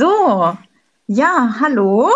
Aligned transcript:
So, 0.00 0.56
ja, 1.08 1.56
hallo. 1.60 2.10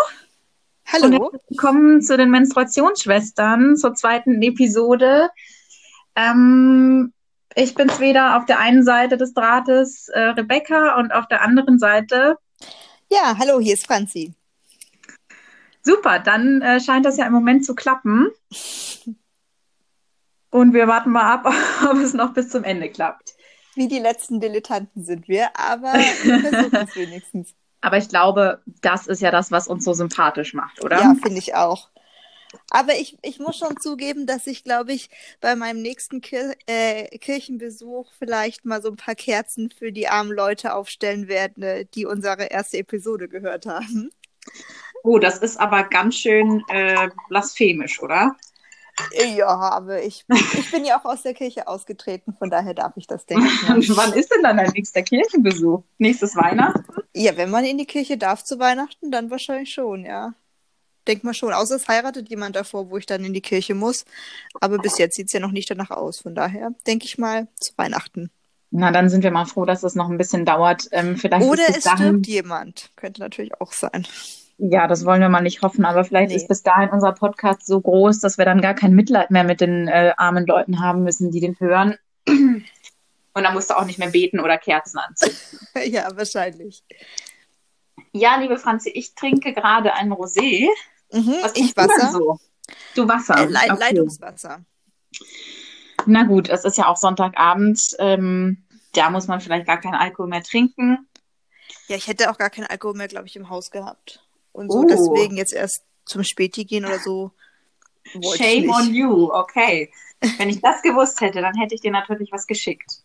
Hallo. 0.91 1.31
Willkommen 1.49 2.01
zu 2.01 2.17
den 2.17 2.31
Menstruationsschwestern, 2.31 3.77
zur 3.77 3.93
zweiten 3.93 4.41
Episode. 4.41 5.29
Ähm, 6.15 7.13
ich 7.53 7.75
bin's 7.75 7.99
wieder 7.99 8.37
auf 8.37 8.47
der 8.47 8.57
einen 8.57 8.83
Seite 8.83 9.17
des 9.17 9.35
Drahtes 9.35 10.07
äh, 10.07 10.19
Rebecca 10.19 10.95
und 10.95 11.11
auf 11.13 11.27
der 11.27 11.43
anderen 11.43 11.77
Seite. 11.77 12.39
Ja, 13.11 13.37
hallo, 13.37 13.59
hier 13.59 13.75
ist 13.75 13.85
Franzi. 13.85 14.33
Super, 15.83 16.17
dann 16.17 16.63
äh, 16.63 16.79
scheint 16.79 17.05
das 17.05 17.17
ja 17.17 17.27
im 17.27 17.33
Moment 17.33 17.67
zu 17.67 17.75
klappen. 17.75 18.31
Und 20.49 20.73
wir 20.73 20.87
warten 20.87 21.11
mal 21.11 21.31
ab, 21.31 21.53
ob 21.91 21.97
es 21.97 22.15
noch 22.15 22.33
bis 22.33 22.49
zum 22.49 22.63
Ende 22.63 22.89
klappt. 22.89 23.35
Wie 23.75 23.87
die 23.87 23.99
letzten 23.99 24.39
Dilettanten 24.39 25.05
sind 25.05 25.27
wir, 25.27 25.49
aber 25.53 25.93
wir 26.23 26.39
versuchen 26.39 26.75
es 26.77 26.95
wenigstens. 26.95 27.53
Aber 27.85 27.99
ich 27.99 28.09
glaube, 28.09 28.63
das 28.81 29.05
ist 29.05 29.21
ja 29.21 29.29
das, 29.29 29.51
was 29.51 29.67
uns 29.67 29.85
so 29.85 29.93
sympathisch 29.93 30.55
macht, 30.55 30.83
oder? 30.83 30.97
Ja, 30.97 31.15
finde 31.21 31.37
ich 31.37 31.53
auch. 31.53 31.89
Aber 32.71 32.95
ich, 32.95 33.19
ich 33.21 33.37
muss 33.37 33.59
schon 33.59 33.79
zugeben, 33.79 34.25
dass 34.25 34.47
ich, 34.47 34.63
glaube 34.63 34.91
ich, 34.91 35.11
bei 35.39 35.55
meinem 35.55 35.83
nächsten 35.83 36.19
Kir 36.19 36.55
äh, 36.65 37.15
Kirchenbesuch 37.19 38.11
vielleicht 38.17 38.65
mal 38.65 38.81
so 38.81 38.89
ein 38.89 38.95
paar 38.95 39.13
Kerzen 39.13 39.69
für 39.69 39.91
die 39.91 40.07
armen 40.07 40.31
Leute 40.31 40.73
aufstellen 40.73 41.27
werde, 41.27 41.85
die 41.85 42.07
unsere 42.07 42.45
erste 42.45 42.79
Episode 42.79 43.27
gehört 43.27 43.67
haben. 43.67 44.09
Oh, 45.03 45.19
das 45.19 45.37
ist 45.37 45.59
aber 45.59 45.83
ganz 45.83 46.15
schön 46.15 46.63
äh, 46.69 47.09
blasphemisch, 47.29 48.01
oder? 48.01 48.35
Ja, 49.35 49.47
aber 49.47 50.03
ich, 50.03 50.25
ich 50.53 50.71
bin 50.71 50.85
ja 50.85 50.99
auch 50.99 51.05
aus 51.05 51.23
der 51.23 51.33
Kirche 51.33 51.67
ausgetreten, 51.67 52.33
von 52.33 52.49
daher 52.49 52.73
darf 52.73 52.93
ich 52.95 53.07
das, 53.07 53.25
denke 53.25 53.45
ich. 53.45 53.67
Mal. 53.67 53.97
Wann 53.97 54.13
ist 54.13 54.31
denn 54.33 54.41
dann 54.41 54.57
dein 54.57 54.71
nächster 54.71 55.01
Kirchenbesuch? 55.03 55.83
Nächstes 55.97 56.35
Weihnachten? 56.35 56.83
Ja, 57.13 57.35
wenn 57.37 57.49
man 57.49 57.65
in 57.65 57.77
die 57.77 57.85
Kirche 57.85 58.17
darf 58.17 58.43
zu 58.43 58.59
Weihnachten, 58.59 59.11
dann 59.11 59.29
wahrscheinlich 59.29 59.73
schon, 59.73 60.05
ja. 60.05 60.33
Denk 61.07 61.23
mal 61.23 61.33
schon. 61.33 61.53
Außer 61.53 61.75
es 61.75 61.87
heiratet 61.87 62.29
jemand 62.29 62.55
davor, 62.55 62.89
wo 62.89 62.97
ich 62.97 63.05
dann 63.05 63.23
in 63.23 63.33
die 63.33 63.41
Kirche 63.41 63.75
muss. 63.75 64.05
Aber 64.59 64.79
bis 64.79 64.97
jetzt 64.97 65.15
sieht 65.15 65.27
es 65.27 65.33
ja 65.33 65.39
noch 65.39 65.51
nicht 65.51 65.69
danach 65.69 65.91
aus. 65.91 66.19
Von 66.19 66.33
daher 66.33 66.71
denke 66.87 67.05
ich 67.05 67.17
mal 67.17 67.47
zu 67.59 67.73
Weihnachten. 67.77 68.31
Na, 68.71 68.91
dann 68.91 69.09
sind 69.09 69.23
wir 69.23 69.31
mal 69.31 69.45
froh, 69.45 69.65
dass 69.65 69.83
es 69.83 69.95
noch 69.95 70.09
ein 70.09 70.17
bisschen 70.17 70.45
dauert. 70.45 70.87
Ähm, 70.91 71.15
vielleicht 71.15 71.45
Oder 71.45 71.63
es 71.69 71.83
dahin... 71.83 72.07
stirbt 72.07 72.27
jemand. 72.27 72.89
Könnte 72.95 73.21
natürlich 73.21 73.61
auch 73.61 73.71
sein. 73.71 74.07
Ja, 74.57 74.87
das 74.87 75.05
wollen 75.05 75.19
wir 75.21 75.29
mal 75.29 75.41
nicht 75.41 75.61
hoffen, 75.61 75.83
aber 75.85 76.05
vielleicht 76.05 76.29
Nee. 76.29 76.35
ist 76.37 76.47
bis 76.47 76.63
dahin 76.63 76.89
unser 76.89 77.11
Podcast 77.11 77.65
so 77.65 77.81
groß, 77.81 78.19
dass 78.19 78.37
wir 78.37 78.45
dann 78.45 78.61
gar 78.61 78.73
kein 78.73 78.93
Mitleid 78.93 79.29
mehr 79.31 79.43
mit 79.43 79.59
den 79.59 79.87
äh, 79.87 80.13
armen 80.17 80.45
Leuten 80.45 80.79
haben 80.79 81.03
müssen, 81.03 81.29
die 81.31 81.41
den 81.41 81.59
hören. 81.59 81.95
Und 82.27 82.63
dann 83.33 83.53
musst 83.53 83.69
du 83.69 83.77
auch 83.77 83.83
nicht 83.85 83.99
mehr 83.99 84.11
beten 84.11 84.39
oder 84.39 84.57
Kerzen 84.57 84.97
anzünden. 84.99 85.37
ja, 85.93 86.07
wahrscheinlich. 86.15 86.83
Ja, 88.13 88.37
liebe 88.37 88.57
Franzi, 88.57 88.89
ich 88.91 89.13
trinke 89.13 89.53
gerade 89.53 89.93
ein 89.93 90.11
Rosé. 90.13 90.67
Mhm, 91.11 91.35
Was 91.41 91.55
ich 91.55 91.75
Wasser. 91.75 92.11
So? 92.13 92.39
Du 92.95 93.07
Wasser. 93.09 93.37
Äh, 93.37 93.45
Lei 93.47 93.65
Okay. 93.71 93.77
Leitungswasser. 93.79 94.61
Na 96.05 96.23
gut, 96.23 96.47
es 96.49 96.63
ist 96.63 96.77
ja 96.77 96.87
auch 96.87 96.97
Sonntagabend. 96.97 97.95
Ähm, 97.99 98.63
da 98.93 99.09
muss 99.09 99.27
man 99.27 99.41
vielleicht 99.41 99.67
gar 99.67 99.81
keinen 99.81 99.95
Alkohol 99.95 100.27
mehr 100.29 100.43
trinken. 100.43 101.07
Ja, 101.87 101.97
ich 101.97 102.07
hätte 102.07 102.31
auch 102.31 102.37
gar 102.37 102.49
keinen 102.49 102.67
Alkohol 102.67 102.95
mehr, 102.95 103.07
glaube 103.09 103.27
ich, 103.27 103.35
im 103.35 103.49
Haus 103.49 103.69
gehabt. 103.69 104.24
Und 104.55 104.71
so 104.71 104.79
Oh. 104.79 104.85
deswegen 104.87 105.37
jetzt 105.37 105.53
erst 105.53 105.83
zum 106.05 106.23
Späti 106.23 106.65
gehen 106.65 106.85
oder 106.85 106.99
so. 106.99 107.31
Shame 108.35 108.69
on 108.69 108.93
you, 108.93 109.31
okay. 109.33 109.91
Wenn 110.37 110.49
ich 110.49 110.61
das 110.61 110.81
gewusst 110.81 111.19
hätte, 111.21 111.41
dann 111.41 111.55
hätte 111.55 111.75
ich 111.75 111.81
dir 111.81 111.91
natürlich 111.91 112.31
was 112.31 112.47
geschickt. 112.47 113.03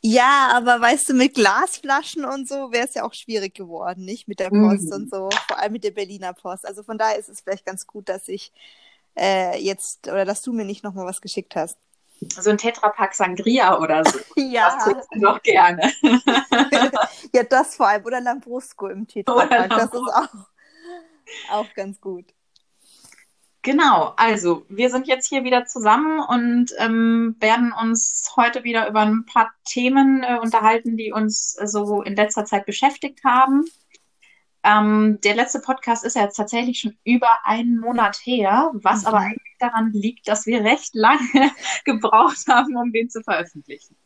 Ja, 0.00 0.50
aber 0.52 0.80
weißt 0.80 1.08
du, 1.08 1.14
mit 1.14 1.34
Glasflaschen 1.34 2.24
und 2.24 2.48
so 2.48 2.70
wäre 2.70 2.86
es 2.86 2.94
ja 2.94 3.02
auch 3.04 3.14
schwierig 3.14 3.54
geworden, 3.54 4.04
nicht? 4.04 4.28
Mit 4.28 4.38
der 4.38 4.50
Post 4.50 4.84
Mhm. 4.86 4.92
und 4.92 5.10
so. 5.10 5.28
Vor 5.48 5.58
allem 5.58 5.72
mit 5.72 5.82
der 5.84 5.90
Berliner 5.90 6.32
Post. 6.34 6.66
Also 6.66 6.82
von 6.84 6.98
daher 6.98 7.18
ist 7.18 7.28
es 7.28 7.40
vielleicht 7.40 7.66
ganz 7.66 7.86
gut, 7.86 8.08
dass 8.08 8.28
ich 8.28 8.52
äh, 9.16 9.58
jetzt 9.60 10.06
oder 10.06 10.24
dass 10.24 10.42
du 10.42 10.52
mir 10.52 10.64
nicht 10.64 10.84
nochmal 10.84 11.06
was 11.06 11.20
geschickt 11.20 11.56
hast. 11.56 11.76
So 12.20 12.50
ein 12.50 12.58
Tetrapack 12.58 13.14
Sangria 13.14 13.78
oder 13.80 14.04
so. 14.04 14.18
Das 14.36 14.44
Ja, 14.44 14.78
trinkst 14.84 15.08
du 15.12 15.20
doch 15.20 15.42
gerne. 15.42 15.92
ja, 17.32 17.42
das 17.44 17.74
vor 17.76 17.88
allem. 17.88 18.04
Oder 18.04 18.20
Lambrusco 18.20 18.86
im 18.88 19.06
Tetrapack. 19.08 19.70
Das 19.70 19.84
ist 19.86 19.94
auch, 19.94 20.28
auch 21.50 21.72
ganz 21.74 22.00
gut. 22.00 22.26
Genau, 23.62 24.14
also 24.16 24.64
wir 24.68 24.88
sind 24.88 25.08
jetzt 25.08 25.28
hier 25.28 25.44
wieder 25.44 25.66
zusammen 25.66 26.20
und 26.20 26.72
ähm, 26.78 27.36
werden 27.40 27.72
uns 27.72 28.32
heute 28.36 28.64
wieder 28.64 28.88
über 28.88 29.00
ein 29.00 29.26
paar 29.26 29.52
Themen 29.64 30.22
äh, 30.22 30.38
unterhalten, 30.40 30.96
die 30.96 31.12
uns 31.12 31.56
äh, 31.58 31.66
so 31.66 32.02
in 32.02 32.16
letzter 32.16 32.44
Zeit 32.44 32.66
beschäftigt 32.66 33.24
haben. 33.24 33.64
Ähm, 34.62 35.18
der 35.22 35.34
letzte 35.34 35.60
Podcast 35.60 36.04
ist 36.04 36.16
ja 36.16 36.22
jetzt 36.22 36.36
tatsächlich 36.36 36.80
schon 36.80 36.96
über 37.04 37.44
einen 37.44 37.78
Monat 37.78 38.18
her, 38.24 38.70
was 38.74 39.02
Mhm. 39.02 39.08
aber 39.08 39.18
eigentlich 39.18 39.56
daran 39.58 39.92
liegt, 39.92 40.28
dass 40.28 40.46
wir 40.46 40.62
recht 40.64 40.94
lange 40.94 41.18
gebraucht 41.84 42.46
haben, 42.48 42.76
um 42.76 42.92
den 42.92 43.10
zu 43.10 43.22
veröffentlichen. 43.22 43.96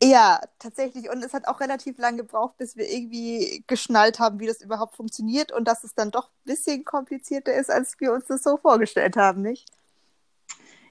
Ja, 0.00 0.40
tatsächlich. 0.60 1.10
Und 1.10 1.24
es 1.24 1.34
hat 1.34 1.48
auch 1.48 1.60
relativ 1.60 1.98
lang 1.98 2.16
gebraucht, 2.16 2.56
bis 2.58 2.76
wir 2.76 2.88
irgendwie 2.88 3.64
geschnallt 3.66 4.20
haben, 4.20 4.38
wie 4.38 4.46
das 4.46 4.60
überhaupt 4.60 4.94
funktioniert 4.94 5.50
und 5.50 5.66
dass 5.66 5.82
es 5.82 5.94
dann 5.94 6.12
doch 6.12 6.28
ein 6.28 6.44
bisschen 6.44 6.84
komplizierter 6.84 7.52
ist, 7.52 7.70
als 7.70 7.98
wir 7.98 8.12
uns 8.12 8.26
das 8.26 8.44
so 8.44 8.56
vorgestellt 8.58 9.16
haben, 9.16 9.42
nicht? 9.42 9.68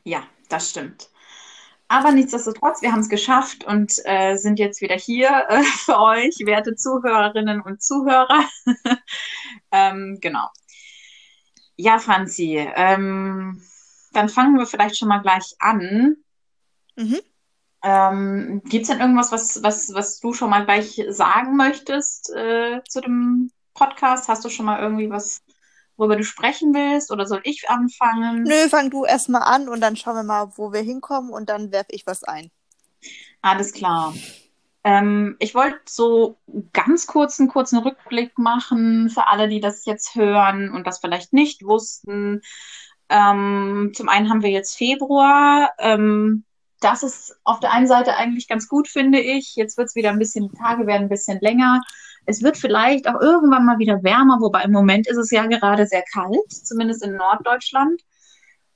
Ja, 0.04 0.24
das 0.50 0.70
stimmt. 0.72 1.10
Aber 1.90 2.12
nichtsdestotrotz, 2.12 2.82
wir 2.82 2.92
haben 2.92 3.00
es 3.00 3.08
geschafft 3.08 3.64
und 3.64 3.94
äh, 4.04 4.36
sind 4.36 4.60
jetzt 4.60 4.82
wieder 4.82 4.96
hier 4.96 5.30
äh, 5.50 5.64
für 5.64 6.00
euch, 6.00 6.36
werte 6.44 6.76
Zuhörerinnen 6.76 7.62
und 7.62 7.82
Zuhörer. 7.82 8.44
ähm, 9.72 10.18
genau. 10.20 10.50
Ja, 11.78 12.00
Franzi, 12.00 12.58
ähm, 12.76 13.62
dann 14.12 14.28
fangen 14.30 14.58
wir 14.58 14.66
vielleicht 14.66 14.98
schon 14.98 15.08
mal 15.08 15.22
gleich 15.22 15.56
an. 15.60 16.18
Mhm. 16.96 17.22
Ähm, 17.84 18.62
gibt's 18.66 18.90
denn 18.90 19.00
irgendwas, 19.00 19.32
was, 19.32 19.62
was, 19.64 19.94
was 19.94 20.20
du 20.20 20.34
schon 20.34 20.50
mal 20.50 20.66
gleich 20.66 21.02
sagen 21.10 21.56
möchtest 21.56 22.34
äh, 22.36 22.82
zu 22.88 23.02
dem 23.02 23.52
Podcast? 23.74 24.28
Hast 24.28 24.44
du 24.44 24.50
schon 24.50 24.66
mal 24.66 24.82
irgendwie 24.82 25.10
was, 25.10 25.42
worüber 25.96 26.16
du 26.16 26.24
sprechen 26.24 26.74
willst? 26.74 27.12
Oder 27.12 27.26
soll 27.26 27.42
ich 27.44 27.70
anfangen? 27.70 28.44
Nö, 28.44 28.68
fang 28.70 28.90
du 28.90 29.06
erstmal 29.06 29.44
an 29.44 29.70
und 29.70 29.82
dann 29.82 29.96
schauen 29.96 30.16
wir 30.16 30.24
mal, 30.24 30.52
wo 30.56 30.74
wir 30.74 30.82
hinkommen 30.82 31.30
und 31.30 31.50
dann 31.50 31.72
werfe 31.72 31.92
ich 31.92 32.08
was 32.08 32.24
ein. 32.24 32.50
Alles 33.42 33.74
klar. 33.74 34.14
Ähm, 34.84 35.36
ich 35.40 35.54
wollte 35.54 35.80
so 35.86 36.38
ganz 36.74 37.08
kurz 37.08 37.40
einen 37.40 37.50
kurzen 37.50 37.80
Rückblick 37.80 38.38
machen 38.38 39.10
für 39.10 39.28
alle, 39.28 39.50
die 39.50 39.60
das 39.60 39.86
jetzt 39.86 40.16
hören 40.16 40.72
und 40.72 40.88
das 40.88 41.00
vielleicht 41.00 41.34
nicht 41.34 41.64
wussten. 41.64 42.42
Ähm, 43.10 43.92
zum 43.94 44.10
einen 44.10 44.30
haben 44.30 44.44
wir 44.44 44.50
jetzt 44.50 44.76
Februar. 44.76 45.74
Ähm, 45.78 46.44
das 46.80 47.04
ist 47.04 47.36
auf 47.44 47.60
der 47.60 47.72
einen 47.74 47.88
Seite 47.88 48.16
eigentlich 48.16 48.48
ganz 48.48 48.68
gut, 48.68 48.88
finde 48.88 49.20
ich. 49.20 49.56
Jetzt 49.56 49.78
wird 49.78 49.88
es 49.88 49.96
wieder 49.96 50.10
ein 50.10 50.20
bisschen, 50.20 50.50
die 50.50 50.58
Tage 50.58 50.86
werden 50.86 51.04
ein 51.04 51.10
bisschen 51.10 51.40
länger. 51.40 51.82
Es 52.26 52.44
wird 52.44 52.58
vielleicht 52.58 53.08
auch 53.08 53.20
irgendwann 53.20 53.66
mal 53.66 53.80
wieder 53.80 54.04
wärmer, 54.04 54.38
wobei 54.42 54.64
im 54.64 54.72
Moment 54.72 55.08
ist 55.08 55.18
es 55.18 55.32
ja 55.32 55.46
gerade 55.48 55.88
sehr 55.88 56.04
kalt, 56.04 56.52
zumindest 56.52 57.04
in 57.04 57.16
Norddeutschland. 57.16 58.02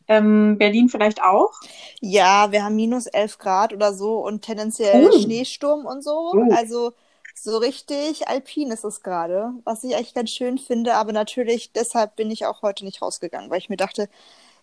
Ähm, 0.07 0.57
Berlin 0.57 0.89
vielleicht 0.89 1.21
auch. 1.21 1.51
Ja, 1.99 2.51
wir 2.51 2.63
haben 2.63 2.75
minus 2.75 3.05
11 3.07 3.37
Grad 3.37 3.73
oder 3.73 3.93
so 3.93 4.25
und 4.25 4.41
tendenziell 4.41 5.09
Oh. 5.09 5.19
Schneesturm 5.19 5.85
und 5.85 6.03
so. 6.03 6.31
Oh. 6.33 6.47
Also 6.55 6.93
so 7.35 7.57
richtig 7.57 8.27
alpin 8.27 8.71
ist 8.71 8.83
es 8.83 9.01
gerade, 9.03 9.53
was 9.63 9.83
ich 9.83 9.95
echt 9.95 10.15
ganz 10.15 10.31
schön 10.31 10.57
finde. 10.57 10.95
Aber 10.95 11.13
natürlich, 11.13 11.71
deshalb 11.71 12.15
bin 12.15 12.31
ich 12.31 12.45
auch 12.45 12.61
heute 12.61 12.83
nicht 12.83 13.01
rausgegangen, 13.01 13.49
weil 13.49 13.59
ich 13.59 13.69
mir 13.69 13.77
dachte, 13.77 14.09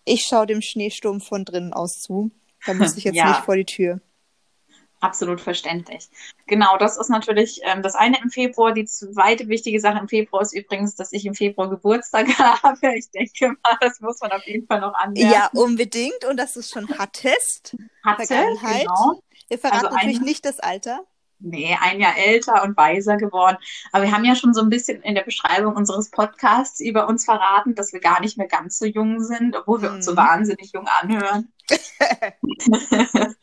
ich 0.05 0.23
schaue 0.25 0.45
dem 0.45 0.61
Schneesturm 0.61 1.21
von 1.21 1.45
drinnen 1.45 1.73
aus 1.73 2.01
zu. 2.01 2.31
Da 2.65 2.73
muss 2.73 2.97
ich 2.97 3.03
jetzt 3.05 3.15
Ja. 3.15 3.29
nicht 3.29 3.45
vor 3.45 3.55
die 3.55 3.65
Tür. 3.65 4.01
Absolut 5.01 5.39
verständlich. 5.39 6.09
Genau, 6.45 6.77
das 6.77 6.97
ist 6.97 7.09
natürlich 7.09 7.61
ähm, 7.63 7.81
das 7.81 7.95
eine 7.95 8.17
im 8.21 8.29
Februar. 8.29 8.73
Die 8.73 8.83
zweite 8.83 9.47
wichtige 9.47 9.79
Sache 9.79 9.97
im 9.99 10.09
Februar 10.09 10.41
ist 10.41 10.53
übrigens, 10.53 10.95
dass 10.95 11.13
ich 11.13 11.25
im 11.25 11.35
Februar 11.35 11.69
Geburtstag 11.69 12.27
habe. 12.37 12.97
Ich 12.97 13.09
denke 13.11 13.55
mal, 13.63 13.77
das 13.79 14.01
muss 14.01 14.19
man 14.19 14.31
auf 14.33 14.45
jeden 14.45 14.67
Fall 14.67 14.81
noch 14.81 14.93
anmerken. 14.95 15.31
Ja, 15.31 15.49
unbedingt. 15.53 16.25
Und 16.29 16.35
dass 16.35 16.53
du 16.55 16.59
es 16.59 16.69
schon 16.69 16.89
hattest. 16.97 17.77
hatte, 18.03 18.27
Vergangenheit. 18.27 18.81
genau. 18.81 19.23
Wir 19.47 19.57
verraten 19.57 19.85
Also 19.85 19.95
natürlich 19.95 20.17
eine- 20.17 20.25
nicht 20.25 20.43
das 20.45 20.59
Alter. 20.59 21.05
Nee, 21.39 21.77
ein 21.81 21.99
Jahr 22.01 22.17
älter 22.17 22.63
und 22.63 22.75
weiser 22.75 23.15
geworden. 23.17 23.57
Aber 23.93 24.03
wir 24.03 24.11
haben 24.11 24.25
ja 24.25 24.35
schon 24.35 24.53
so 24.53 24.61
ein 24.61 24.69
bisschen 24.69 25.01
in 25.03 25.15
der 25.15 25.23
Beschreibung 25.23 25.75
unseres 25.75 26.09
Podcasts 26.11 26.79
über 26.81 27.07
uns 27.07 27.23
verraten, 27.25 27.75
dass 27.75 27.93
wir 27.93 28.01
gar 28.01 28.19
nicht 28.19 28.37
mehr 28.37 28.47
ganz 28.47 28.77
so 28.77 28.85
jung 28.85 29.21
sind, 29.23 29.55
obwohl 29.55 29.81
wir 29.81 29.91
uns 29.91 30.05
so 30.05 30.11
Mhm. 30.11 30.17
wahnsinnig 30.17 30.71
jung 30.73 30.87
anhören. 31.01 31.51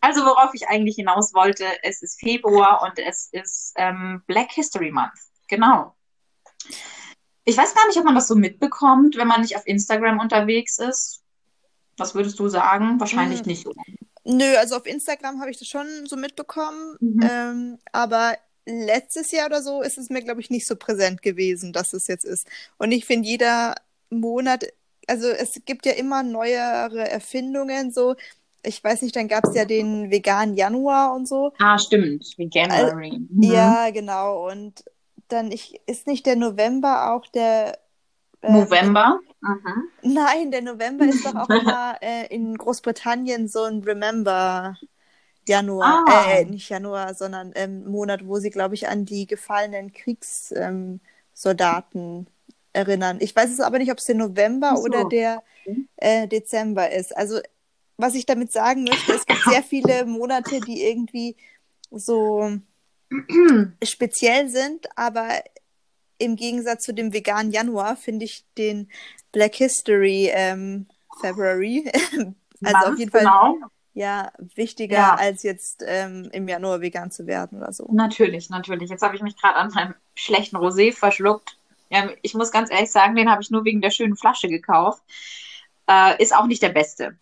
Also 0.00 0.22
worauf 0.24 0.50
ich 0.54 0.68
eigentlich 0.68 0.96
hinaus 0.96 1.32
wollte, 1.34 1.64
es 1.84 2.02
ist 2.02 2.18
Februar 2.18 2.82
und 2.82 2.98
es 2.98 3.28
ist 3.30 3.72
ähm, 3.76 4.22
Black 4.26 4.50
History 4.50 4.90
Month. 4.90 5.12
Genau. 5.46 5.94
Ich 7.44 7.56
weiß 7.56 7.74
gar 7.74 7.86
nicht, 7.86 7.96
ob 7.96 8.04
man 8.04 8.16
das 8.16 8.26
so 8.26 8.34
mitbekommt, 8.34 9.16
wenn 9.16 9.28
man 9.28 9.40
nicht 9.40 9.56
auf 9.56 9.66
Instagram 9.66 10.18
unterwegs 10.18 10.78
ist. 10.78 11.22
Was 11.96 12.14
würdest 12.14 12.38
du 12.40 12.48
sagen? 12.48 12.98
Wahrscheinlich 12.98 13.40
Hm. 13.40 13.46
nicht? 13.46 13.66
Nö, 14.30 14.56
also 14.58 14.76
auf 14.76 14.86
Instagram 14.86 15.40
habe 15.40 15.50
ich 15.50 15.58
das 15.58 15.68
schon 15.68 15.86
so 16.04 16.16
mitbekommen. 16.16 16.96
Mhm. 17.00 17.20
Ähm, 17.22 17.78
aber 17.92 18.36
letztes 18.66 19.32
Jahr 19.32 19.46
oder 19.46 19.62
so 19.62 19.80
ist 19.80 19.96
es 19.96 20.10
mir, 20.10 20.22
glaube 20.22 20.40
ich, 20.42 20.50
nicht 20.50 20.66
so 20.66 20.76
präsent 20.76 21.22
gewesen, 21.22 21.72
dass 21.72 21.94
es 21.94 22.06
jetzt 22.08 22.26
ist. 22.26 22.46
Und 22.76 22.92
ich 22.92 23.06
finde, 23.06 23.26
jeder 23.26 23.74
Monat, 24.10 24.66
also 25.06 25.28
es 25.28 25.62
gibt 25.64 25.86
ja 25.86 25.92
immer 25.92 26.22
neuere 26.22 27.08
Erfindungen, 27.08 27.90
so. 27.90 28.16
Ich 28.62 28.82
weiß 28.84 29.02
nicht, 29.02 29.16
dann 29.16 29.28
gab 29.28 29.44
es 29.46 29.54
ja 29.54 29.64
den 29.64 30.10
veganen 30.10 30.56
Januar 30.56 31.14
und 31.14 31.26
so. 31.26 31.52
Ah, 31.58 31.78
stimmt, 31.78 32.34
Veganuary. 32.36 33.20
Mhm. 33.30 33.42
Ja, 33.42 33.88
genau. 33.90 34.50
Und 34.50 34.84
dann 35.28 35.52
ich, 35.52 35.80
ist 35.86 36.06
nicht 36.06 36.26
der 36.26 36.36
November 36.36 37.14
auch 37.14 37.26
der 37.28 37.74
äh, 37.74 37.76
November? 38.42 39.20
Mhm. 39.40 39.88
Nein, 40.02 40.50
der 40.50 40.62
November 40.62 41.06
ist 41.06 41.24
doch 41.24 41.34
auch 41.34 41.48
immer 41.50 41.96
äh, 42.00 42.26
in 42.34 42.56
Großbritannien 42.56 43.48
so 43.48 43.64
ein 43.64 43.82
Remember 43.82 44.76
Januar, 45.46 46.04
ah. 46.06 46.30
äh, 46.30 46.44
nicht 46.44 46.68
Januar, 46.68 47.14
sondern 47.14 47.52
ähm, 47.54 47.84
Monat, 47.90 48.26
wo 48.26 48.38
sie, 48.38 48.50
glaube 48.50 48.74
ich, 48.74 48.88
an 48.88 49.04
die 49.04 49.26
gefallenen 49.26 49.92
Kriegssoldaten 49.92 51.00
ähm, 51.94 52.26
erinnern. 52.72 53.18
Ich 53.20 53.34
weiß 53.34 53.50
es 53.50 53.60
aber 53.60 53.78
nicht, 53.78 53.90
ob 53.90 53.98
es 53.98 54.04
der 54.04 54.16
November 54.16 54.76
so. 54.76 54.82
oder 54.82 55.04
der 55.08 55.42
äh, 55.96 56.28
Dezember 56.28 56.90
ist. 56.90 57.16
Also, 57.16 57.40
was 57.96 58.14
ich 58.14 58.26
damit 58.26 58.52
sagen 58.52 58.84
möchte, 58.84 59.12
es 59.12 59.26
gibt 59.26 59.42
sehr 59.44 59.62
viele 59.62 60.04
Monate, 60.04 60.60
die 60.60 60.82
irgendwie 60.84 61.36
so 61.90 62.52
speziell 63.82 64.48
sind, 64.50 64.86
aber 64.96 65.28
im 66.18 66.36
Gegensatz 66.36 66.84
zu 66.84 66.92
dem 66.92 67.12
veganen 67.12 67.52
Januar 67.52 67.96
finde 67.96 68.24
ich 68.24 68.44
den 68.56 68.90
Black 69.32 69.54
History 69.54 70.30
ähm, 70.32 70.86
February, 71.20 71.90
also 71.92 72.34
Month, 72.60 72.86
auf 72.86 72.98
jeden 72.98 73.10
Fall 73.10 73.20
genau. 73.20 73.56
ja 73.94 74.32
wichtiger 74.54 74.96
ja. 74.96 75.14
als 75.14 75.42
jetzt 75.42 75.84
ähm, 75.86 76.28
im 76.32 76.48
Januar 76.48 76.80
vegan 76.80 77.10
zu 77.10 77.26
werden 77.26 77.58
oder 77.58 77.72
so. 77.72 77.88
Natürlich, 77.92 78.50
natürlich. 78.50 78.90
Jetzt 78.90 79.02
habe 79.02 79.16
ich 79.16 79.22
mich 79.22 79.36
gerade 79.36 79.56
an 79.56 79.70
meinem 79.74 79.94
schlechten 80.14 80.56
Rosé 80.56 80.92
verschluckt. 80.92 81.56
Ja, 81.90 82.10
ich 82.22 82.34
muss 82.34 82.52
ganz 82.52 82.70
ehrlich 82.70 82.90
sagen, 82.90 83.16
den 83.16 83.30
habe 83.30 83.42
ich 83.42 83.50
nur 83.50 83.64
wegen 83.64 83.80
der 83.80 83.90
schönen 83.90 84.16
Flasche 84.16 84.48
gekauft. 84.48 85.02
Äh, 85.88 86.22
ist 86.22 86.36
auch 86.36 86.46
nicht 86.46 86.62
der 86.62 86.68
beste. 86.68 87.16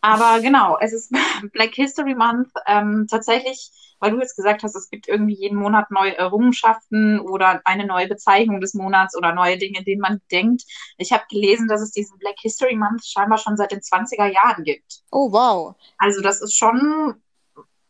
Aber 0.00 0.40
genau, 0.40 0.78
es 0.80 0.92
ist 0.92 1.12
Black 1.52 1.74
History 1.74 2.14
Month. 2.14 2.50
Ähm, 2.66 3.06
tatsächlich 3.08 3.70
weil 4.00 4.12
du 4.12 4.18
jetzt 4.18 4.34
gesagt 4.34 4.62
hast, 4.62 4.74
es 4.74 4.88
gibt 4.90 5.06
irgendwie 5.06 5.34
jeden 5.34 5.58
Monat 5.58 5.90
neue 5.90 6.16
Errungenschaften 6.16 7.20
oder 7.20 7.60
eine 7.64 7.86
neue 7.86 8.08
Bezeichnung 8.08 8.60
des 8.60 8.74
Monats 8.74 9.16
oder 9.16 9.34
neue 9.34 9.58
Dinge, 9.58 9.84
denen 9.84 10.00
man 10.00 10.20
denkt. 10.30 10.64
Ich 10.96 11.12
habe 11.12 11.24
gelesen, 11.30 11.68
dass 11.68 11.82
es 11.82 11.92
diesen 11.92 12.18
Black 12.18 12.36
History 12.40 12.74
Month 12.74 13.04
scheinbar 13.04 13.38
schon 13.38 13.56
seit 13.56 13.72
den 13.72 13.80
20er 13.80 14.26
Jahren 14.26 14.64
gibt. 14.64 15.02
Oh, 15.10 15.30
wow. 15.30 15.76
Also 15.98 16.22
das 16.22 16.40
ist 16.40 16.56
schon, 16.56 17.22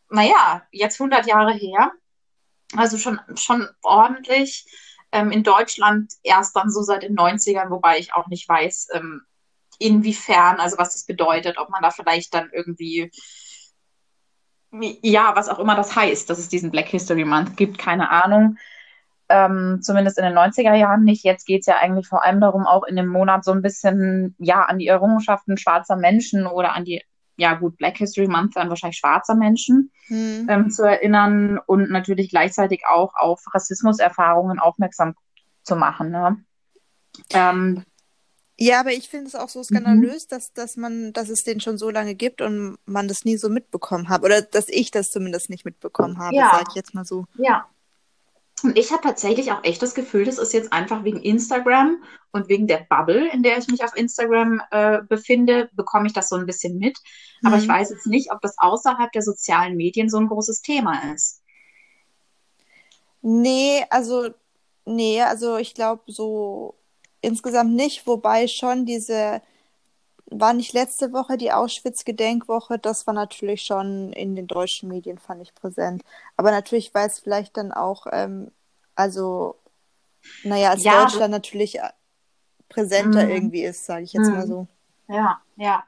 naja, 0.09 0.63
jetzt 0.71 0.99
100 0.99 1.25
Jahre 1.25 1.53
her. 1.53 1.91
Also 2.75 2.97
schon, 2.97 3.19
schon 3.35 3.67
ordentlich. 3.81 4.65
Ähm, 5.13 5.31
in 5.31 5.43
Deutschland 5.43 6.13
erst 6.23 6.55
dann 6.55 6.69
so 6.69 6.83
seit 6.83 7.03
den 7.03 7.17
90ern, 7.17 7.69
wobei 7.69 7.99
ich 7.99 8.13
auch 8.13 8.27
nicht 8.27 8.47
weiß, 8.47 8.89
ähm, 8.93 9.23
inwiefern, 9.81 10.59
also 10.59 10.77
was 10.77 10.93
das 10.93 11.05
bedeutet, 11.05 11.57
ob 11.57 11.69
man 11.69 11.81
da 11.81 11.91
vielleicht 11.91 12.33
dann 12.33 12.49
irgendwie 12.53 13.11
ja, 14.71 15.35
was 15.35 15.49
auch 15.49 15.59
immer 15.59 15.75
das 15.75 15.95
heißt, 15.95 16.29
dass 16.29 16.39
es 16.39 16.49
diesen 16.49 16.71
Black 16.71 16.87
History 16.87 17.25
Month 17.25 17.57
gibt, 17.57 17.77
keine 17.77 18.09
Ahnung. 18.09 18.57
Ähm, 19.27 19.79
zumindest 19.81 20.17
in 20.17 20.25
den 20.25 20.37
90er 20.37 20.73
Jahren 20.75 21.03
nicht. 21.03 21.23
Jetzt 21.23 21.45
geht 21.45 21.61
es 21.61 21.65
ja 21.65 21.77
eigentlich 21.77 22.07
vor 22.07 22.23
allem 22.23 22.41
darum, 22.41 22.65
auch 22.65 22.83
in 22.83 22.95
dem 22.95 23.07
Monat 23.07 23.43
so 23.43 23.51
ein 23.51 23.61
bisschen, 23.61 24.35
ja, 24.39 24.63
an 24.63 24.77
die 24.77 24.87
Errungenschaften 24.87 25.57
schwarzer 25.57 25.95
Menschen 25.95 26.47
oder 26.47 26.73
an 26.73 26.85
die, 26.85 27.01
ja 27.37 27.53
gut, 27.53 27.77
Black 27.77 27.97
History 27.97 28.27
Month 28.27 28.55
dann 28.55 28.69
wahrscheinlich 28.69 28.97
schwarzer 28.97 29.35
Menschen 29.35 29.91
hm. 30.07 30.47
ähm, 30.49 30.69
zu 30.69 30.83
erinnern 30.83 31.59
und 31.65 31.89
natürlich 31.89 32.29
gleichzeitig 32.29 32.83
auch 32.89 33.13
auf 33.15 33.41
Rassismuserfahrungen 33.53 34.59
aufmerksam 34.59 35.15
zu 35.63 35.75
machen. 35.75 36.11
Ne? 36.11 36.43
Ähm, 37.31 37.83
ja, 38.61 38.79
aber 38.79 38.93
ich 38.93 39.09
finde 39.09 39.25
es 39.25 39.33
auch 39.33 39.49
so 39.49 39.63
skandalös, 39.63 40.25
mhm. 40.25 40.29
dass, 40.29 40.53
dass 40.53 40.77
man, 40.77 41.13
dass 41.13 41.29
es 41.29 41.43
den 41.43 41.59
schon 41.59 41.79
so 41.79 41.89
lange 41.89 42.13
gibt 42.13 42.41
und 42.41 42.77
man 42.85 43.07
das 43.07 43.25
nie 43.25 43.35
so 43.35 43.49
mitbekommen 43.49 44.07
hat. 44.07 44.23
Oder 44.23 44.43
dass 44.43 44.69
ich 44.69 44.91
das 44.91 45.09
zumindest 45.09 45.49
nicht 45.49 45.65
mitbekommen 45.65 46.19
habe, 46.19 46.35
ja. 46.35 46.51
sage 46.51 46.65
ich 46.69 46.75
jetzt 46.75 46.93
mal 46.93 47.03
so. 47.03 47.25
Ja. 47.39 47.65
Und 48.61 48.77
ich 48.77 48.91
habe 48.91 49.01
tatsächlich 49.01 49.51
auch 49.51 49.63
echt 49.63 49.81
das 49.81 49.95
Gefühl, 49.95 50.25
das 50.25 50.37
ist 50.37 50.53
jetzt 50.53 50.71
einfach 50.71 51.03
wegen 51.03 51.19
Instagram 51.19 52.03
und 52.31 52.49
wegen 52.49 52.67
der 52.67 52.85
Bubble, 52.87 53.31
in 53.31 53.41
der 53.41 53.57
ich 53.57 53.67
mich 53.67 53.83
auf 53.83 53.95
Instagram 53.95 54.61
äh, 54.69 54.99
befinde, 55.09 55.71
bekomme 55.73 56.05
ich 56.05 56.13
das 56.13 56.29
so 56.29 56.35
ein 56.35 56.45
bisschen 56.45 56.77
mit. 56.77 56.99
Aber 57.43 57.55
mhm. 57.55 57.63
ich 57.63 57.67
weiß 57.67 57.89
jetzt 57.89 58.05
nicht, 58.05 58.31
ob 58.31 58.41
das 58.41 58.53
außerhalb 58.59 59.11
der 59.11 59.23
sozialen 59.23 59.75
Medien 59.75 60.07
so 60.07 60.19
ein 60.19 60.27
großes 60.27 60.61
Thema 60.61 61.11
ist. 61.15 61.41
Nee, 63.23 63.83
also, 63.89 64.29
nee, 64.85 65.19
also 65.23 65.57
ich 65.57 65.73
glaube, 65.73 66.03
so 66.05 66.75
insgesamt 67.21 67.73
nicht, 67.73 68.05
wobei 68.07 68.47
schon 68.47 68.85
diese, 68.85 69.41
war 70.25 70.53
nicht 70.53 70.73
letzte 70.73 71.13
Woche 71.13 71.37
die 71.37 71.51
Auschwitz-Gedenkwoche, 71.51 72.79
das 72.79 73.05
war 73.07 73.13
natürlich 73.13 73.63
schon 73.63 74.13
in 74.13 74.35
den 74.35 74.47
deutschen 74.47 74.89
Medien, 74.89 75.17
fand 75.17 75.41
ich 75.41 75.53
präsent. 75.53 76.03
Aber 76.37 76.51
natürlich, 76.51 76.93
weil 76.93 77.07
es 77.07 77.19
vielleicht 77.19 77.57
dann 77.57 77.71
auch, 77.71 78.07
ähm, 78.11 78.51
also, 78.95 79.55
naja, 80.43 80.71
als 80.71 80.83
ja, 80.83 81.03
Deutschland 81.03 81.31
natürlich 81.31 81.79
äh, 81.79 81.89
präsenter 82.69 83.25
mhm. 83.25 83.31
irgendwie 83.31 83.63
ist, 83.63 83.85
sage 83.85 84.03
ich 84.03 84.13
jetzt 84.13 84.27
mhm. 84.27 84.33
mal 84.33 84.47
so. 84.47 84.67
Ja, 85.07 85.41
ja. 85.57 85.83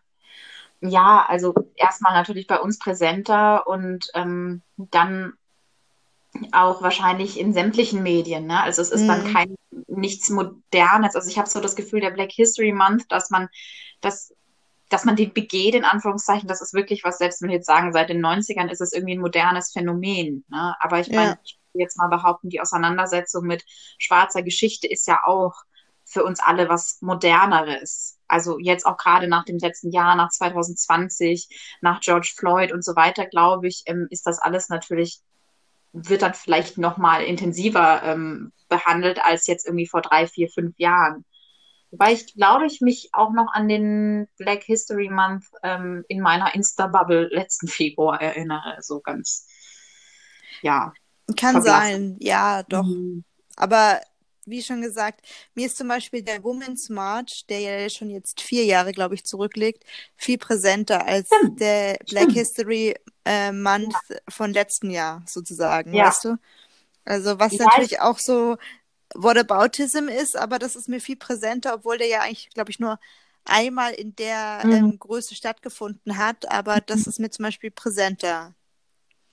Ja, 0.81 1.25
also 1.29 1.53
erstmal 1.75 2.11
natürlich 2.13 2.45
bei 2.45 2.59
uns 2.59 2.77
präsenter 2.77 3.67
und 3.67 4.09
ähm, 4.15 4.61
dann 4.75 5.33
auch 6.51 6.81
wahrscheinlich 6.81 7.39
in 7.39 7.53
sämtlichen 7.53 8.03
Medien. 8.03 8.47
Ne? 8.47 8.61
Also 8.61 8.81
es 8.81 8.89
ist 8.89 9.03
mhm. 9.03 9.07
dann 9.07 9.33
kein 9.33 9.55
nichts 9.87 10.29
Modernes. 10.29 11.15
Also 11.15 11.29
ich 11.29 11.37
habe 11.37 11.49
so 11.49 11.59
das 11.59 11.75
Gefühl, 11.75 12.01
der 12.01 12.11
Black 12.11 12.31
History 12.31 12.71
Month, 12.71 13.05
dass 13.09 13.29
man 13.29 13.49
das 14.01 14.33
dass 14.89 15.05
man 15.05 15.15
den 15.15 15.33
begeht, 15.33 15.73
in 15.73 15.85
Anführungszeichen, 15.85 16.47
das 16.47 16.61
ist 16.61 16.75
wirklich 16.75 17.03
was, 17.03 17.17
selbst 17.17 17.41
wenn 17.41 17.49
wir 17.49 17.55
jetzt 17.55 17.65
sagen, 17.65 17.93
seit 17.93 18.09
den 18.09 18.23
90ern 18.23 18.69
ist 18.69 18.79
es 18.79 18.93
irgendwie 18.93 19.15
ein 19.15 19.21
modernes 19.21 19.71
Phänomen. 19.71 20.45
Ne? 20.49 20.75
Aber 20.79 20.99
ich 20.99 21.09
meine, 21.09 21.39
ich 21.43 21.57
will 21.73 21.81
jetzt 21.81 21.97
mal 21.97 22.09
behaupten, 22.09 22.49
die 22.49 22.61
Auseinandersetzung 22.61 23.47
mit 23.47 23.65
schwarzer 23.97 24.43
Geschichte 24.43 24.87
ist 24.87 25.07
ja 25.07 25.21
auch 25.25 25.55
für 26.05 26.23
uns 26.23 26.39
alle 26.39 26.69
was 26.69 26.99
Moderneres. 27.01 28.19
Also 28.27 28.59
jetzt 28.59 28.85
auch 28.85 28.97
gerade 28.97 29.27
nach 29.27 29.45
dem 29.45 29.57
letzten 29.57 29.89
Jahr, 29.89 30.15
nach 30.15 30.29
2020, 30.29 31.77
nach 31.81 31.99
George 32.01 32.31
Floyd 32.35 32.71
und 32.71 32.85
so 32.85 32.95
weiter, 32.95 33.25
glaube 33.25 33.67
ich, 33.67 33.81
ähm, 33.87 34.05
ist 34.11 34.27
das 34.27 34.37
alles 34.37 34.69
natürlich 34.69 35.21
wird 35.93 36.23
dann 36.23 36.33
vielleicht 36.33 36.77
noch 36.77 36.97
mal 36.97 37.23
intensiver 37.23 38.01
ähm, 38.03 38.51
behandelt 38.67 39.23
als 39.23 39.47
jetzt 39.47 39.65
irgendwie 39.65 39.87
vor 39.87 40.01
drei, 40.01 40.27
vier, 40.27 40.49
fünf 40.49 40.77
Jahren. 40.77 41.23
Wobei 41.91 42.13
ich 42.13 42.33
glaube, 42.33 42.65
ich 42.65 42.81
mich 42.81 43.09
auch 43.13 43.31
noch 43.31 43.53
an 43.53 43.67
den 43.67 44.27
Black 44.37 44.63
History 44.63 45.09
Month 45.09 45.45
ähm, 45.61 46.03
in 46.07 46.21
meiner 46.21 46.55
Insta-Bubble 46.55 47.29
letzten 47.31 47.67
Februar 47.67 48.19
erinnere. 48.19 48.77
So 48.81 48.99
ganz, 48.99 49.47
ja. 50.63 50.91
Kann 51.37 51.61
sein, 51.61 52.17
ja, 52.19 52.63
doch. 52.63 52.83
Mhm. 52.83 53.23
Aber 53.55 54.01
wie 54.45 54.63
schon 54.63 54.81
gesagt, 54.81 55.25
mir 55.53 55.67
ist 55.67 55.77
zum 55.77 55.87
Beispiel 55.87 56.21
der 56.23 56.43
Women's 56.43 56.89
March, 56.89 57.45
der 57.47 57.59
ja 57.59 57.89
schon 57.89 58.09
jetzt 58.09 58.41
vier 58.41 58.65
Jahre, 58.65 58.91
glaube 58.91 59.15
ich, 59.15 59.23
zurückliegt, 59.23 59.83
viel 60.15 60.37
präsenter 60.37 61.05
als 61.05 61.27
Stimmt. 61.27 61.61
der 61.61 61.97
Black 62.09 62.23
Stimmt. 62.23 62.37
History 62.37 62.95
äh, 63.25 63.51
Month 63.51 63.93
ja. 64.09 64.17
von 64.29 64.53
letzten 64.53 64.89
Jahr 64.89 65.23
sozusagen, 65.25 65.93
ja. 65.93 66.07
weißt 66.07 66.25
du? 66.25 66.37
Also 67.05 67.39
was 67.39 67.53
ja, 67.53 67.65
natürlich 67.65 67.99
auch 68.01 68.19
so 68.19 68.57
Whataboutism 69.15 70.07
ist, 70.07 70.37
aber 70.37 70.59
das 70.59 70.75
ist 70.75 70.89
mir 70.89 70.99
viel 70.99 71.17
präsenter, 71.17 71.75
obwohl 71.75 71.97
der 71.97 72.07
ja 72.07 72.21
eigentlich, 72.21 72.49
glaube 72.49 72.71
ich, 72.71 72.79
nur 72.79 72.99
einmal 73.45 73.93
in 73.93 74.15
der 74.15 74.61
mhm. 74.63 74.71
ähm, 74.71 74.99
Größe 74.99 75.35
stattgefunden 75.35 76.17
hat, 76.17 76.49
aber 76.49 76.79
das 76.79 77.05
mhm. 77.05 77.09
ist 77.09 77.19
mir 77.19 77.29
zum 77.29 77.43
Beispiel 77.43 77.71
präsenter. 77.71 78.53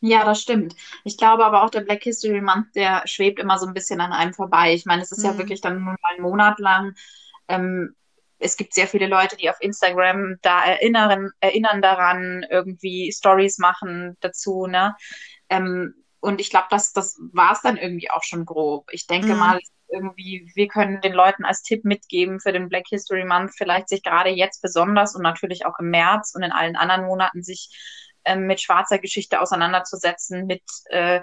Ja, 0.01 0.25
das 0.25 0.41
stimmt. 0.41 0.75
Ich 1.05 1.19
glaube 1.19 1.45
aber 1.45 1.63
auch 1.63 1.71
der 1.71 1.83
Black 1.83 2.03
History 2.03 2.41
Month, 2.41 2.75
der 2.75 3.03
schwebt 3.07 3.39
immer 3.39 3.59
so 3.59 3.67
ein 3.67 3.75
bisschen 3.75 4.01
an 4.01 4.13
einem 4.13 4.33
vorbei. 4.33 4.73
Ich 4.73 4.87
meine, 4.87 5.03
es 5.03 5.13
ist 5.13 5.19
mhm. 5.19 5.25
ja 5.27 5.39
wirklich 5.39 5.61
dann 5.61 5.85
nur 5.85 5.97
einen 6.03 6.23
Monat 6.23 6.59
lang. 6.59 6.95
Ähm, 7.49 7.95
es 8.41 8.57
gibt 8.57 8.75
sehr 8.75 8.89
viele 8.89 9.07
Leute, 9.07 9.37
die 9.37 9.51
auf 9.51 9.61
Instagram 9.61 10.37
da 10.43 10.65
erinnern, 10.65 11.31
erinnern 11.41 11.83
daran, 11.83 12.45
irgendwie 12.51 13.13
Stories 13.13 13.59
machen 13.59 14.17
dazu, 14.21 14.67
ne? 14.67 14.97
Ähm, 15.49 15.95
und 16.21 16.41
ich 16.41 16.51
glaube, 16.51 16.67
das, 16.71 16.93
das 16.93 17.19
war 17.33 17.53
es 17.53 17.63
dann 17.63 17.77
irgendwie 17.77 18.11
auch 18.11 18.23
schon 18.23 18.45
grob. 18.45 18.89
Ich 18.93 19.07
denke 19.07 19.33
mhm. 19.33 19.39
mal, 19.39 19.61
irgendwie, 19.89 20.51
wir 20.55 20.69
können 20.69 21.01
den 21.01 21.13
Leuten 21.13 21.45
als 21.45 21.63
Tipp 21.63 21.85
mitgeben 21.85 22.41
für 22.41 22.53
den 22.53 22.69
Black 22.69 22.87
History 22.89 23.25
Month, 23.25 23.53
vielleicht 23.57 23.89
sich 23.89 24.03
gerade 24.03 24.31
jetzt 24.31 24.63
besonders 24.63 25.15
und 25.15 25.23
natürlich 25.23 25.67
auch 25.67 25.79
im 25.79 25.91
März 25.91 26.33
und 26.35 26.43
in 26.43 26.53
allen 26.53 26.77
anderen 26.77 27.07
Monaten 27.07 27.43
sich 27.43 27.69
ähm, 28.25 28.47
mit 28.47 28.61
schwarzer 28.61 28.99
Geschichte 28.99 29.41
auseinanderzusetzen, 29.41 30.47
mit 30.47 30.63
äh, 30.87 31.21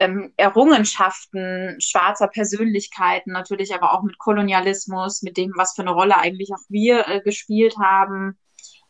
ähm, 0.00 0.32
Errungenschaften 0.36 1.76
schwarzer 1.80 2.26
Persönlichkeiten, 2.28 3.32
natürlich 3.32 3.74
aber 3.74 3.92
auch 3.92 4.02
mit 4.02 4.18
Kolonialismus, 4.18 5.22
mit 5.22 5.36
dem, 5.36 5.52
was 5.56 5.74
für 5.74 5.82
eine 5.82 5.92
Rolle 5.92 6.16
eigentlich 6.16 6.50
auch 6.52 6.64
wir 6.68 7.06
äh, 7.06 7.20
gespielt 7.20 7.76
haben. 7.78 8.38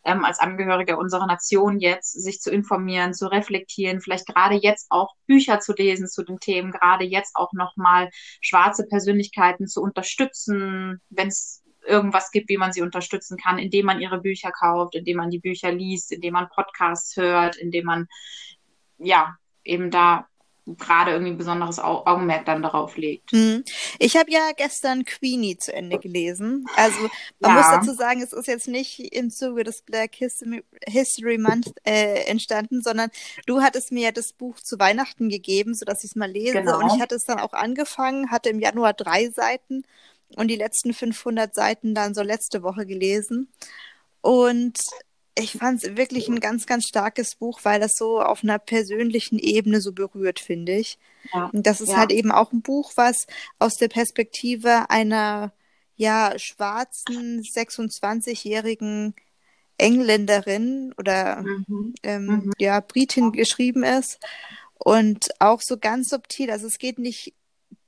ähm, 0.05 0.25
als 0.25 0.39
Angehörige 0.39 0.97
unserer 0.97 1.27
Nation 1.27 1.79
jetzt, 1.79 2.13
sich 2.13 2.41
zu 2.41 2.51
informieren, 2.51 3.13
zu 3.13 3.27
reflektieren, 3.31 4.01
vielleicht 4.01 4.27
gerade 4.27 4.55
jetzt 4.55 4.87
auch 4.91 5.15
Bücher 5.27 5.61
zu 5.61 5.75
lesen 5.75 6.09
zu 6.09 6.23
den 6.23 6.39
Themen, 6.39 6.73
gerade 6.73 7.05
jetzt 7.05 7.37
auch 7.37 7.53
nochmal 7.53 8.09
schwarze 8.41 8.87
Persönlichkeiten 8.87 9.67
zu 9.67 9.83
unterstützen, 9.83 11.03
wenn 11.11 11.29
es 11.29 11.63
irgendwas 11.87 12.31
gibt, 12.31 12.49
wie 12.49 12.57
man 12.57 12.73
sie 12.73 12.83
unterstützen 12.83 13.37
kann, 13.37 13.59
indem 13.59 13.87
man 13.87 14.01
ihre 14.01 14.21
Bücher 14.21 14.53
kauft, 14.53 14.95
indem 14.95 15.19
man 15.19 15.31
die 15.31 15.39
Bücher 15.39 15.73
liest, 15.73 16.13
indem 16.13 16.35
man 16.35 16.49
Podcasts 16.49 17.17
hört, 17.17 17.57
indem 17.57 17.85
man 17.85 18.07
ja 18.99 19.37
eben 19.65 19.91
da 19.91 20.27
gerade 20.75 21.13
irgendwie 21.13 21.33
ein 21.33 21.39
besonderes 21.39 21.79
Augenmerk 21.79 22.45
dann 22.47 22.63
darauf 22.63 22.97
legt. 22.97 23.33
Hm. 23.33 23.65
Ich 23.99 24.17
habe 24.17 24.31
ja 24.31 24.51
gestern 24.57 25.05
Queenie 25.05 25.57
zu 25.57 25.73
Ende 25.73 25.99
gelesen. 25.99 26.67
Also 26.77 26.99
man 27.39 27.51
ja. 27.51 27.57
muss 27.57 27.67
dazu 27.71 27.95
sagen, 27.95 28.23
es 28.23 28.33
ist 28.33 28.47
jetzt 28.47 28.69
nicht 28.69 28.99
im 29.15 29.31
Zuge 29.31 29.65
des 29.65 29.83
Black 29.83 30.15
History, 30.15 31.39
Month 31.39 31.73
äh, 31.85 32.25
entstanden, 32.25 32.83
sondern 32.83 33.11
du 33.47 33.63
hattest 33.63 33.93
mir 33.93 34.05
ja 34.05 34.13
das 34.13 34.33
Buch 34.33 34.59
zu 34.61 34.79
Weihnachten 34.79 35.29
gegeben, 35.29 35.75
sodass 35.75 36.05
ich 36.05 36.11
es 36.11 36.17
mal 36.17 36.31
lese. 36.31 36.55
Genau. 36.55 36.79
Und 36.79 36.95
ich 36.95 37.01
hatte 37.01 37.15
es 37.15 37.25
dann 37.25 37.39
auch 37.39 37.53
angefangen, 37.53 38.31
hatte 38.31 38.49
im 38.49 38.61
Januar 38.61 38.93
drei 38.93 39.31
Seiten 39.31 39.85
und 40.37 40.49
die 40.49 40.57
letzten 40.57 40.93
500 40.93 41.55
Seiten 41.55 41.95
dann 41.95 42.15
so 42.15 42.23
letzte 42.23 42.63
Woche 42.63 42.87
gelesen. 42.87 43.49
Und 44.21 44.79
ich 45.41 45.53
fand 45.53 45.83
es 45.83 45.97
wirklich 45.97 46.29
ein 46.29 46.41
ganz, 46.41 46.67
ganz 46.67 46.85
starkes 46.87 47.35
Buch, 47.35 47.61
weil 47.63 47.81
das 47.81 47.97
so 47.97 48.21
auf 48.21 48.43
einer 48.43 48.59
persönlichen 48.59 49.39
Ebene 49.39 49.81
so 49.81 49.93
berührt, 49.93 50.41
finde 50.41 50.77
ich. 50.77 50.99
Ja. 51.33 51.51
Und 51.53 51.67
das 51.67 51.81
ist 51.81 51.91
ja. 51.91 51.97
halt 51.97 52.13
eben 52.13 52.33
auch 52.33 52.53
ein 52.53 52.63
Buch, 52.63 52.93
was 52.97 53.27
aus 53.59 53.77
der 53.77 53.89
Perspektive 53.89 54.91
einer 54.91 55.53
ja 55.97 56.39
schwarzen 56.39 57.43
26-jährigen 57.43 59.15
Engländerin 59.77 60.95
oder 60.99 61.43
mhm. 61.43 61.95
Ähm, 62.03 62.27
mhm. 62.27 62.53
ja 62.59 62.81
Britin 62.81 63.33
geschrieben 63.33 63.83
ist 63.83 64.19
und 64.75 65.29
auch 65.41 65.61
so 65.61 65.79
ganz 65.79 66.09
subtil. 66.11 66.51
Also 66.51 66.67
es 66.67 66.79
geht 66.79 66.99
nicht 66.99 67.35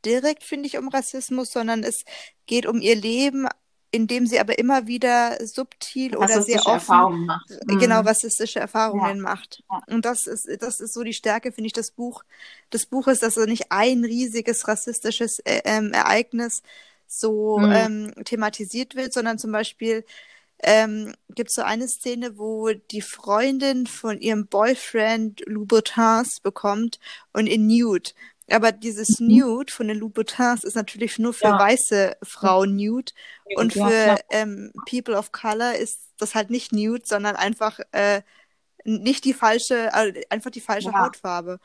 direkt, 0.04 0.42
finde 0.42 0.66
ich, 0.66 0.78
um 0.78 0.88
Rassismus, 0.88 1.52
sondern 1.52 1.84
es 1.84 2.04
geht 2.46 2.66
um 2.66 2.80
ihr 2.80 2.96
Leben 2.96 3.48
indem 3.92 4.26
sie 4.26 4.40
aber 4.40 4.58
immer 4.58 4.86
wieder 4.86 5.38
subtil 5.46 6.16
oder 6.16 6.42
sehr 6.42 6.66
offen 6.66 7.30
genau 7.66 8.00
mhm. 8.00 8.08
rassistische 8.08 8.58
Erfahrungen 8.58 9.16
ja. 9.16 9.22
macht. 9.22 9.62
Und 9.86 10.04
das 10.04 10.26
ist 10.26 10.48
das 10.60 10.80
ist 10.80 10.94
so 10.94 11.02
die 11.02 11.12
Stärke 11.12 11.52
finde 11.52 11.66
ich 11.66 11.74
des 11.74 11.90
Buch 11.90 12.24
des 12.72 12.86
Buches, 12.86 13.20
dass 13.20 13.36
er 13.36 13.46
nicht 13.46 13.70
ein 13.70 14.04
riesiges 14.04 14.66
rassistisches 14.66 15.38
äh, 15.40 15.60
ähm, 15.64 15.92
Ereignis 15.92 16.62
so 17.06 17.58
mhm. 17.58 17.72
ähm, 17.72 18.14
thematisiert 18.24 18.96
wird, 18.96 19.12
sondern 19.12 19.38
zum 19.38 19.52
Beispiel 19.52 20.04
ähm, 20.62 21.14
gibt 21.34 21.50
es 21.50 21.56
so 21.56 21.62
eine 21.62 21.88
Szene, 21.88 22.38
wo 22.38 22.70
die 22.72 23.02
Freundin 23.02 23.86
von 23.86 24.20
ihrem 24.20 24.46
Boyfriend 24.46 25.42
Louboutins 25.46 26.40
bekommt 26.40 26.98
und 27.32 27.46
in 27.46 27.66
Nude. 27.66 28.10
Aber 28.52 28.72
dieses 28.72 29.20
mhm. 29.20 29.28
Nude 29.28 29.72
von 29.72 29.88
den 29.88 29.98
Louboutins 29.98 30.64
ist 30.64 30.76
natürlich 30.76 31.18
nur 31.18 31.32
für 31.32 31.46
ja. 31.46 31.58
weiße 31.58 32.16
Frauen 32.22 32.76
Nude. 32.76 33.12
Und 33.56 33.72
für 33.72 33.90
ja, 33.90 34.18
ähm, 34.30 34.72
People 34.88 35.16
of 35.16 35.32
Color 35.32 35.74
ist 35.74 36.00
das 36.18 36.34
halt 36.34 36.50
nicht 36.50 36.72
Nude, 36.72 37.02
sondern 37.04 37.36
einfach 37.36 37.80
äh, 37.92 38.22
nicht 38.84 39.24
die 39.24 39.34
falsche, 39.34 39.92
also 39.94 40.18
einfach 40.30 40.50
die 40.50 40.60
falsche 40.60 40.90
ja. 40.90 41.00
Hautfarbe. 41.00 41.60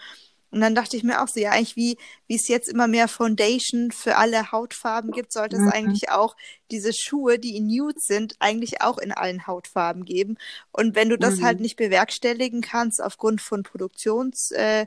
Und 0.49 0.61
dann 0.61 0.75
dachte 0.75 0.95
ich 0.95 1.03
mir 1.03 1.21
auch 1.21 1.27
so, 1.27 1.41
ja, 1.41 1.51
eigentlich 1.51 1.75
wie, 1.75 1.97
wie 2.27 2.35
es 2.35 2.47
jetzt 2.47 2.69
immer 2.69 2.87
mehr 2.87 3.09
Foundation 3.09 3.91
für 3.91 4.15
alle 4.15 4.51
Hautfarben 4.51 5.11
gibt, 5.11 5.33
sollte 5.33 5.57
mhm. 5.57 5.67
es 5.67 5.73
eigentlich 5.73 6.09
auch 6.09 6.37
diese 6.71 6.93
Schuhe, 6.93 7.37
die 7.37 7.57
in 7.57 7.67
Nude 7.67 7.99
sind, 7.99 8.35
eigentlich 8.39 8.81
auch 8.81 8.97
in 8.97 9.11
allen 9.11 9.45
Hautfarben 9.45 10.05
geben. 10.05 10.37
Und 10.71 10.95
wenn 10.95 11.09
du 11.09 11.17
das 11.17 11.31
halt 11.31 11.39
mhm. 11.39 11.45
halt 11.45 11.59
nicht 11.59 11.75
bewerkstelligen 11.75 12.61
kannst 12.61 13.03
aufgrund 13.03 13.41
von 13.41 13.63
Produktions, 13.63 14.51
äh, 14.51 14.85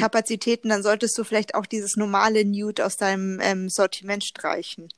Kapazitäten, 0.00 0.68
dann 0.68 0.82
solltest 0.82 1.16
du 1.18 1.24
vielleicht 1.24 1.54
auch 1.54 1.66
dieses 1.66 1.96
normale 1.96 2.44
Nude 2.44 2.84
aus 2.84 2.96
deinem 2.96 3.38
ähm, 3.42 3.68
Sortiment 3.68 4.24
streichen. 4.24 4.88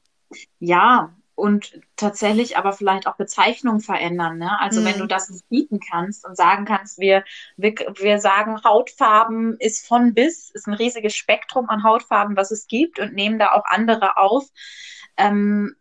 Ja, 0.59 1.14
und 1.35 1.80
tatsächlich 1.97 2.56
aber 2.56 2.73
vielleicht 2.73 3.06
auch 3.06 3.16
Bezeichnungen 3.16 3.80
verändern. 3.80 4.38
Ne? 4.38 4.61
Also 4.61 4.80
hm. 4.80 4.87
wenn 4.87 4.99
du 4.99 5.06
das 5.06 5.30
nicht 5.30 5.49
bieten 5.49 5.80
kannst 5.80 6.26
und 6.26 6.37
sagen 6.37 6.64
kannst, 6.66 6.99
wir, 6.99 7.25
wir, 7.56 7.75
wir 7.99 8.18
sagen, 8.18 8.62
Hautfarben 8.64 9.56
ist 9.59 9.87
von 9.87 10.14
bis, 10.14 10.50
ist 10.50 10.66
ein 10.66 10.75
riesiges 10.75 11.16
Spektrum 11.16 11.68
an 11.68 11.85
Hautfarben, 11.85 12.37
was 12.37 12.50
es 12.50 12.66
gibt 12.66 12.99
und 12.99 13.14
nehmen 13.14 13.38
da 13.38 13.52
auch 13.52 13.64
andere 13.64 14.18
auf. 14.18 14.44
Ähm, 15.16 15.75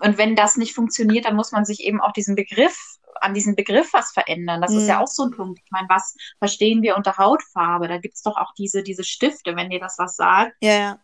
und 0.00 0.16
wenn 0.16 0.34
das 0.34 0.56
nicht 0.56 0.74
funktioniert, 0.74 1.26
dann 1.26 1.36
muss 1.36 1.52
man 1.52 1.66
sich 1.66 1.84
eben 1.84 2.00
auch 2.00 2.12
diesen 2.12 2.34
Begriff 2.34 2.98
an 3.20 3.34
diesem 3.34 3.54
Begriff 3.54 3.92
was 3.92 4.12
verändern. 4.12 4.60
Das 4.60 4.72
mhm. 4.72 4.78
ist 4.78 4.88
ja 4.88 4.96
mhm. 4.96 5.02
auch 5.02 5.08
so 5.08 5.24
ein 5.24 5.30
Punkt. 5.30 5.60
Ich 5.64 5.70
meine, 5.70 5.88
was 5.88 6.16
verstehen 6.38 6.82
wir 6.82 6.96
unter 6.96 7.16
Hautfarbe? 7.16 7.88
Da 7.88 7.98
gibt's 7.98 8.22
doch 8.22 8.36
auch 8.36 8.52
diese, 8.56 8.82
diese 8.82 9.04
Stifte, 9.04 9.56
wenn 9.56 9.70
dir 9.70 9.80
das 9.80 9.96
was 9.98 10.16
sagt. 10.16 10.56
Ja, 10.60 10.72
ja. 10.72 11.00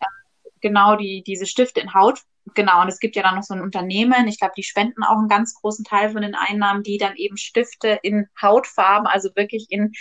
Genau, 0.60 0.96
die, 0.96 1.22
diese 1.24 1.46
Stifte 1.46 1.80
in 1.80 1.94
Haut, 1.94 2.22
genau, 2.54 2.82
und 2.82 2.88
es 2.88 2.98
gibt 2.98 3.14
ja 3.14 3.22
dann 3.22 3.34
noch 3.34 3.42
so 3.42 3.54
ein 3.54 3.60
Unternehmen, 3.60 4.26
ich 4.26 4.38
glaube, 4.38 4.54
die 4.56 4.62
spenden 4.62 5.02
auch 5.02 5.18
einen 5.18 5.28
ganz 5.28 5.54
großen 5.54 5.84
Teil 5.84 6.10
von 6.10 6.22
den 6.22 6.34
Einnahmen, 6.34 6.82
die 6.82 6.98
dann 6.98 7.14
eben 7.16 7.36
Stifte 7.36 7.98
in 8.02 8.26
Hautfarben, 8.40 9.06
also 9.06 9.30
wirklich 9.34 9.66
in 9.70 9.92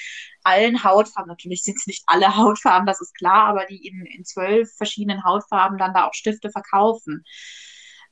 allen 0.43 0.83
Hautfarben, 0.83 1.27
natürlich 1.27 1.63
sind 1.63 1.77
es 1.77 1.87
nicht 1.87 2.03
alle 2.07 2.35
Hautfarben, 2.37 2.87
das 2.87 3.01
ist 3.01 3.13
klar, 3.15 3.47
aber 3.47 3.65
die 3.65 3.85
in, 3.85 4.05
in 4.05 4.23
zwölf 4.23 4.73
verschiedenen 4.75 5.23
Hautfarben 5.23 5.77
dann 5.77 5.93
da 5.93 6.07
auch 6.07 6.13
Stifte 6.13 6.49
verkaufen. 6.49 7.23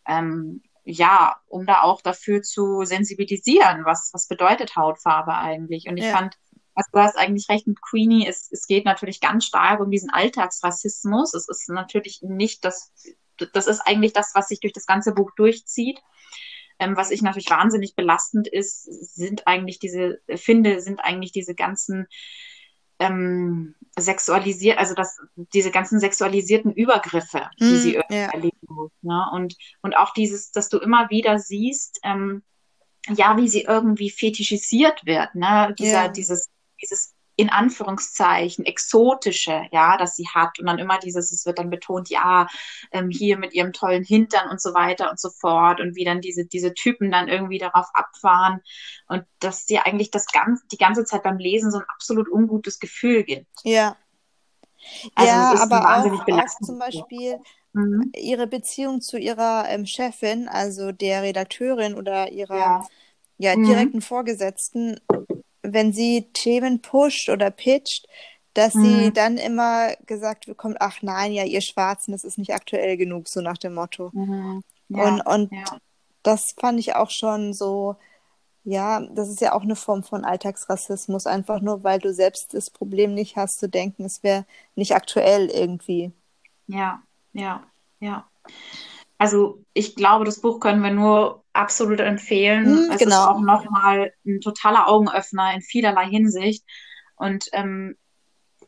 Ähm, 0.05 0.62
ja, 0.86 1.38
um 1.48 1.66
da 1.66 1.82
auch 1.82 2.02
dafür 2.02 2.42
zu 2.42 2.84
sensibilisieren, 2.84 3.86
was, 3.86 4.10
was 4.13 4.28
bedeutet 4.28 4.75
Hautfarbe 4.75 5.34
eigentlich. 5.34 5.88
Und 5.88 5.98
ich 5.98 6.06
ja. 6.06 6.18
fand, 6.18 6.38
also 6.75 6.90
du 6.92 7.00
hast 7.00 7.18
eigentlich 7.18 7.48
recht 7.50 7.68
mit 7.68 7.82
Queenie, 7.82 8.28
es, 8.28 8.52
es 8.52 8.68
geht 8.68 8.86
natürlich 8.86 9.22
ganz 9.22 9.46
stark 9.46 9.80
um 9.80 9.92
diesen 9.92 10.10
Alltagsrassismus. 10.10 11.34
Es 11.34 11.48
ist 11.48 11.70
natürlich 11.70 12.22
nicht 12.22 12.66
das, 12.66 12.92
das 13.54 13.68
ist 13.68 13.82
eigentlich 13.82 14.13
das, 14.13 14.32
was 14.36 14.48
sich 14.48 14.60
durch 14.60 14.74
das 14.74 14.86
ganze 14.86 15.13
Buch 15.13 15.32
durchzieht. 15.36 16.00
Ähm, 16.80 16.98
was 16.98 17.12
ich 17.12 17.22
natürlich 17.22 17.50
wahnsinnig 17.50 17.96
belastend 17.96 18.48
ist, 18.48 18.84
sind 18.84 19.48
eigentlich 19.48 19.80
diese, 19.80 20.20
finde, 20.36 20.82
sind 20.82 21.00
eigentlich 21.00 21.32
diese 21.32 21.56
ganzen 21.56 22.08
ähm, 23.00 23.75
sexualisiert, 23.97 24.77
also 24.77 24.95
das, 24.95 25.19
diese 25.35 25.71
ganzen 25.71 26.00
sexualisierten 26.00 26.71
Übergriffe, 26.71 27.50
die 27.59 27.65
mm, 27.65 27.77
sie 27.77 27.95
irgendwie 27.95 28.15
ja. 28.15 28.31
erleben 28.31 28.57
muss. 28.67 28.91
Ne? 29.01 29.25
Und, 29.33 29.55
und 29.81 29.95
auch 29.95 30.13
dieses, 30.13 30.51
dass 30.51 30.69
du 30.69 30.79
immer 30.79 31.09
wieder 31.09 31.39
siehst, 31.39 32.00
ähm, 32.03 32.43
ja, 33.09 33.38
wie 33.38 33.47
sie 33.47 33.63
irgendwie 33.63 34.09
fetischisiert 34.09 35.05
wird, 35.05 35.35
ne? 35.35 35.75
Dieser, 35.77 36.05
ja. 36.05 36.07
dieses, 36.07 36.50
dieses 36.81 37.13
in 37.36 37.50
Anführungszeichen 37.50 38.66
exotische, 38.66 39.63
ja, 39.72 39.98
dass 39.98 40.16
sie 40.16 40.28
hat 40.28 40.60
und 40.60 40.68
dann 40.68 40.78
immer 40.78 41.00
dieses, 41.00 41.32
es 41.32 41.46
wird 41.46 41.58
dann 41.58 41.70
betont, 41.70 42.10
ja, 42.10 42.48
ähm, 42.92 43.10
hier 43.10 43.38
mit 43.38 43.54
ihrem 43.54 43.74
tollen 43.74 44.04
Hintern 44.04 44.50
und 44.50 44.62
so 44.62 44.74
weiter 44.74 45.10
und 45.10 45.20
so 45.20 45.30
fort 45.30 45.80
und 45.80 45.96
wie 45.96 46.06
dann 46.06 46.22
diese 46.22 46.46
diese 46.46 46.74
Typen 46.74 47.12
dann 47.12 47.28
irgendwie 47.28 47.58
darauf 47.58 47.88
abfahren 47.94 48.62
und 49.08 49.24
dass 49.40 49.66
dir 49.66 49.86
eigentlich 49.86 50.12
das 50.12 50.28
ganz 50.28 50.62
die 50.72 50.78
ganze 50.78 51.06
Zeit 51.06 51.24
beim 51.24 51.38
Lesen 51.38 51.72
so 51.72 51.80
ein 51.80 51.86
absolut 51.88 52.30
ungutes 52.30 52.80
Gefühl 52.80 53.24
gibt. 53.24 53.48
Ja. 53.63 53.98
Also 55.16 55.32
ja, 55.32 55.56
aber 55.62 55.82
auch, 55.82 56.28
auch 56.28 56.62
zum 56.62 56.78
Beispiel 56.78 57.40
mhm. 57.74 58.12
ihre 58.16 58.48
Beziehung 58.48 59.02
zu 59.02 59.18
ihrer 59.18 59.66
ähm, 59.70 59.86
Chefin, 59.86 60.48
also 60.48 60.92
der 60.92 61.24
Redakteurin 61.24 61.96
oder 61.96 62.32
ihrer 62.32 62.58
ja, 62.58 62.88
ja 63.38 63.56
mhm. 63.56 63.66
direkten 63.66 63.98
mhm. 63.98 64.02
Vorgesetzten, 64.02 65.00
wenn 65.63 65.93
sie 65.93 66.29
Themen 66.34 66.82
pusht 66.82 67.29
oder 67.29 67.50
pitcht, 67.50 68.08
dass 68.53 68.75
mhm. 68.75 68.84
sie 68.84 69.13
dann 69.13 69.38
immer 69.38 69.96
gesagt 70.05 70.46
bekommt, 70.46 70.77
ach 70.79 71.01
nein, 71.01 71.34
ja, 71.34 71.43
ihr 71.43 71.62
Schwarzen, 71.62 72.12
das 72.12 72.24
ist 72.24 72.38
nicht 72.38 72.53
aktuell 72.53 72.98
genug, 72.98 73.27
so 73.27 73.41
nach 73.41 73.58
dem 73.58 73.74
Motto. 73.74 74.12
Mhm. 74.13 74.62
Ja, 74.89 75.08
und 75.08 75.22
und 75.22 75.51
ja. 75.51 75.63
das 76.22 76.53
fand 76.60 76.79
ich 76.79 76.96
auch 76.96 77.10
schon 77.10 77.53
so, 77.53 77.96
ja, 78.63 79.01
das 79.01 79.29
ist 79.29 79.41
ja 79.41 79.53
auch 79.53 79.63
eine 79.63 79.75
Form 79.75 80.03
von 80.03 80.24
Alltagsrassismus, 80.24 81.25
einfach 81.25 81.62
nur, 81.62 81.84
weil 81.84 82.00
du 82.00 82.13
selbst 82.13 82.53
das 82.53 82.70
Problem 82.70 83.13
nicht 83.13 83.36
hast, 83.36 83.60
zu 83.60 83.67
denken, 83.67 84.05
es 84.05 84.22
wäre 84.24 84.46
nicht 84.75 84.93
aktuell 84.93 85.50
irgendwie. 85.50 86.12
Ja, 86.67 87.01
ja, 87.34 87.63
ja. 88.00 88.27
Also 89.17 89.63
ich 89.74 89.96
glaube, 89.96 90.25
das 90.25 90.41
Buch 90.41 90.60
können 90.60 90.84
wir 90.84 90.91
nur 90.91 91.42
absolut 91.53 92.00
empfehlen. 92.00 92.88
Mm, 92.88 92.91
es 92.91 93.00
genau. 93.00 93.22
ist 93.22 93.27
auch 93.27 93.39
nochmal 93.39 94.13
ein 94.25 94.41
totaler 94.41 94.88
Augenöffner 94.88 95.53
in 95.53 95.62
vielerlei 95.62 96.05
Hinsicht. 96.05 96.63
Und 97.15 97.48
ähm, 97.53 97.95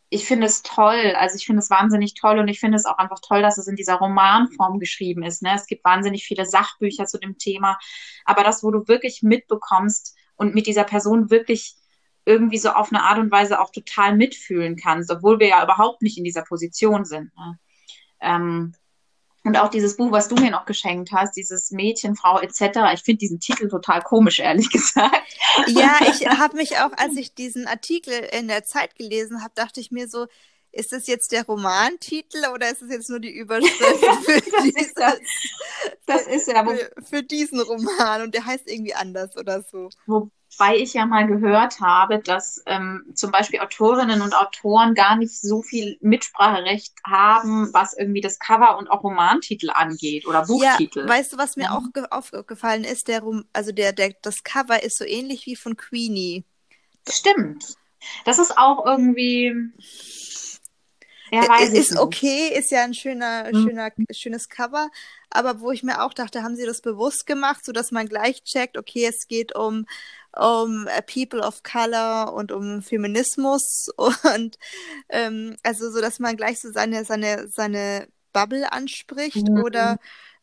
ich 0.09 0.25
finde 0.25 0.45
es 0.47 0.61
toll, 0.61 1.13
also 1.17 1.35
ich 1.35 1.45
finde 1.45 1.59
es 1.59 1.69
wahnsinnig 1.69 2.13
toll 2.13 2.39
und 2.39 2.47
ich 2.47 2.59
finde 2.59 2.77
es 2.77 2.85
auch 2.85 2.97
einfach 2.97 3.19
toll, 3.19 3.41
dass 3.41 3.57
es 3.57 3.67
in 3.67 3.75
dieser 3.75 3.95
Romanform 3.95 4.79
geschrieben 4.79 5.23
ist. 5.23 5.41
Ne? 5.41 5.53
Es 5.55 5.65
gibt 5.65 5.83
wahnsinnig 5.83 6.25
viele 6.25 6.45
Sachbücher 6.45 7.05
zu 7.05 7.17
dem 7.17 7.37
Thema, 7.37 7.77
aber 8.23 8.43
das, 8.43 8.63
wo 8.63 8.71
du 8.71 8.87
wirklich 8.87 9.23
mitbekommst 9.23 10.15
und 10.35 10.53
mit 10.53 10.67
dieser 10.67 10.83
Person 10.83 11.31
wirklich 11.31 11.75
irgendwie 12.23 12.57
so 12.57 12.69
auf 12.69 12.91
eine 12.91 13.03
Art 13.03 13.19
und 13.19 13.31
Weise 13.31 13.59
auch 13.59 13.71
total 13.71 14.15
mitfühlen 14.15 14.75
kannst, 14.75 15.11
obwohl 15.11 15.39
wir 15.39 15.47
ja 15.47 15.63
überhaupt 15.63 16.01
nicht 16.01 16.17
in 16.17 16.23
dieser 16.23 16.43
Position 16.43 17.05
sind. 17.05 17.35
Ne? 17.35 17.59
Ähm, 18.21 18.73
Und 19.45 19.57
auch 19.57 19.69
dieses 19.69 19.95
Buch, 19.95 20.11
was 20.11 20.27
du 20.27 20.35
mir 20.35 20.49
noch 20.49 20.65
geschenkt 20.65 21.11
hast, 21.11 21.37
dieses 21.37 21.69
Mädchen, 21.69 22.15
Frau 22.15 22.39
etc. 22.39 22.79
Ich 22.95 23.03
finde 23.03 23.19
diesen 23.19 23.39
Titel 23.39 23.69
total 23.69 24.01
komisch, 24.01 24.39
ehrlich 24.39 24.69
gesagt. 24.71 25.21
Ja, 25.67 25.99
ich 26.01 26.27
habe 26.27 26.57
mich 26.57 26.77
auch, 26.79 26.91
als 26.97 27.15
ich 27.15 27.35
diesen 27.35 27.67
Artikel 27.67 28.13
in 28.37 28.47
der 28.47 28.63
Zeit 28.63 28.95
gelesen 28.95 29.43
habe, 29.43 29.53
dachte 29.55 29.79
ich 29.79 29.91
mir 29.91 30.07
so, 30.07 30.25
ist 30.75 30.91
das 30.91 31.07
jetzt 31.07 31.31
der 31.31 31.45
Romantitel 31.45 32.43
oder 32.53 32.69
ist 32.69 32.81
es 32.81 32.91
jetzt 32.91 33.09
nur 33.09 33.19
die 33.19 33.31
Überschrift 33.35 33.73
für, 33.73 34.41
das, 34.51 34.63
dieses, 34.63 34.87
ist 34.87 34.99
ja, 34.99 35.13
das 36.05 36.27
ist 36.27 36.47
ja, 36.47 36.65
für, 36.65 36.91
für, 37.03 37.23
diesen 37.23 37.61
Roman 37.61 38.23
und 38.23 38.35
der 38.35 38.45
heißt 38.45 38.69
irgendwie 38.69 38.93
anders 38.93 39.37
oder 39.37 39.63
so. 39.63 39.89
Wobei 40.05 40.75
ich 40.75 40.93
ja 40.93 41.05
mal 41.05 41.27
gehört 41.27 41.79
habe, 41.79 42.19
dass 42.19 42.61
ähm, 42.65 43.05
zum 43.13 43.31
Beispiel 43.31 43.61
Autorinnen 43.61 44.21
und 44.21 44.35
Autoren 44.35 44.95
gar 44.95 45.15
nicht 45.15 45.39
so 45.39 45.61
viel 45.61 45.97
Mitspracherecht 46.01 46.93
haben, 47.05 47.73
was 47.73 47.93
irgendwie 47.97 48.21
das 48.21 48.37
Cover 48.39 48.77
und 48.77 48.89
auch 48.89 49.03
Romantitel 49.03 49.69
angeht 49.73 50.27
oder 50.27 50.45
Buchtitel. 50.45 51.01
Ja, 51.01 51.07
weißt 51.07 51.33
du, 51.33 51.37
was 51.37 51.55
mir 51.55 51.65
ja. 51.65 51.77
auch 51.77 52.11
aufgefallen 52.11 52.83
ist? 52.83 53.07
Der, 53.07 53.23
also 53.53 53.71
der, 53.71 53.93
der, 53.93 54.13
das 54.21 54.43
Cover 54.43 54.83
ist 54.83 54.97
so 54.97 55.05
ähnlich 55.05 55.45
wie 55.45 55.55
von 55.55 55.77
Queenie. 55.77 56.43
Stimmt. 57.09 57.75
Das 58.25 58.39
ist 58.39 58.57
auch 58.57 58.85
irgendwie 58.85 59.71
ja, 61.31 61.47
weiß 61.47 61.69
ist 61.73 61.91
nicht. 61.91 61.99
okay, 61.99 62.49
ist 62.57 62.71
ja 62.71 62.83
ein 62.83 62.93
schöner, 62.93 63.49
mhm. 63.51 63.63
schöner, 63.63 63.91
schönes 64.11 64.49
Cover. 64.49 64.89
Aber 65.29 65.59
wo 65.59 65.71
ich 65.71 65.83
mir 65.83 66.03
auch 66.03 66.13
dachte, 66.13 66.43
haben 66.43 66.55
sie 66.55 66.65
das 66.65 66.81
bewusst 66.81 67.25
gemacht, 67.25 67.65
sodass 67.65 67.91
man 67.91 68.07
gleich 68.07 68.43
checkt, 68.43 68.77
okay, 68.77 69.05
es 69.05 69.27
geht 69.27 69.55
um, 69.55 69.85
um 70.35 70.87
People 71.11 71.41
of 71.41 71.63
Color 71.63 72.33
und 72.33 72.51
um 72.51 72.81
Feminismus 72.81 73.89
und 73.97 74.57
ähm, 75.09 75.57
also 75.63 75.91
so, 75.91 76.01
dass 76.01 76.19
man 76.19 76.37
gleich 76.37 76.59
so 76.61 76.71
seine, 76.71 77.05
seine, 77.05 77.47
seine 77.49 78.07
Bubble 78.33 78.71
anspricht 78.71 79.47
mhm. 79.47 79.63
oder 79.63 79.97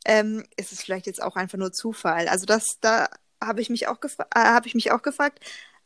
ähm, 0.04 0.44
ist 0.56 0.72
es 0.72 0.82
vielleicht 0.82 1.06
jetzt 1.06 1.22
auch 1.22 1.36
einfach 1.36 1.58
nur 1.58 1.72
Zufall? 1.72 2.28
Also 2.28 2.46
das, 2.46 2.66
da 2.80 3.08
habe 3.42 3.60
ich 3.60 3.70
mich 3.70 3.88
auch 3.88 4.00
gefragt, 4.00 4.32
äh, 4.34 4.40
habe 4.40 4.66
ich 4.66 4.74
mich 4.74 4.90
auch 4.90 5.02
gefragt. 5.02 5.40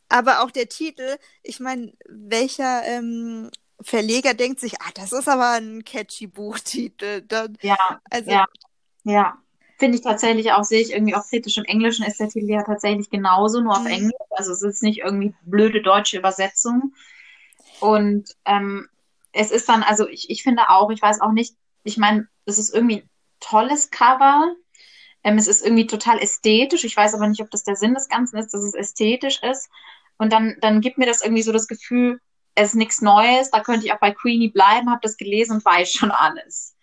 Aber 0.09 0.41
auch 0.41 0.51
der 0.51 0.69
Titel, 0.69 1.17
ich 1.43 1.59
meine, 1.59 1.93
welcher 2.07 2.83
ähm, 2.85 3.51
Verleger 3.81 4.33
denkt 4.33 4.59
sich, 4.59 4.81
ah, 4.81 4.91
das 4.95 5.11
ist 5.11 5.27
aber 5.27 5.51
ein 5.51 5.83
catchy 5.83 6.27
Buchtitel. 6.27 7.21
Dann, 7.21 7.57
ja, 7.61 7.77
also, 8.09 8.31
ja, 8.31 8.45
ja. 9.03 9.37
Finde 9.79 9.97
ich 9.97 10.03
tatsächlich 10.03 10.51
auch, 10.53 10.63
sehe 10.63 10.81
ich 10.81 10.91
irgendwie 10.91 11.13
auch 11.13 11.27
kritisch 11.27 11.57
im 11.57 11.65
Englischen 11.65 12.03
ist 12.03 12.19
der 12.19 12.29
Titel 12.29 12.49
ja 12.49 12.63
tatsächlich 12.63 13.11
genauso, 13.11 13.61
nur 13.61 13.73
auf 13.73 13.83
mhm. 13.83 13.87
Englisch. 13.87 14.13
Also 14.31 14.51
es 14.51 14.63
ist 14.63 14.81
nicht 14.81 15.01
irgendwie 15.01 15.35
blöde 15.43 15.83
deutsche 15.83 16.17
Übersetzung. 16.17 16.95
Und 17.79 18.35
ähm, 18.45 18.89
es 19.33 19.51
ist 19.51 19.69
dann, 19.69 19.83
also 19.83 20.07
ich, 20.07 20.31
ich 20.31 20.41
finde 20.41 20.69
auch, 20.69 20.89
ich 20.89 20.99
weiß 20.99 21.21
auch 21.21 21.31
nicht, 21.31 21.55
ich 21.83 21.97
meine, 21.97 22.27
es 22.45 22.57
ist 22.57 22.73
irgendwie 22.73 23.01
ein 23.01 23.09
tolles 23.39 23.91
Cover. 23.91 24.55
Ähm, 25.23 25.37
es 25.37 25.47
ist 25.47 25.63
irgendwie 25.63 25.85
total 25.85 26.17
ästhetisch. 26.17 26.83
Ich 26.83 26.97
weiß 26.97 27.13
aber 27.13 27.27
nicht, 27.27 27.41
ob 27.41 27.51
das 27.51 27.63
der 27.63 27.75
Sinn 27.75 27.93
des 27.93 28.09
Ganzen 28.09 28.37
ist, 28.37 28.53
dass 28.55 28.63
es 28.63 28.73
ästhetisch 28.73 29.43
ist. 29.43 29.69
Und 30.17 30.33
dann, 30.33 30.57
dann 30.61 30.81
gibt 30.81 30.97
mir 30.97 31.05
das 31.05 31.21
irgendwie 31.21 31.43
so 31.43 31.51
das 31.51 31.67
Gefühl, 31.67 32.19
es 32.57 32.69
ist 32.69 32.75
nichts 32.75 33.01
Neues, 33.01 33.51
da 33.51 33.61
könnte 33.61 33.85
ich 33.85 33.93
auch 33.93 33.99
bei 33.99 34.11
Queenie 34.11 34.49
bleiben, 34.49 34.89
habe 34.89 35.01
das 35.03 35.15
gelesen 35.15 35.57
und 35.57 35.65
weiß 35.65 35.91
schon 35.91 36.09
alles. 36.11 36.75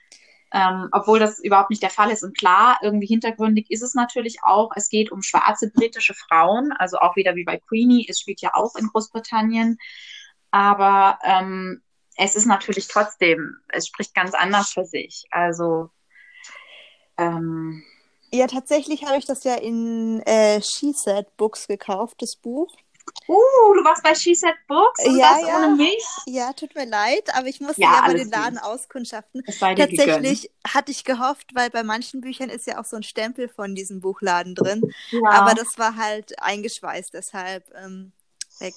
Ähm, 0.53 0.89
obwohl 0.93 1.19
das 1.19 1.41
überhaupt 1.41 1.71
nicht 1.71 1.83
der 1.83 1.91
Fall 1.91 2.11
ist. 2.11 2.23
Und 2.23 2.39
klar, 2.39 2.79
irgendwie 2.81 3.09
hintergründig 3.09 3.69
ist 3.71 3.83
es 3.83 3.95
natürlich 3.95 4.39
auch. 4.45 4.71
Es 4.77 4.89
geht 4.89 5.11
um 5.11 5.21
schwarze 5.23 5.73
britische 5.73 6.15
Frauen, 6.15 6.73
also 6.79 6.99
auch 6.99 7.17
wieder 7.17 7.35
wie 7.35 7.43
bei 7.43 7.59
Queenie. 7.59 8.07
Es 8.09 8.21
spielt 8.21 8.41
ja 8.41 8.53
auch 8.55 8.77
in 8.77 8.87
Großbritannien. 8.87 9.79
Aber 10.53 11.19
ähm, 11.25 11.83
es 12.17 12.37
ist 12.37 12.47
natürlich 12.47 12.87
trotzdem, 12.87 13.57
es 13.69 13.89
spricht 13.89 14.15
ganz 14.15 14.33
anders 14.35 14.71
für 14.71 14.85
sich. 14.85 15.25
Also 15.33 15.91
ähm, 17.19 17.83
ja, 18.33 18.47
tatsächlich 18.47 19.05
habe 19.05 19.19
ich 19.19 19.27
das 19.27 19.43
ja 19.43 19.57
in 19.57 20.21
äh, 20.21 20.63
She 20.63 20.93
Said 20.93 21.37
Books 21.37 21.67
gekauft, 21.67 22.17
das 22.21 22.37
Buch. 22.37 22.73
Uh, 23.27 23.75
du 23.75 23.85
warst 23.85 24.03
bei 24.03 24.15
She 24.15 24.35
Said 24.35 24.55
Books 24.69 25.05
und 25.05 25.17
ja, 25.17 25.39
das 25.39 25.49
ja. 25.49 25.59
ohne 25.59 25.77
mich? 25.77 26.05
Ja, 26.27 26.53
tut 26.53 26.75
mir 26.75 26.85
leid, 26.85 27.35
aber 27.35 27.47
ich 27.47 27.61
musste 27.61 27.81
ja, 27.81 27.95
ja 27.95 28.07
bei 28.07 28.15
den 28.15 28.31
Laden 28.31 28.57
gut. 28.57 28.65
auskundschaften. 28.65 29.43
Tatsächlich 29.59 30.51
hatte 30.67 30.91
ich 30.91 31.05
gehofft, 31.05 31.55
weil 31.55 31.71
bei 31.71 31.83
manchen 31.83 32.21
Büchern 32.21 32.51
ist 32.51 32.67
ja 32.67 32.79
auch 32.79 32.85
so 32.85 32.97
ein 32.97 33.03
Stempel 33.03 33.49
von 33.49 33.75
diesem 33.75 34.01
Buchladen 34.01 34.55
drin. 34.55 34.93
Ja. 35.11 35.31
Aber 35.31 35.55
das 35.55 35.79
war 35.79 35.97
halt 35.97 36.41
eingeschweißt, 36.43 37.15
deshalb 37.15 37.65
ähm, 37.83 38.13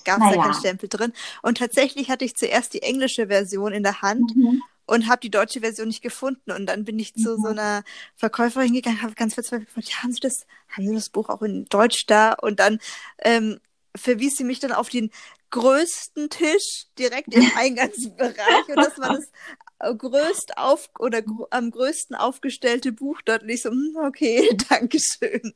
gab 0.06 0.18
es 0.18 0.24
naja. 0.24 0.36
da 0.36 0.42
keinen 0.44 0.54
Stempel 0.54 0.90
drin. 0.90 1.13
Und 1.42 1.58
tatsächlich 1.58 2.10
hatte 2.10 2.24
ich 2.24 2.36
zuerst 2.36 2.74
die 2.74 2.84
englische 2.84 3.28
Version 3.28 3.74
in 3.74 3.84
der 3.84 4.02
Hand. 4.02 4.36
Mhm 4.36 4.62
und 4.88 5.08
habe 5.08 5.20
die 5.20 5.30
deutsche 5.30 5.60
Version 5.60 5.90
nicht 5.90 6.02
gefunden. 6.02 6.52
Und 6.52 6.66
dann 6.66 6.86
bin 6.86 6.98
ich 6.98 7.13
zu 7.13 7.36
so 7.36 7.50
mhm. 7.50 7.60
einer 7.60 7.84
Verkäuferin 8.16 8.74
gegangen, 8.74 9.02
habe 9.02 9.13
ganz 9.13 9.34
verzweifelt 9.34 9.68
gefragt, 9.68 9.90
ja, 9.90 10.04
haben 10.04 10.13
Sie 10.13 10.22
das, 10.22 10.48
haben 10.70 10.88
Sie 10.88 10.96
das 10.96 11.10
Buch 11.10 11.30
auch 11.30 11.42
in 11.42 11.66
Deutsch 11.66 12.06
da? 12.08 12.32
Und 12.34 12.60
dann 12.60 12.80
ähm, 13.20 13.60
verwies 13.98 14.36
sie 14.38 14.44
mich 14.44 14.60
dann 14.60 14.72
auf 14.72 14.90
den 14.90 15.12
größten 15.50 16.30
Tisch 16.30 16.88
direkt 17.00 17.34
im 17.34 17.50
Eingangsbereich 17.56 18.68
und 18.68 18.76
das 18.76 18.98
war 19.00 19.16
das 19.16 19.98
größt 19.98 20.58
auf 20.58 20.90
oder 21.00 21.22
gr 21.22 21.48
am 21.52 21.70
größten 21.72 22.16
aufgestellte 22.16 22.92
Buch 22.92 23.22
dort 23.24 23.44
und 23.44 23.50
ich 23.50 23.62
so, 23.62 23.70
hm, 23.70 23.96
okay, 24.04 24.50
danke 24.70 25.00
schön. 25.00 25.54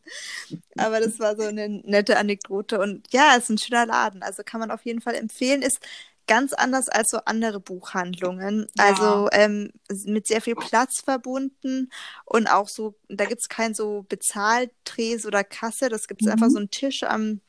Aber 0.77 0.99
das 0.99 1.19
war 1.19 1.35
so 1.35 1.43
eine 1.43 1.67
nette 1.69 2.17
Anekdote 2.17 2.79
und 2.79 3.11
ja, 3.11 3.35
es 3.35 3.43
ist 3.43 3.49
ein 3.49 3.57
schöner 3.57 3.85
Laden, 3.85 4.23
also 4.23 4.43
kann 4.45 4.59
man 4.59 4.71
auf 4.71 4.85
jeden 4.85 5.01
Fall 5.01 5.15
empfehlen, 5.15 5.61
ist 5.61 5.79
ganz 6.27 6.53
anders 6.53 6.87
als 6.87 7.09
so 7.09 7.17
andere 7.25 7.59
Buchhandlungen. 7.59 8.67
Ja. 8.77 8.85
Also 8.85 9.27
ähm, 9.31 9.71
mit 10.05 10.27
sehr 10.27 10.41
viel 10.41 10.55
Platz 10.55 11.01
verbunden 11.03 11.91
und 12.25 12.47
auch 12.47 12.69
so, 12.69 12.95
da 13.09 13.25
gibt 13.25 13.41
es 13.41 13.49
kein 13.49 13.73
so 13.73 14.05
Bezahltrese 14.07 15.27
oder 15.27 15.43
Kasse, 15.43 15.89
das 15.89 16.07
gibt 16.07 16.21
es 16.21 16.27
mhm. 16.27 16.33
einfach 16.33 16.49
so 16.49 16.57
einen 16.57 16.71
Tisch 16.71 17.03
am 17.03 17.41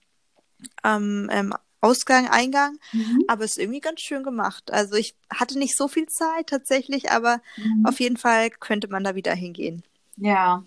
am 0.83 1.29
ähm, 1.31 1.55
Ausgang, 1.81 2.29
Eingang. 2.29 2.79
Mhm. 2.93 3.25
Aber 3.27 3.45
es 3.45 3.53
ist 3.53 3.59
irgendwie 3.59 3.81
ganz 3.81 4.01
schön 4.01 4.23
gemacht. 4.23 4.73
Also 4.73 4.95
ich 4.95 5.15
hatte 5.31 5.59
nicht 5.59 5.77
so 5.77 5.89
viel 5.89 6.07
Zeit 6.07 6.47
tatsächlich, 6.47 7.11
aber 7.11 7.41
mhm. 7.57 7.87
auf 7.87 8.01
jeden 8.01 8.17
Fall 8.17 8.51
könnte 8.51 8.89
man 8.89 9.05
da 9.05 9.15
wieder 9.15 9.35
hingehen. 9.35 9.83
Ja, 10.17 10.63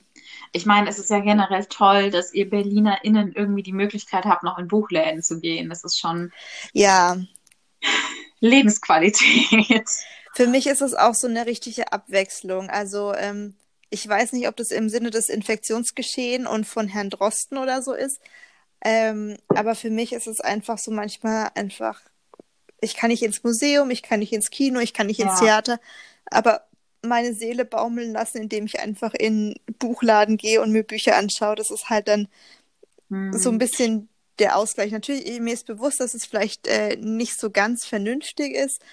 ich 0.51 0.65
meine, 0.65 0.89
es 0.89 0.99
ist 0.99 1.09
ja 1.09 1.19
generell 1.19 1.65
toll, 1.65 2.09
dass 2.09 2.33
ihr 2.33 2.49
BerlinerInnen 2.49 3.33
irgendwie 3.33 3.63
die 3.63 3.73
Möglichkeit 3.73 4.25
habt, 4.25 4.43
noch 4.43 4.57
in 4.57 4.67
Buchläden 4.67 5.21
zu 5.21 5.39
gehen. 5.39 5.69
Das 5.69 5.83
ist 5.83 5.99
schon 5.99 6.31
ja 6.73 7.17
Lebensqualität. 8.39 9.89
Für 10.33 10.47
mich 10.47 10.67
ist 10.67 10.81
es 10.81 10.93
auch 10.93 11.13
so 11.13 11.27
eine 11.27 11.45
richtige 11.45 11.93
Abwechslung. 11.93 12.69
Also 12.69 13.13
ähm, 13.13 13.55
ich 13.89 14.07
weiß 14.07 14.33
nicht, 14.33 14.47
ob 14.47 14.57
das 14.57 14.71
im 14.71 14.89
Sinne 14.89 15.11
des 15.11 15.29
Infektionsgeschehen 15.29 16.47
und 16.47 16.65
von 16.65 16.87
Herrn 16.87 17.09
Drosten 17.09 17.57
oder 17.57 17.81
so 17.81 17.93
ist, 17.93 18.19
ähm, 18.85 19.35
aber 19.47 19.73
für 19.73 19.89
mich 19.89 20.13
ist 20.13 20.27
es 20.27 20.41
einfach 20.41 20.77
so 20.77 20.91
manchmal 20.91 21.49
einfach, 21.55 22.01
ich 22.79 22.95
kann 22.95 23.09
nicht 23.09 23.23
ins 23.23 23.43
Museum, 23.43 23.89
ich 23.89 24.03
kann 24.03 24.19
nicht 24.19 24.31
ins 24.31 24.51
Kino, 24.51 24.79
ich 24.79 24.93
kann 24.93 25.07
nicht 25.07 25.19
ins 25.19 25.39
ja. 25.39 25.45
Theater, 25.47 25.79
aber 26.25 26.67
meine 27.01 27.33
Seele 27.33 27.65
baumeln 27.65 28.13
lassen, 28.13 28.37
indem 28.37 28.67
ich 28.67 28.79
einfach 28.79 29.15
in 29.15 29.55
Buchladen 29.79 30.37
gehe 30.37 30.61
und 30.61 30.71
mir 30.71 30.83
Bücher 30.83 31.17
anschaue. 31.17 31.55
Das 31.55 31.71
ist 31.71 31.89
halt 31.89 32.07
dann 32.07 32.27
hm. 33.09 33.33
so 33.33 33.49
ein 33.49 33.57
bisschen 33.57 34.07
der 34.37 34.55
Ausgleich. 34.55 34.91
Natürlich, 34.91 35.39
mir 35.39 35.55
ist 35.55 35.65
bewusst, 35.65 35.99
dass 35.99 36.13
es 36.13 36.25
vielleicht 36.25 36.67
äh, 36.67 36.95
nicht 36.97 37.39
so 37.39 37.49
ganz 37.49 37.85
vernünftig 37.85 38.53
ist, 38.53 38.83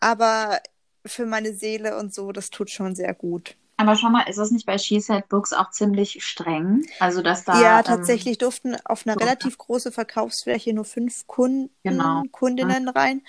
aber 0.00 0.60
für 1.04 1.24
meine 1.24 1.54
Seele 1.54 1.96
und 1.96 2.12
so, 2.12 2.32
das 2.32 2.50
tut 2.50 2.70
schon 2.70 2.96
sehr 2.96 3.14
gut. 3.14 3.56
Aber 3.78 3.94
schau 3.94 4.08
mal, 4.08 4.22
ist 4.22 4.38
es 4.38 4.50
nicht 4.50 4.66
bei 4.66 4.78
She 4.78 5.00
Said 5.00 5.28
Books 5.28 5.52
auch 5.52 5.70
ziemlich 5.70 6.24
streng? 6.24 6.86
Also, 6.98 7.22
dass 7.22 7.44
da. 7.44 7.60
Ja, 7.60 7.78
ähm, 7.78 7.84
tatsächlich 7.84 8.36
ähm, 8.36 8.38
durften 8.38 8.76
auf 8.84 9.06
einer 9.06 9.20
relativ 9.20 9.58
große 9.58 9.92
Verkaufsfläche 9.92 10.72
nur 10.72 10.84
fünf 10.84 11.26
Kunden, 11.26 11.70
genau. 11.82 12.22
Kundinnen 12.30 12.86
ja. 12.86 12.92
rein. 12.92 13.22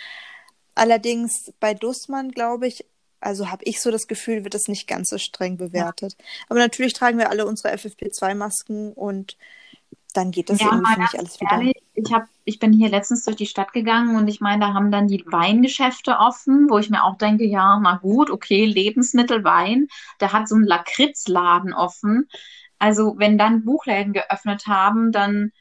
Allerdings 0.75 1.53
bei 1.60 1.73
Dussmann, 1.73 2.31
glaube 2.31 2.67
ich, 2.67 2.86
also 3.19 3.49
habe 3.49 3.63
ich 3.65 3.81
so 3.81 3.91
das 3.91 4.07
Gefühl, 4.07 4.43
wird 4.43 4.55
es 4.55 4.67
nicht 4.67 4.88
ganz 4.88 5.10
so 5.10 5.17
streng 5.17 5.57
bewertet. 5.57 6.15
Ja. 6.17 6.25
Aber 6.49 6.60
natürlich 6.60 6.93
tragen 6.93 7.17
wir 7.17 7.29
alle 7.29 7.45
unsere 7.45 7.73
FFP2-Masken 7.73 8.93
und 8.93 9.38
dann 10.13 10.31
geht 10.31 10.49
das 10.49 10.60
ja, 10.60 10.67
irgendwie 10.67 10.93
für 10.93 10.99
mich 10.99 11.19
alles 11.19 11.41
ehrlich, 11.41 11.71
wieder. 11.73 11.76
Ich, 11.99 12.13
hab, 12.13 12.25
ich 12.45 12.60
bin 12.60 12.73
hier 12.73 12.89
letztens 12.89 13.25
durch 13.25 13.38
die 13.38 13.47
Stadt 13.47 13.73
gegangen 13.73 14.17
und 14.17 14.27
ich 14.27 14.39
meine, 14.39 14.62
da 14.62 14.73
haben 14.73 14.91
dann 14.91 15.07
die 15.07 15.25
Weingeschäfte 15.25 16.17
offen, 16.19 16.69
wo 16.69 16.77
ich 16.77 16.91
mir 16.91 17.03
auch 17.03 17.17
denke, 17.17 17.43
ja, 17.43 17.79
na 17.81 17.97
gut, 17.97 18.29
okay, 18.29 18.65
Lebensmittel, 18.65 19.43
Wein. 19.43 19.88
Da 20.19 20.31
hat 20.31 20.47
so 20.47 20.55
ein 20.55 20.63
Lakritzladen 20.63 21.73
offen. 21.73 22.29
Also 22.77 23.15
wenn 23.17 23.39
dann 23.39 23.65
Buchläden 23.65 24.13
geöffnet 24.13 24.67
haben, 24.67 25.12
dann, 25.12 25.51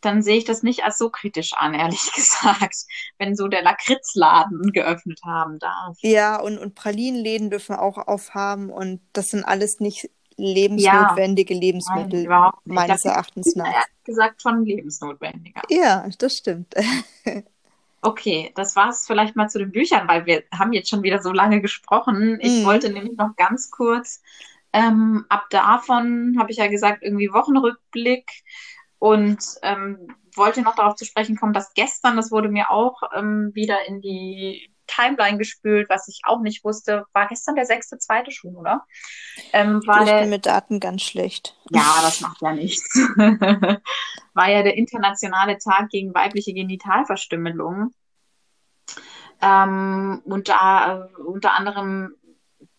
dann 0.00 0.22
sehe 0.22 0.38
ich 0.38 0.44
das 0.44 0.64
nicht 0.64 0.82
als 0.82 0.98
so 0.98 1.08
kritisch 1.08 1.52
an, 1.52 1.72
ehrlich 1.72 2.12
gesagt, 2.16 2.84
wenn 3.18 3.36
so 3.36 3.46
der 3.46 3.62
Lakritzladen 3.62 4.72
geöffnet 4.72 5.20
haben 5.24 5.60
darf. 5.60 5.96
Ja, 6.00 6.40
und, 6.40 6.58
und 6.58 6.74
Pralinenläden 6.74 7.48
dürfen 7.48 7.76
auch 7.76 7.96
aufhaben 7.96 8.70
und 8.70 9.00
das 9.12 9.28
sind 9.28 9.44
alles 9.44 9.78
nicht 9.78 10.10
lebensnotwendige 10.36 11.54
ja, 11.54 11.60
Lebensmittel, 11.60 12.26
nein, 12.26 12.52
meines 12.64 13.02
das 13.02 13.04
Erachtens 13.04 13.56
nach. 13.56 13.66
Ehrlich 13.66 14.04
gesagt 14.04 14.42
schon 14.42 14.64
lebensnotwendiger. 14.64 15.62
Ja, 15.68 16.06
das 16.18 16.36
stimmt. 16.36 16.74
okay, 18.02 18.52
das 18.54 18.76
war 18.76 18.90
es 18.90 19.06
vielleicht 19.06 19.36
mal 19.36 19.48
zu 19.48 19.58
den 19.58 19.72
Büchern, 19.72 20.06
weil 20.08 20.26
wir 20.26 20.44
haben 20.52 20.72
jetzt 20.72 20.88
schon 20.88 21.02
wieder 21.02 21.22
so 21.22 21.32
lange 21.32 21.60
gesprochen. 21.60 22.38
Ich 22.40 22.60
mhm. 22.60 22.64
wollte 22.64 22.90
nämlich 22.90 23.16
noch 23.16 23.34
ganz 23.36 23.70
kurz 23.70 24.22
Ähm, 24.72 25.24
ab 25.30 25.46
davon 25.48 26.36
habe 26.38 26.50
ich 26.50 26.58
ja 26.58 26.66
gesagt, 26.66 27.02
irgendwie 27.02 27.32
Wochenrückblick 27.32 28.30
und 28.98 29.38
ähm, 29.62 30.14
wollte 30.34 30.60
noch 30.60 30.74
darauf 30.74 30.96
zu 30.96 31.06
sprechen 31.06 31.36
kommen, 31.36 31.54
dass 31.54 31.72
gestern, 31.72 32.16
das 32.16 32.30
wurde 32.30 32.50
mir 32.50 32.70
auch 32.70 33.00
ähm, 33.16 33.52
wieder 33.54 33.86
in 33.88 34.02
die 34.02 34.70
Timeline 34.86 35.38
gespült, 35.38 35.88
was 35.88 36.08
ich 36.08 36.20
auch 36.24 36.40
nicht 36.40 36.64
wusste, 36.64 37.04
war 37.12 37.28
gestern 37.28 37.54
der 37.54 37.66
sechste, 37.66 37.98
zweite 37.98 38.30
schon, 38.30 38.56
oder? 38.56 38.84
Ähm, 39.52 39.82
war 39.86 40.00
ich 40.00 40.08
der, 40.08 40.20
bin 40.20 40.30
mit 40.30 40.46
Daten 40.46 40.80
ganz 40.80 41.02
schlecht. 41.02 41.56
Ja, 41.70 41.98
das 42.02 42.20
macht 42.20 42.40
ja 42.42 42.52
nichts. 42.52 42.94
war 44.34 44.50
ja 44.50 44.62
der 44.62 44.76
internationale 44.76 45.58
Tag 45.58 45.88
gegen 45.90 46.14
weibliche 46.14 46.52
Genitalverstümmelung. 46.52 47.92
Ähm, 49.42 50.22
und 50.24 50.48
da 50.48 51.08
äh, 51.08 51.20
unter 51.20 51.54
anderem 51.54 52.14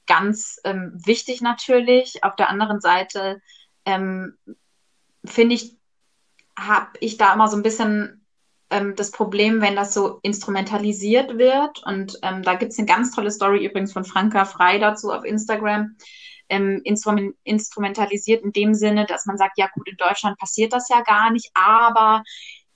ganz 0.08 0.60
ähm, 0.64 0.94
wichtig 1.06 1.42
natürlich. 1.42 2.24
Auf 2.24 2.36
der 2.36 2.50
anderen 2.50 2.82
Seite 2.82 3.42
ähm, 3.86 4.38
finde 5.26 5.56
ich, 5.56 5.78
habe 6.58 6.90
ich 7.00 7.18
da 7.18 7.34
immer 7.34 7.48
so 7.48 7.58
ein 7.58 7.64
bisschen 7.64 8.26
ähm, 8.70 8.96
das 8.96 9.12
Problem, 9.12 9.62
wenn 9.62 9.76
das 9.76 9.94
so 9.94 10.20
instrumentalisiert 10.22 11.38
wird. 11.38 11.84
Und 11.86 12.18
ähm, 12.24 12.44
da 12.44 12.56
gibt 12.56 12.72
es 12.72 12.78
eine 12.78 12.88
ganz 12.88 13.12
tolle 13.12 13.32
Story 13.32 13.66
übrigens 13.66 13.94
von 13.94 14.06
Franka 14.06 14.46
Frei 14.46 14.78
dazu 14.78 15.12
auf 15.12 15.24
Instagram. 15.24 15.96
Ähm, 16.50 16.80
instrument 16.86 17.36
instrumentalisiert 17.44 18.42
in 18.42 18.54
dem 18.54 18.74
Sinne, 18.74 19.06
dass 19.06 19.26
man 19.26 19.38
sagt, 19.38 19.58
ja 19.58 19.68
gut, 19.74 19.90
in 19.90 19.98
Deutschland 19.98 20.38
passiert 20.38 20.72
das 20.72 20.88
ja 20.88 21.02
gar 21.02 21.30
nicht, 21.30 21.52
aber 21.54 22.24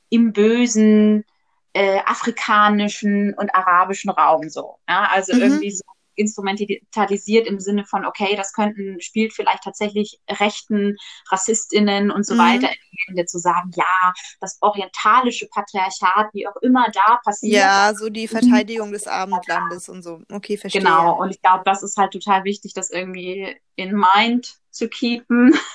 im 0.10 0.34
bösen 0.34 1.24
äh, 1.72 2.00
afrikanischen 2.06 3.34
und 3.34 3.56
arabischen 3.56 4.12
Raum 4.12 4.50
so. 4.50 4.78
Ja? 4.90 5.08
Also 5.10 5.34
mhm. 5.34 5.42
irgendwie 5.42 5.72
so 5.72 5.84
instrumentalisiert 6.22 7.48
im 7.48 7.60
Sinne 7.60 7.86
von, 7.86 8.06
okay, 8.06 8.36
das 8.36 8.54
könnten, 8.54 9.02
spielt 9.02 9.34
vielleicht 9.34 9.64
tatsächlich 9.64 10.20
rechten 10.30 10.96
RassistInnen 11.30 12.12
und 12.12 12.26
so 12.26 12.36
mhm. 12.36 12.40
weiter 12.40 12.70
in 13.08 13.16
die 13.16 13.26
zu 13.26 13.40
sagen, 13.40 13.72
ja, 13.76 14.14
das 14.40 14.58
orientalische 14.62 15.48
Patriarchat, 15.48 16.34
wie 16.34 16.48
auch 16.48 16.56
immer 16.58 16.88
da 16.94 17.20
passiert. 17.24 17.54
Ja, 17.54 17.94
so 17.96 18.10
die 18.10 18.28
Verteidigung 18.28 18.92
des 18.92 19.08
Abendlandes 19.08 19.90
und 19.90 20.04
so. 20.04 20.22
Okay, 20.32 20.58
verstehe. 20.58 20.82
Genau, 20.82 21.20
und 21.20 21.32
ich 21.32 21.42
glaube, 21.42 21.64
das 21.66 21.84
ist 21.84 21.98
halt 21.98 22.14
total 22.14 22.44
wichtig, 22.44 22.74
das 22.74 22.90
irgendwie 22.90 23.56
in 23.76 23.94
mind 23.94 24.56
zu 24.72 24.88
keepen. 24.88 25.54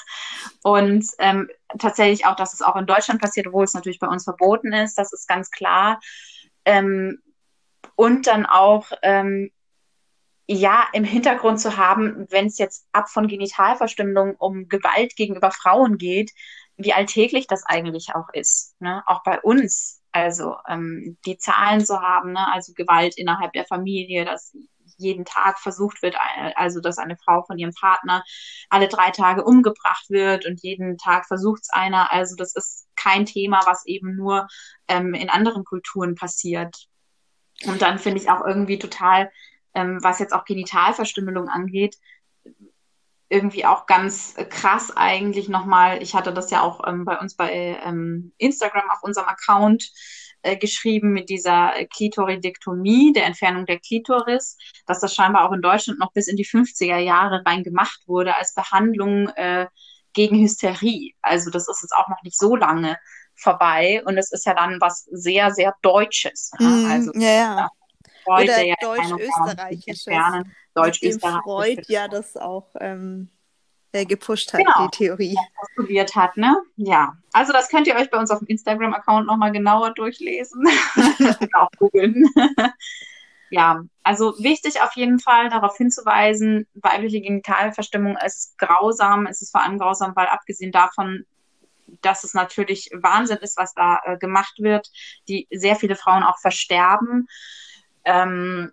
Und 0.63 1.07
ähm, 1.19 1.49
tatsächlich 1.79 2.27
auch, 2.27 2.35
dass 2.35 2.53
es 2.53 2.63
auch 2.63 2.77
in 2.77 2.87
Deutschland 2.87 3.21
passiert, 3.21 3.47
obwohl 3.47 3.65
es 3.65 3.75
natürlich 3.75 4.01
bei 4.01 4.09
uns 4.09 4.25
verboten 4.25 4.73
ist, 4.73 4.99
das 4.99 5.13
ist 5.13 5.29
ganz 5.29 5.51
klar. 5.51 6.01
Ähm, 6.65 7.21
und 7.95 8.27
dann 8.27 8.47
auch 8.47 8.91
ähm, 9.03 9.51
ja 10.47 10.87
im 10.93 11.05
Hintergrund 11.05 11.61
zu 11.61 11.77
haben, 11.77 12.27
wenn 12.31 12.47
es 12.47 12.59
jetzt 12.59 12.87
ab 12.93 13.09
von 13.09 13.29
Genitalverstümmelung 13.29 14.37
um 14.37 14.69
Gewalt 14.69 15.17
gegenüber 15.17 15.51
Frauen 15.51 15.99
geht, 15.99 16.33
wie 16.77 16.93
alltäglich 16.93 17.47
das 17.47 17.65
eigentlich 17.65 18.15
auch 18.15 18.29
ist. 18.33 18.75
Ne? 18.81 19.03
Auch 19.07 19.23
bei 19.23 19.41
uns. 19.41 20.03
Also 20.13 20.57
ähm, 20.67 21.19
die 21.27 21.37
Zahlen 21.37 21.85
zu 21.85 22.01
haben, 22.01 22.33
ne? 22.33 22.53
also 22.53 22.73
Gewalt 22.75 23.19
innerhalb 23.19 23.53
der 23.53 23.67
Familie, 23.67 24.25
dass 24.25 24.57
jeden 24.99 25.27
Tag 25.27 25.59
versucht 25.59 26.01
wird, 26.03 26.17
also 26.55 26.81
dass 26.81 26.97
eine 26.97 27.19
Frau 27.19 27.43
von 27.43 27.59
ihrem 27.59 27.75
Partner 27.79 28.25
alle 28.71 28.89
drei 28.89 29.11
Tage 29.11 29.45
umgebracht 29.45 30.09
wird 30.09 30.47
und 30.47 30.63
jeden 30.63 30.97
Tag 30.97 31.27
versucht 31.27 31.63
es 31.63 31.71
einer. 31.71 32.13
Also 32.13 32.35
das 32.35 32.55
ist 32.55 32.89
kein 32.97 33.27
Thema, 33.27 33.61
was 33.67 33.85
eben 33.85 34.17
nur 34.17 34.47
ähm, 34.89 35.13
in 35.13 35.29
anderen 35.29 35.65
Kulturen 35.65 36.15
passiert. 36.15 36.87
Und 37.67 37.83
dann 37.83 37.99
finde 37.99 38.21
ich 38.21 38.31
auch 38.31 38.45
irgendwie 38.45 38.79
total 38.79 39.31
ähm, 39.77 39.99
was 40.03 40.19
jetzt 40.19 40.33
auch 40.33 40.47
Genitalverstümmelung 40.47 41.49
angeht, 41.49 41.99
irgendwie 43.29 43.67
auch 43.67 43.87
ganz 43.87 44.35
krass 44.49 44.97
eigentlich 44.97 45.49
nochmal. 45.49 46.03
Ich 46.03 46.15
hatte 46.15 46.33
das 46.33 46.51
ja 46.51 46.63
auch 46.63 46.81
ähm, 46.87 47.05
bei 47.05 47.19
uns 47.19 47.37
bei 47.37 47.79
ähm, 47.85 48.33
Instagram 48.39 48.89
auf 48.91 49.03
unserem 49.03 49.29
Account 49.29 49.93
äh, 50.43 50.57
geschrieben 50.57 51.13
mit 51.13 51.29
dieser 51.29 51.73
Klitoridektomie, 51.95 53.13
der 53.13 53.27
Entfernung 53.27 53.67
der 53.67 53.81
Klitoris, 53.81 54.57
dass 54.87 55.01
das 55.01 55.15
scheinbar 55.15 55.47
auch 55.47 55.53
in 55.53 55.61
Deutschland 55.61 55.99
noch 55.99 56.13
bis 56.13 56.29
in 56.29 56.37
die 56.37 56.47
50er 56.47 56.99
Jahre 56.99 57.43
rein 57.45 57.63
gemacht 57.63 58.01
wurde 58.07 58.35
als 58.37 58.55
Behandlung 58.55 59.29
äh, 59.31 59.67
gegen 60.15 60.41
Hysterie. 60.41 61.13
Also 61.21 61.51
das 61.51 61.69
ist 61.69 61.83
jetzt 61.83 61.95
auch 61.95 62.09
noch 62.09 62.23
nicht 62.23 62.39
so 62.39 62.57
lange 62.57 62.97
vorbei 63.35 64.03
und 64.07 64.17
es 64.17 64.33
ist 64.33 64.47
ja 64.47 64.55
dann 64.55 64.81
was 64.81 65.05
sehr, 65.11 65.51
sehr 65.51 65.75
Deutsches. 65.83 66.51
Mm, 66.59 66.91
also 66.91 67.13
ja, 67.15 67.33
ja. 67.33 67.69
Freud, 68.27 68.45
Oder 68.45 68.63
ja 68.63 68.75
deutsch-österreichisches. 68.81 70.05
Deutsch-österreichisch. 70.75 71.43
Freud 71.45 71.83
ja 71.89 72.09
das 72.09 72.37
auch 72.37 72.69
ähm, 72.81 73.31
äh, 73.93 74.05
gepusht 74.05 74.53
hat, 74.53 74.61
genau, 74.61 74.89
die 74.89 74.97
Theorie. 74.97 75.37
Studiert 75.73 76.15
hat, 76.15 76.37
ne? 76.37 76.61
Ja. 76.77 77.17
Also 77.33 77.53
das 77.53 77.69
könnt 77.69 77.87
ihr 77.87 77.95
euch 77.95 78.11
bei 78.11 78.19
uns 78.19 78.31
auf 78.31 78.41
dem 78.41 78.49
Instagram-Account 78.49 79.27
nochmal 79.27 79.53
genauer 79.53 79.95
durchlesen. 79.95 80.67
auch 81.55 81.71
googeln. 81.79 82.29
ja, 83.51 83.83
also 84.03 84.35
wichtig 84.39 84.83
auf 84.83 84.93
jeden 84.97 85.19
Fall 85.19 85.49
darauf 85.49 85.77
hinzuweisen, 85.77 86.67
weibliche 86.75 87.21
Genitalverstimmung 87.21 88.17
ist 88.19 88.59
grausam, 88.59 89.27
es 89.27 89.41
ist 89.41 89.53
vor 89.53 89.63
allem 89.63 89.79
grausam, 89.79 90.15
weil 90.15 90.27
abgesehen 90.27 90.73
davon, 90.73 91.25
dass 92.03 92.25
es 92.25 92.35
natürlich 92.35 92.91
Wahnsinn 92.93 93.39
ist, 93.39 93.57
was 93.57 93.73
da 93.73 94.01
äh, 94.05 94.19
gemacht 94.19 94.55
wird, 94.59 94.91
die 95.29 95.47
sehr 95.51 95.77
viele 95.77 95.97
Frauen 95.97 96.25
auch 96.25 96.39
versterben. 96.39 97.29
Ähm, 98.07 98.73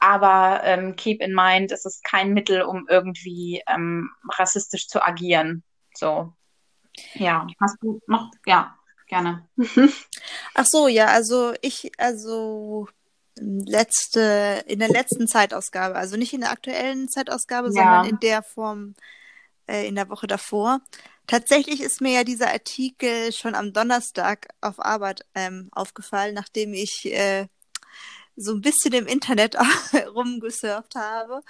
aber 0.00 0.60
ähm, 0.64 0.96
keep 0.96 1.20
in 1.22 1.34
mind, 1.34 1.70
es 1.70 1.84
ist 1.84 2.02
kein 2.02 2.32
Mittel, 2.32 2.62
um 2.62 2.86
irgendwie 2.88 3.62
ähm, 3.68 4.10
rassistisch 4.28 4.88
zu 4.88 5.04
agieren. 5.04 5.62
So. 5.94 6.32
Ja, 7.14 7.46
hast 7.60 7.76
du 7.80 8.00
noch? 8.06 8.30
Ja, 8.46 8.76
gerne. 9.06 9.48
Ach 10.54 10.66
so, 10.66 10.88
ja, 10.88 11.06
also 11.06 11.54
ich, 11.60 11.92
also 11.98 12.88
letzte, 13.36 14.64
in 14.66 14.78
der 14.78 14.88
letzten 14.88 15.26
Zeitausgabe, 15.26 15.96
also 15.96 16.16
nicht 16.16 16.32
in 16.32 16.40
der 16.40 16.50
aktuellen 16.50 17.08
Zeitausgabe, 17.08 17.68
ja. 17.68 17.72
sondern 17.72 18.06
in 18.06 18.18
der 18.20 18.42
Form 18.42 18.94
äh, 19.66 19.86
in 19.86 19.94
der 19.94 20.08
Woche 20.08 20.26
davor. 20.26 20.80
Tatsächlich 21.26 21.80
ist 21.80 22.00
mir 22.00 22.12
ja 22.12 22.24
dieser 22.24 22.52
Artikel 22.52 23.32
schon 23.32 23.54
am 23.54 23.72
Donnerstag 23.72 24.48
auf 24.60 24.78
Arbeit 24.78 25.24
ähm, 25.34 25.68
aufgefallen, 25.72 26.34
nachdem 26.34 26.74
ich 26.74 27.06
äh, 27.06 27.46
so 28.36 28.52
ein 28.52 28.60
bisschen 28.60 28.92
im 28.92 29.06
Internet 29.06 29.56
rumgesurft 30.14 30.94
habe. 30.94 31.40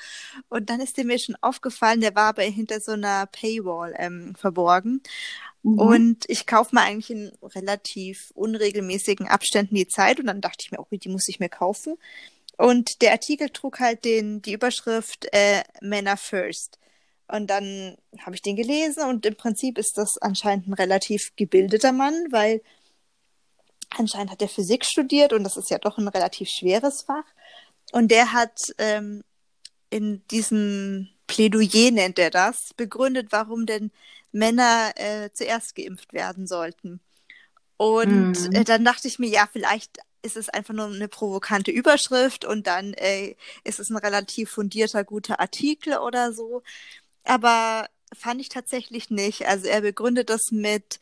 Und 0.48 0.70
dann 0.70 0.80
ist 0.80 0.96
der 0.96 1.04
mir 1.04 1.18
schon 1.18 1.36
aufgefallen, 1.40 2.00
der 2.00 2.14
war 2.14 2.28
aber 2.28 2.42
hinter 2.42 2.80
so 2.80 2.92
einer 2.92 3.26
Paywall 3.26 3.94
ähm, 3.98 4.34
verborgen. 4.36 5.02
Mhm. 5.62 5.78
Und 5.78 6.24
ich 6.28 6.46
kaufe 6.46 6.74
mir 6.74 6.82
eigentlich 6.82 7.10
in 7.10 7.32
relativ 7.42 8.30
unregelmäßigen 8.34 9.28
Abständen 9.28 9.74
die 9.74 9.88
Zeit 9.88 10.20
und 10.20 10.26
dann 10.26 10.40
dachte 10.40 10.58
ich 10.64 10.70
mir, 10.70 10.78
okay, 10.78 10.98
die 10.98 11.08
muss 11.08 11.28
ich 11.28 11.40
mir 11.40 11.48
kaufen. 11.48 11.96
Und 12.56 13.02
der 13.02 13.12
Artikel 13.12 13.48
trug 13.48 13.80
halt 13.80 14.04
den, 14.04 14.42
die 14.42 14.52
Überschrift 14.52 15.26
äh, 15.32 15.62
Männer 15.80 16.16
First. 16.16 16.78
Und 17.26 17.48
dann 17.48 17.96
habe 18.20 18.36
ich 18.36 18.42
den 18.42 18.56
gelesen 18.56 19.08
und 19.08 19.24
im 19.24 19.34
Prinzip 19.34 19.78
ist 19.78 19.96
das 19.96 20.18
anscheinend 20.20 20.68
ein 20.68 20.74
relativ 20.74 21.32
gebildeter 21.36 21.92
Mann, 21.92 22.14
weil 22.30 22.60
Anscheinend 23.96 24.30
hat 24.30 24.42
er 24.42 24.48
Physik 24.48 24.84
studiert 24.84 25.32
und 25.32 25.44
das 25.44 25.56
ist 25.56 25.70
ja 25.70 25.78
doch 25.78 25.98
ein 25.98 26.08
relativ 26.08 26.48
schweres 26.48 27.02
Fach. 27.02 27.24
Und 27.92 28.10
der 28.10 28.32
hat 28.32 28.58
ähm, 28.78 29.22
in 29.90 30.26
diesem 30.28 31.08
Plädoyer, 31.26 31.90
nennt 31.90 32.18
er 32.18 32.30
das, 32.30 32.74
begründet, 32.76 33.28
warum 33.30 33.66
denn 33.66 33.90
Männer 34.32 34.92
äh, 34.96 35.30
zuerst 35.32 35.76
geimpft 35.76 36.12
werden 36.12 36.46
sollten. 36.46 37.00
Und 37.76 38.48
mhm. 38.48 38.52
äh, 38.52 38.64
dann 38.64 38.84
dachte 38.84 39.08
ich 39.08 39.18
mir, 39.18 39.28
ja, 39.28 39.48
vielleicht 39.50 39.98
ist 40.22 40.36
es 40.36 40.48
einfach 40.48 40.74
nur 40.74 40.86
eine 40.86 41.08
provokante 41.08 41.70
Überschrift 41.70 42.44
und 42.44 42.66
dann 42.66 42.94
äh, 42.94 43.36
ist 43.62 43.78
es 43.78 43.90
ein 43.90 43.96
relativ 43.96 44.50
fundierter, 44.50 45.04
guter 45.04 45.38
Artikel 45.38 45.98
oder 45.98 46.32
so. 46.32 46.62
Aber 47.24 47.88
fand 48.14 48.40
ich 48.40 48.48
tatsächlich 48.48 49.10
nicht. 49.10 49.46
Also 49.46 49.66
er 49.66 49.82
begründet 49.82 50.30
das 50.30 50.50
mit, 50.50 50.98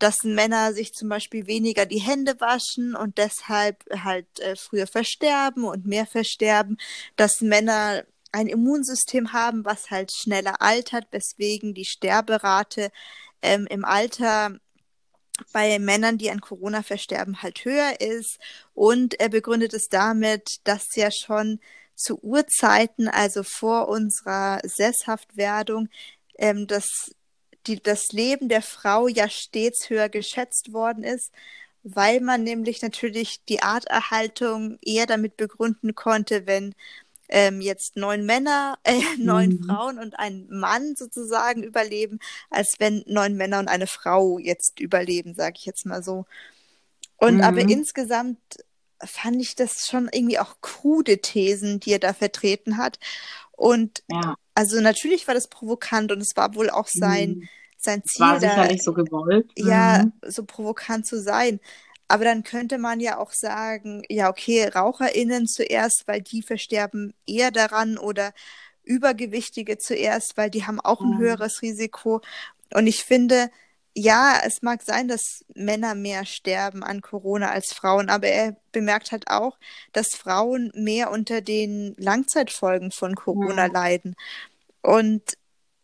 dass 0.00 0.24
Männer 0.24 0.72
sich 0.72 0.92
zum 0.92 1.08
Beispiel 1.08 1.46
weniger 1.46 1.86
die 1.86 2.00
Hände 2.00 2.40
waschen 2.40 2.96
und 2.96 3.18
deshalb 3.18 3.84
halt 4.02 4.40
äh, 4.40 4.56
früher 4.56 4.86
versterben 4.86 5.64
und 5.64 5.86
mehr 5.86 6.06
versterben, 6.06 6.78
dass 7.16 7.40
Männer 7.40 8.04
ein 8.32 8.46
Immunsystem 8.46 9.32
haben, 9.32 9.64
was 9.64 9.90
halt 9.90 10.10
schneller 10.12 10.60
altert, 10.62 11.06
weswegen 11.10 11.74
die 11.74 11.84
Sterberate 11.84 12.90
ähm, 13.42 13.66
im 13.68 13.84
Alter 13.84 14.58
bei 15.52 15.78
Männern, 15.78 16.18
die 16.18 16.30
an 16.30 16.40
Corona 16.40 16.82
versterben, 16.82 17.42
halt 17.42 17.64
höher 17.64 18.00
ist. 18.00 18.38
Und 18.74 19.18
er 19.20 19.28
begründet 19.28 19.74
es 19.74 19.88
damit, 19.88 20.60
dass 20.64 20.84
ja 20.94 21.10
schon 21.10 21.60
zu 21.94 22.18
Urzeiten, 22.22 23.08
also 23.08 23.42
vor 23.42 23.88
unserer 23.88 24.60
Sesshaftwerdung, 24.64 25.88
ähm, 26.38 26.66
das 26.66 27.12
die, 27.70 27.82
das 27.82 28.12
Leben 28.12 28.48
der 28.48 28.62
Frau 28.62 29.08
ja 29.08 29.28
stets 29.28 29.88
höher 29.88 30.08
geschätzt 30.08 30.72
worden 30.72 31.04
ist, 31.04 31.32
weil 31.82 32.20
man 32.20 32.42
nämlich 32.42 32.82
natürlich 32.82 33.44
die 33.48 33.62
Arterhaltung 33.62 34.78
eher 34.82 35.06
damit 35.06 35.36
begründen 35.36 35.94
konnte, 35.94 36.46
wenn 36.46 36.74
ähm, 37.28 37.60
jetzt 37.60 37.96
neun 37.96 38.26
Männer, 38.26 38.78
äh, 38.84 39.00
neun 39.18 39.50
mhm. 39.50 39.64
Frauen 39.64 39.98
und 39.98 40.18
ein 40.18 40.46
Mann 40.50 40.96
sozusagen 40.96 41.62
überleben, 41.62 42.18
als 42.50 42.76
wenn 42.78 43.04
neun 43.06 43.36
Männer 43.36 43.60
und 43.60 43.68
eine 43.68 43.86
Frau 43.86 44.38
jetzt 44.38 44.80
überleben, 44.80 45.34
sage 45.34 45.54
ich 45.58 45.66
jetzt 45.66 45.86
mal 45.86 46.02
so. 46.02 46.26
Und 47.16 47.36
mhm. 47.36 47.42
aber 47.42 47.60
insgesamt 47.60 48.38
fand 49.02 49.40
ich 49.40 49.54
das 49.54 49.86
schon 49.86 50.10
irgendwie 50.12 50.38
auch 50.38 50.60
krude 50.60 51.18
Thesen, 51.18 51.80
die 51.80 51.92
er 51.92 51.98
da 51.98 52.12
vertreten 52.12 52.76
hat. 52.76 52.98
Und 53.52 54.02
ja. 54.08 54.36
also 54.54 54.80
natürlich 54.80 55.26
war 55.26 55.34
das 55.34 55.48
provokant 55.48 56.12
und 56.12 56.20
es 56.20 56.36
war 56.36 56.54
wohl 56.54 56.68
auch 56.68 56.88
sein, 56.88 57.30
mhm. 57.30 57.48
Sein 57.82 58.02
Ziel. 58.04 58.26
War 58.26 58.40
sicherlich 58.40 58.78
da, 58.78 58.84
so 58.84 58.92
gewollt. 58.92 59.50
Ja, 59.56 60.04
mhm. 60.04 60.12
so 60.30 60.44
provokant 60.44 61.06
zu 61.06 61.20
sein. 61.20 61.60
Aber 62.08 62.24
dann 62.24 62.42
könnte 62.42 62.78
man 62.78 62.98
ja 62.98 63.18
auch 63.18 63.32
sagen, 63.32 64.02
ja, 64.08 64.28
okay, 64.28 64.66
RaucherInnen 64.66 65.46
zuerst, 65.46 66.04
weil 66.06 66.20
die 66.20 66.42
versterben 66.42 67.14
eher 67.24 67.52
daran 67.52 67.98
oder 67.98 68.32
Übergewichtige 68.82 69.78
zuerst, 69.78 70.36
weil 70.36 70.50
die 70.50 70.66
haben 70.66 70.80
auch 70.80 71.00
ein 71.00 71.10
mhm. 71.10 71.18
höheres 71.18 71.62
Risiko. 71.62 72.20
Und 72.74 72.88
ich 72.88 73.04
finde, 73.04 73.50
ja, 73.94 74.40
es 74.44 74.62
mag 74.62 74.82
sein, 74.82 75.08
dass 75.08 75.44
Männer 75.54 75.94
mehr 75.94 76.24
sterben 76.24 76.82
an 76.82 77.00
Corona 77.00 77.50
als 77.50 77.72
Frauen, 77.72 78.08
aber 78.08 78.28
er 78.28 78.56
bemerkt 78.72 79.12
halt 79.12 79.28
auch, 79.28 79.58
dass 79.92 80.14
Frauen 80.14 80.72
mehr 80.74 81.10
unter 81.10 81.40
den 81.40 81.94
Langzeitfolgen 81.98 82.92
von 82.92 83.14
Corona 83.14 83.66
ja. 83.66 83.72
leiden. 83.72 84.16
Und 84.82 85.22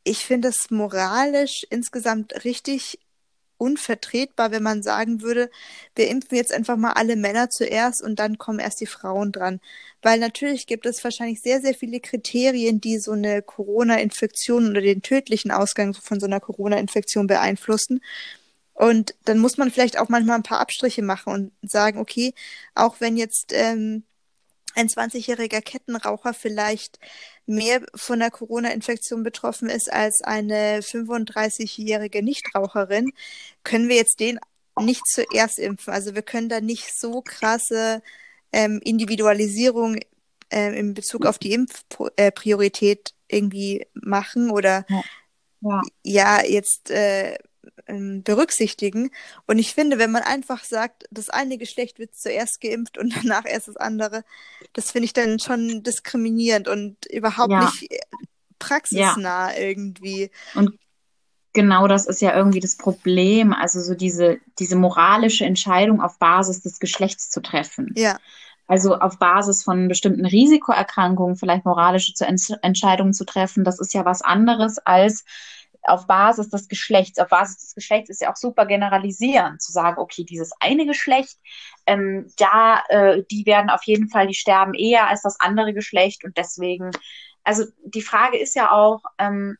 ich 0.06 0.24
finde 0.24 0.48
es 0.48 0.70
moralisch 0.70 1.66
insgesamt 1.68 2.44
richtig 2.44 2.98
unvertretbar, 3.58 4.50
wenn 4.50 4.62
man 4.62 4.82
sagen 4.82 5.22
würde, 5.22 5.50
wir 5.94 6.08
impfen 6.08 6.36
jetzt 6.36 6.52
einfach 6.52 6.76
mal 6.76 6.92
alle 6.92 7.16
Männer 7.16 7.48
zuerst 7.50 8.02
und 8.02 8.18
dann 8.18 8.38
kommen 8.38 8.58
erst 8.58 8.80
die 8.80 8.86
Frauen 8.86 9.32
dran. 9.32 9.60
Weil 10.02 10.20
natürlich 10.20 10.66
gibt 10.66 10.86
es 10.86 11.02
wahrscheinlich 11.02 11.40
sehr, 11.40 11.60
sehr 11.60 11.74
viele 11.74 12.00
Kriterien, 12.00 12.80
die 12.80 12.98
so 12.98 13.12
eine 13.12 13.42
Corona-Infektion 13.42 14.70
oder 14.70 14.80
den 14.80 15.02
tödlichen 15.02 15.50
Ausgang 15.50 15.94
von 15.94 16.20
so 16.20 16.26
einer 16.26 16.40
Corona-Infektion 16.40 17.26
beeinflussen. 17.26 18.00
Und 18.74 19.14
dann 19.24 19.38
muss 19.38 19.56
man 19.56 19.70
vielleicht 19.70 19.98
auch 19.98 20.10
manchmal 20.10 20.36
ein 20.36 20.42
paar 20.42 20.60
Abstriche 20.60 21.02
machen 21.02 21.32
und 21.32 21.70
sagen, 21.70 21.98
okay, 21.98 22.34
auch 22.74 23.00
wenn 23.00 23.16
jetzt 23.16 23.52
ähm, 23.54 24.04
ein 24.76 24.88
20-jähriger 24.88 25.60
Kettenraucher 25.60 26.34
vielleicht 26.34 26.98
mehr 27.46 27.80
von 27.94 28.18
der 28.18 28.30
Corona-Infektion 28.30 29.22
betroffen 29.22 29.68
ist 29.68 29.92
als 29.92 30.20
eine 30.22 30.80
35-jährige 30.80 32.22
Nichtraucherin, 32.22 33.10
können 33.64 33.88
wir 33.88 33.96
jetzt 33.96 34.20
den 34.20 34.38
nicht 34.80 35.06
zuerst 35.06 35.58
impfen. 35.58 35.92
Also 35.92 36.14
wir 36.14 36.22
können 36.22 36.48
da 36.48 36.60
nicht 36.60 36.98
so 36.98 37.22
krasse 37.22 38.02
ähm, 38.52 38.80
Individualisierung 38.84 39.98
äh, 40.52 40.78
in 40.78 40.94
Bezug 40.94 41.26
auf 41.26 41.38
die 41.38 41.52
Impfpriorität 41.52 43.14
äh, 43.28 43.36
irgendwie 43.36 43.86
machen 43.94 44.50
oder 44.50 44.84
ja, 44.88 45.02
ja. 45.60 45.82
ja 46.02 46.44
jetzt 46.44 46.90
äh, 46.90 47.32
ähm, 47.32 47.45
berücksichtigen. 47.86 49.10
Und 49.46 49.58
ich 49.58 49.74
finde, 49.74 49.98
wenn 49.98 50.10
man 50.10 50.22
einfach 50.22 50.64
sagt, 50.64 51.04
das 51.10 51.30
eine 51.30 51.58
Geschlecht 51.58 51.98
wird 51.98 52.14
zuerst 52.14 52.60
geimpft 52.60 52.98
und 52.98 53.14
danach 53.22 53.44
erst 53.46 53.68
das 53.68 53.76
andere, 53.76 54.24
das 54.72 54.90
finde 54.90 55.06
ich 55.06 55.12
dann 55.12 55.38
schon 55.38 55.82
diskriminierend 55.82 56.68
und 56.68 57.06
überhaupt 57.06 57.52
ja. 57.52 57.64
nicht 57.64 57.90
äh, 57.90 57.98
praxisnah 58.58 59.52
ja. 59.52 59.58
irgendwie. 59.58 60.30
Und 60.54 60.78
genau 61.52 61.88
das 61.88 62.06
ist 62.06 62.20
ja 62.20 62.36
irgendwie 62.36 62.60
das 62.60 62.76
Problem, 62.76 63.52
also 63.52 63.80
so 63.80 63.94
diese, 63.94 64.38
diese 64.58 64.76
moralische 64.76 65.44
Entscheidung 65.44 66.00
auf 66.00 66.18
Basis 66.18 66.60
des 66.60 66.78
Geschlechts 66.78 67.30
zu 67.30 67.40
treffen. 67.40 67.92
Ja. 67.96 68.18
Also 68.68 68.96
auf 68.96 69.18
Basis 69.18 69.62
von 69.62 69.88
bestimmten 69.88 70.26
Risikoerkrankungen 70.26 71.36
vielleicht 71.36 71.64
moralische 71.64 72.12
Entscheidungen 72.62 73.12
zu 73.12 73.24
treffen, 73.24 73.64
das 73.64 73.78
ist 73.78 73.94
ja 73.94 74.04
was 74.04 74.22
anderes 74.22 74.78
als 74.78 75.24
auf 75.88 76.06
Basis 76.06 76.50
des 76.50 76.68
Geschlechts, 76.68 77.18
auf 77.18 77.28
Basis 77.28 77.58
des 77.58 77.74
Geschlechts 77.74 78.10
ist 78.10 78.20
ja 78.20 78.30
auch 78.30 78.36
super 78.36 78.66
generalisierend, 78.66 79.62
zu 79.62 79.72
sagen, 79.72 79.98
okay, 79.98 80.24
dieses 80.24 80.52
eine 80.60 80.86
Geschlecht, 80.86 81.38
ähm, 81.86 82.30
da, 82.36 82.82
äh, 82.88 83.22
die 83.30 83.46
werden 83.46 83.70
auf 83.70 83.82
jeden 83.84 84.08
Fall, 84.08 84.26
die 84.26 84.34
sterben 84.34 84.74
eher 84.74 85.08
als 85.08 85.22
das 85.22 85.38
andere 85.40 85.74
Geschlecht 85.74 86.24
und 86.24 86.36
deswegen, 86.36 86.90
also 87.44 87.64
die 87.84 88.02
Frage 88.02 88.38
ist 88.38 88.54
ja 88.54 88.70
auch, 88.72 89.02
ähm, 89.18 89.56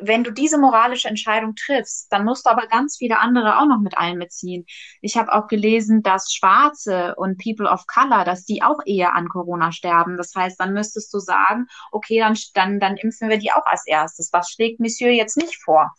wenn 0.00 0.24
du 0.24 0.30
diese 0.30 0.58
moralische 0.58 1.08
Entscheidung 1.08 1.54
triffst, 1.54 2.10
dann 2.12 2.24
musst 2.24 2.46
du 2.46 2.50
aber 2.50 2.66
ganz 2.66 2.96
viele 2.96 3.18
andere 3.18 3.58
auch 3.58 3.66
noch 3.66 3.80
mit 3.80 3.96
einbeziehen. 3.96 4.66
Ich 5.00 5.16
habe 5.16 5.32
auch 5.32 5.46
gelesen, 5.46 6.02
dass 6.02 6.32
Schwarze 6.32 7.14
und 7.16 7.42
People 7.42 7.68
of 7.68 7.86
Color, 7.86 8.24
dass 8.24 8.44
die 8.44 8.62
auch 8.62 8.80
eher 8.84 9.14
an 9.14 9.28
Corona 9.28 9.72
sterben. 9.72 10.16
Das 10.16 10.34
heißt, 10.34 10.58
dann 10.58 10.72
müsstest 10.72 11.12
du 11.14 11.18
sagen, 11.18 11.66
okay, 11.92 12.18
dann, 12.18 12.36
dann, 12.54 12.80
dann 12.80 12.96
impfen 12.96 13.28
wir 13.28 13.38
die 13.38 13.52
auch 13.52 13.66
als 13.66 13.86
erstes. 13.86 14.32
Was 14.32 14.50
schlägt 14.50 14.80
Monsieur 14.80 15.10
jetzt 15.10 15.36
nicht 15.36 15.62
vor? 15.62 15.92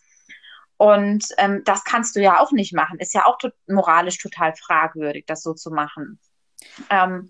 Und 0.78 1.28
ähm, 1.38 1.62
das 1.64 1.84
kannst 1.86 2.16
du 2.16 2.22
ja 2.22 2.40
auch 2.40 2.52
nicht 2.52 2.74
machen. 2.74 3.00
Ist 3.00 3.14
ja 3.14 3.26
auch 3.26 3.38
to 3.38 3.50
moralisch 3.68 4.18
total 4.18 4.54
fragwürdig, 4.56 5.26
das 5.26 5.42
so 5.42 5.54
zu 5.54 5.72
machen. 5.72 6.20
Ähm, 6.90 7.30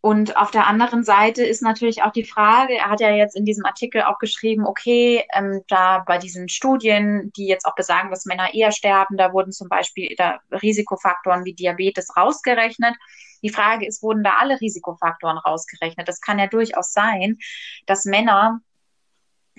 und 0.00 0.36
auf 0.36 0.52
der 0.52 0.68
anderen 0.68 1.02
Seite 1.02 1.44
ist 1.44 1.60
natürlich 1.60 2.02
auch 2.02 2.12
die 2.12 2.24
Frage, 2.24 2.74
er 2.74 2.88
hat 2.88 3.00
ja 3.00 3.10
jetzt 3.10 3.34
in 3.34 3.44
diesem 3.44 3.64
Artikel 3.64 4.02
auch 4.02 4.18
geschrieben, 4.18 4.64
okay, 4.64 5.24
ähm, 5.34 5.62
da 5.66 6.04
bei 6.06 6.18
diesen 6.18 6.48
Studien, 6.48 7.32
die 7.36 7.48
jetzt 7.48 7.66
auch 7.66 7.74
besagen, 7.74 8.10
dass 8.10 8.24
Männer 8.24 8.54
eher 8.54 8.70
sterben, 8.70 9.16
da 9.16 9.32
wurden 9.32 9.50
zum 9.50 9.68
Beispiel 9.68 10.14
da 10.16 10.38
Risikofaktoren 10.52 11.44
wie 11.44 11.54
Diabetes 11.54 12.16
rausgerechnet. 12.16 12.94
Die 13.42 13.50
Frage 13.50 13.86
ist, 13.86 14.02
wurden 14.02 14.22
da 14.22 14.34
alle 14.38 14.60
Risikofaktoren 14.60 15.38
rausgerechnet? 15.38 16.06
Das 16.06 16.20
kann 16.20 16.38
ja 16.38 16.46
durchaus 16.46 16.92
sein, 16.92 17.38
dass 17.86 18.04
Männer 18.04 18.60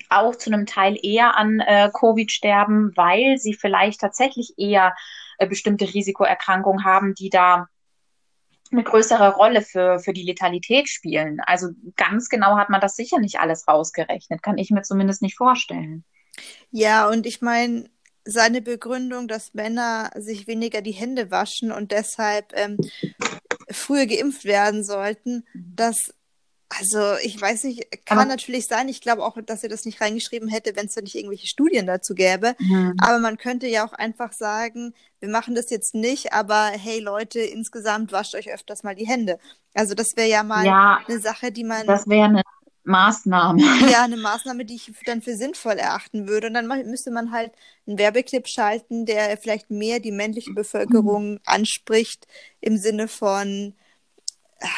auch 0.08 0.36
zu 0.36 0.52
einem 0.52 0.66
Teil 0.66 0.98
eher 1.02 1.36
an 1.36 1.60
äh, 1.60 1.90
Covid 1.94 2.32
sterben, 2.32 2.94
weil 2.96 3.38
sie 3.38 3.54
vielleicht 3.54 4.00
tatsächlich 4.00 4.54
eher 4.58 4.96
äh, 5.38 5.48
bestimmte 5.48 5.94
Risikoerkrankungen 5.94 6.86
haben, 6.86 7.14
die 7.14 7.30
da 7.30 7.68
eine 8.72 8.84
größere 8.84 9.34
Rolle 9.34 9.62
für, 9.62 10.00
für 10.00 10.14
die 10.14 10.24
Letalität 10.24 10.90
spielen. 10.90 11.40
Also 11.46 11.70
ganz 11.96 12.30
genau 12.30 12.58
hat 12.58 12.70
man 12.70 12.82
das 12.82 12.96
sicher 12.96 13.20
nicht 13.20 13.40
alles 13.40 13.68
rausgerechnet, 13.68 14.44
kann 14.44 14.58
ich 14.58 14.70
mir 14.70 14.84
zumindest 14.84 15.22
nicht 15.22 15.38
vorstellen. 15.38 16.04
Ja, 16.72 17.10
und 17.10 17.26
ich 17.26 17.42
meine, 17.42 17.90
seine 18.26 18.62
Begründung, 18.62 19.28
dass 19.28 19.54
Männer 19.54 20.12
sich 20.16 20.48
weniger 20.48 20.82
die 20.82 20.92
Hände 20.92 21.32
waschen 21.32 21.72
und 21.72 21.92
deshalb 21.92 22.54
ähm, 22.56 22.78
früher 23.70 24.06
geimpft 24.06 24.46
werden 24.46 24.84
sollten, 24.84 25.46
mhm. 25.54 25.74
das 25.76 26.14
also 26.78 27.16
ich 27.24 27.40
weiß 27.42 27.64
nicht, 27.64 28.06
kann 28.06 28.20
aber, 28.20 28.28
natürlich 28.28 28.68
sein. 28.68 28.90
Ich 28.90 29.02
glaube 29.02 29.26
auch, 29.26 29.38
dass 29.44 29.64
er 29.64 29.70
das 29.70 29.86
nicht 29.86 30.02
reingeschrieben 30.02 30.50
hätte, 30.50 30.76
wenn 30.76 30.86
es 30.86 30.94
da 30.94 31.02
nicht 31.02 31.16
irgendwelche 31.16 31.48
Studien 31.48 31.88
dazu 31.88 32.14
gäbe. 32.14 32.56
Mhm. 32.60 32.96
Aber 33.02 33.20
man 33.20 33.38
könnte 33.38 33.68
ja 33.68 33.86
auch 33.86 33.94
einfach 33.94 34.34
sagen, 34.34 34.94
wir 35.20 35.30
machen 35.30 35.56
das 35.56 35.70
jetzt 35.72 35.96
nicht, 35.96 36.32
aber 36.32 36.68
hey 36.68 37.00
Leute, 37.00 37.40
insgesamt 37.40 38.12
wascht 38.12 38.36
euch 38.36 38.54
öfters 38.54 38.84
mal 38.84 38.96
die 38.96 39.08
Hände. 39.08 39.40
Also 39.74 39.96
das 39.96 40.16
wäre 40.16 40.30
ja 40.30 40.44
mal 40.44 40.66
ja, 40.66 41.00
eine 41.08 41.20
Sache, 41.20 41.52
die 41.52 41.64
man. 41.64 41.88
Das 41.88 42.08
wäre 42.08 42.26
eine 42.26 42.44
Maßnahme. 42.84 43.62
Ja, 43.90 44.04
eine 44.04 44.18
Maßnahme, 44.18 44.64
die 44.64 44.76
ich 44.76 44.92
dann 45.06 45.22
für 45.22 45.36
sinnvoll 45.36 45.74
erachten 45.74 46.28
würde. 46.28 46.48
Und 46.48 46.54
dann 46.54 46.68
müsste 46.68 47.12
man 47.12 47.32
halt 47.32 47.52
einen 47.88 47.98
Werbeclip 47.98 48.48
schalten, 48.48 49.06
der 49.06 49.38
vielleicht 49.38 49.72
mehr 49.72 50.00
die 50.00 50.12
männliche 50.12 50.54
Bevölkerung 50.54 51.34
mhm. 51.34 51.40
anspricht, 51.46 52.28
im 52.62 52.78
Sinne 52.78 53.08
von 53.08 53.74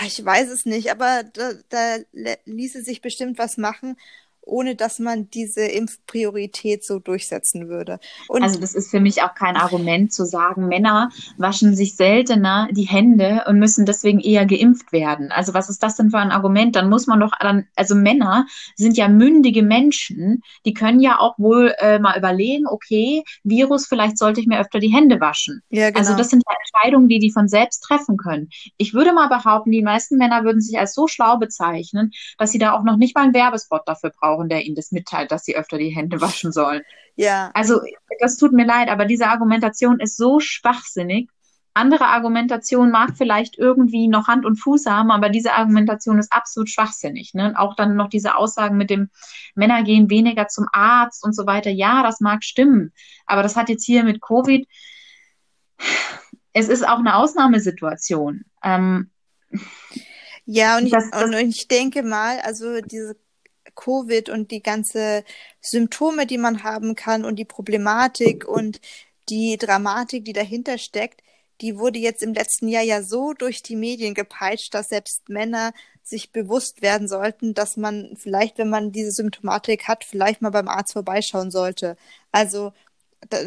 ich 0.05 0.23
weiß 0.23 0.49
es 0.49 0.65
nicht, 0.65 0.91
aber 0.91 1.23
da, 1.23 1.53
da 1.69 1.97
ließe 2.45 2.83
sich 2.83 3.01
bestimmt 3.01 3.37
was 3.37 3.57
machen, 3.57 3.97
ohne 4.43 4.75
dass 4.75 4.99
man 4.99 5.29
diese 5.29 5.61
Impfpriorität 5.61 6.83
so 6.83 6.99
durchsetzen 6.99 7.69
würde. 7.69 7.99
Und 8.27 8.43
also 8.43 8.59
das 8.59 8.73
ist 8.73 8.89
für 8.89 8.99
mich 8.99 9.21
auch 9.21 9.35
kein 9.35 9.55
Argument 9.55 10.11
zu 10.11 10.25
sagen, 10.25 10.67
Männer 10.67 11.09
waschen 11.37 11.75
sich 11.75 11.95
seltener 11.95 12.67
die 12.71 12.87
Hände 12.87 13.43
und 13.47 13.59
müssen 13.59 13.85
deswegen 13.85 14.19
eher 14.19 14.45
geimpft 14.45 14.91
werden. 14.91 15.31
Also 15.31 15.53
was 15.53 15.69
ist 15.69 15.83
das 15.83 15.95
denn 15.95 16.09
für 16.09 16.17
ein 16.17 16.31
Argument? 16.31 16.75
Dann 16.75 16.89
muss 16.89 17.07
man 17.07 17.19
doch, 17.19 17.31
dann, 17.39 17.67
also 17.75 17.95
Männer 17.95 18.47
sind 18.75 18.97
ja 18.97 19.07
mündige 19.07 19.63
Menschen, 19.63 20.41
die 20.65 20.73
können 20.73 20.99
ja 20.99 21.19
auch 21.19 21.37
wohl 21.37 21.73
äh, 21.77 21.99
mal 21.99 22.17
überlegen, 22.17 22.65
okay, 22.67 23.23
Virus, 23.43 23.87
vielleicht 23.87 24.17
sollte 24.17 24.41
ich 24.41 24.47
mir 24.47 24.59
öfter 24.59 24.79
die 24.79 24.93
Hände 24.93 25.19
waschen. 25.21 25.61
Ja, 25.69 25.89
genau. 25.89 25.99
Also 25.99 26.17
das 26.17 26.29
sind 26.29 26.43
ja 26.47 26.55
Entscheidungen, 26.59 27.07
die 27.07 27.19
die 27.19 27.31
von 27.31 27.47
selbst 27.47 27.81
treffen 27.81 28.17
können. 28.17 28.49
Ich 28.77 28.93
würde 28.93 29.13
mal 29.13 29.27
behaupten, 29.27 29.71
die 29.71 29.83
meisten 29.83 30.17
Männer 30.17 30.43
würden 30.43 30.61
sich 30.61 30.79
als 30.79 30.93
so 30.93 31.07
schlau 31.07 31.37
bezeichnen, 31.37 32.11
dass 32.37 32.51
sie 32.51 32.59
da 32.59 32.73
auch 32.73 32.83
noch 32.83 32.97
nicht 32.97 33.15
mal 33.15 33.23
einen 33.23 33.33
Werbespot 33.33 33.81
dafür 33.85 34.09
brauchen 34.09 34.30
brauchen, 34.35 34.49
der 34.49 34.63
ihnen 34.65 34.75
das 34.75 34.91
mitteilt, 34.91 35.31
dass 35.31 35.43
sie 35.45 35.55
öfter 35.55 35.77
die 35.77 35.89
Hände 35.89 36.21
waschen 36.21 36.51
sollen. 36.51 36.81
Ja. 37.15 37.51
Also, 37.53 37.81
das 38.19 38.37
tut 38.37 38.53
mir 38.53 38.65
leid, 38.65 38.89
aber 38.89 39.05
diese 39.05 39.27
Argumentation 39.27 39.99
ist 39.99 40.17
so 40.17 40.39
schwachsinnig. 40.39 41.29
Andere 41.73 42.05
Argumentation 42.07 42.91
mag 42.91 43.11
vielleicht 43.17 43.57
irgendwie 43.57 44.09
noch 44.09 44.27
Hand 44.27 44.45
und 44.45 44.57
Fuß 44.57 44.87
haben, 44.87 45.09
aber 45.09 45.29
diese 45.29 45.53
Argumentation 45.53 46.19
ist 46.19 46.33
absolut 46.33 46.69
schwachsinnig. 46.69 47.33
Ne? 47.33 47.47
Und 47.47 47.55
auch 47.55 47.75
dann 47.75 47.95
noch 47.95 48.09
diese 48.09 48.35
Aussagen 48.35 48.75
mit 48.75 48.89
dem 48.89 49.09
Männer 49.55 49.81
gehen 49.83 50.09
weniger 50.09 50.47
zum 50.49 50.67
Arzt 50.73 51.23
und 51.23 51.33
so 51.33 51.45
weiter. 51.45 51.69
Ja, 51.69 52.03
das 52.03 52.19
mag 52.19 52.43
stimmen, 52.43 52.91
aber 53.25 53.41
das 53.41 53.55
hat 53.55 53.69
jetzt 53.69 53.85
hier 53.85 54.03
mit 54.03 54.21
Covid. 54.21 54.67
Es 56.53 56.67
ist 56.67 56.85
auch 56.87 56.99
eine 56.99 57.15
Ausnahmesituation. 57.15 58.43
Ähm, 58.63 59.09
Ja, 60.45 60.77
und 60.77 60.87
ich, 60.87 60.91
Das- 60.91 61.09
das- 61.11 61.23
und 61.23 61.33
ich 61.33 61.67
denke 61.67 62.03
mal, 62.03 62.39
also 62.41 62.81
diese 62.81 63.15
Covid 63.81 64.29
und 64.29 64.51
die 64.51 64.61
ganze 64.61 65.23
Symptome, 65.59 66.25
die 66.25 66.37
man 66.37 66.63
haben 66.63 66.95
kann 66.95 67.25
und 67.25 67.37
die 67.37 67.45
Problematik 67.45 68.47
und 68.47 68.79
die 69.29 69.57
Dramatik, 69.57 70.23
die 70.25 70.33
dahinter 70.33 70.77
steckt, 70.77 71.21
die 71.61 71.77
wurde 71.77 71.99
jetzt 71.99 72.23
im 72.23 72.33
letzten 72.33 72.67
Jahr 72.67 72.83
ja 72.83 73.03
so 73.03 73.33
durch 73.33 73.61
die 73.61 73.75
Medien 73.75 74.13
gepeitscht, 74.13 74.73
dass 74.73 74.89
selbst 74.89 75.29
Männer 75.29 75.73
sich 76.03 76.31
bewusst 76.31 76.81
werden 76.81 77.07
sollten, 77.07 77.53
dass 77.53 77.77
man 77.77 78.15
vielleicht, 78.17 78.57
wenn 78.57 78.69
man 78.69 78.91
diese 78.91 79.11
Symptomatik 79.11 79.87
hat, 79.87 80.03
vielleicht 80.03 80.41
mal 80.41 80.49
beim 80.49 80.67
Arzt 80.67 80.93
vorbeischauen 80.93 81.51
sollte. 81.51 81.97
Also 82.31 82.73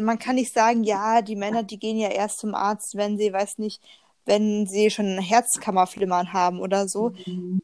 man 0.01 0.19
kann 0.21 0.37
nicht 0.37 0.55
sagen, 0.55 0.85
ja, 0.85 1.23
die 1.23 1.37
Männer, 1.37 1.65
die 1.65 1.79
gehen 1.79 1.99
ja 1.99 2.09
erst 2.09 2.39
zum 2.39 2.55
Arzt, 2.55 2.97
wenn 2.97 3.19
sie, 3.19 3.33
weiß 3.33 3.59
nicht, 3.59 3.83
wenn 4.27 4.67
sie 4.67 4.91
schon 4.91 5.17
ein 5.17 5.23
Herzkammerflimmern 5.23 6.33
haben 6.33 6.61
oder 6.61 6.89
so. 6.89 7.13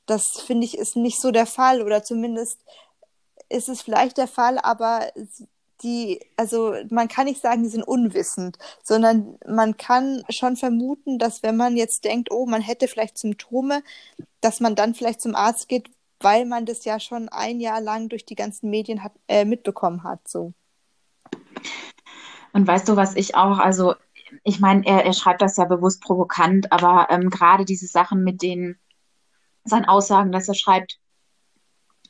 Das 0.06 0.40
finde 0.40 0.66
ich 0.66 0.76
ist 0.78 0.96
nicht 0.96 1.20
so 1.20 1.30
der 1.30 1.46
Fall 1.46 1.82
oder 1.82 2.02
zumindest 2.02 2.58
ist 3.48 3.68
es 3.68 3.82
vielleicht 3.82 4.18
der 4.18 4.28
Fall, 4.28 4.58
aber 4.58 5.08
die, 5.82 6.20
also 6.36 6.74
man 6.90 7.08
kann 7.08 7.24
nicht 7.24 7.40
sagen, 7.40 7.62
die 7.62 7.68
sind 7.68 7.82
unwissend, 7.82 8.58
sondern 8.82 9.38
man 9.46 9.76
kann 9.76 10.22
schon 10.28 10.56
vermuten, 10.56 11.18
dass 11.18 11.42
wenn 11.42 11.56
man 11.56 11.76
jetzt 11.76 12.04
denkt, 12.04 12.30
oh, 12.30 12.46
man 12.46 12.60
hätte 12.60 12.88
vielleicht 12.88 13.18
Symptome, 13.18 13.82
dass 14.40 14.60
man 14.60 14.74
dann 14.74 14.94
vielleicht 14.94 15.20
zum 15.20 15.34
Arzt 15.34 15.68
geht, 15.68 15.90
weil 16.20 16.44
man 16.44 16.66
das 16.66 16.84
ja 16.84 17.00
schon 17.00 17.28
ein 17.30 17.60
Jahr 17.60 17.80
lang 17.80 18.08
durch 18.08 18.26
die 18.26 18.34
ganzen 18.34 18.70
Medien 18.70 19.02
hat, 19.02 19.12
äh, 19.26 19.44
mitbekommen 19.44 20.04
hat, 20.04 20.28
so. 20.28 20.52
Und 22.52 22.66
weißt 22.66 22.88
du, 22.88 22.96
was 22.96 23.14
ich 23.14 23.36
auch, 23.36 23.58
also 23.58 23.94
ich 24.44 24.60
meine, 24.60 24.86
er, 24.86 25.04
er 25.04 25.12
schreibt 25.12 25.42
das 25.42 25.56
ja 25.56 25.64
bewusst 25.64 26.02
provokant, 26.02 26.72
aber 26.72 27.08
ähm, 27.10 27.30
gerade 27.30 27.64
diese 27.64 27.86
Sachen 27.86 28.24
mit 28.24 28.42
den, 28.42 28.78
seinen 29.64 29.84
Aussagen, 29.84 30.32
dass 30.32 30.48
er 30.48 30.54
schreibt, 30.54 30.98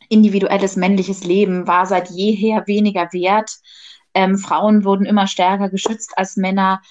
individuelles 0.08 0.76
männliches 0.76 1.24
Leben 1.24 1.66
war 1.66 1.86
seit 1.86 2.10
jeher 2.10 2.66
weniger 2.66 3.12
wert. 3.12 3.58
Ähm, 4.12 4.38
Frauen 4.38 4.84
wurden 4.84 5.06
immer 5.06 5.26
stärker 5.26 5.70
geschützt 5.70 6.12
als 6.16 6.36
Männer. 6.36 6.82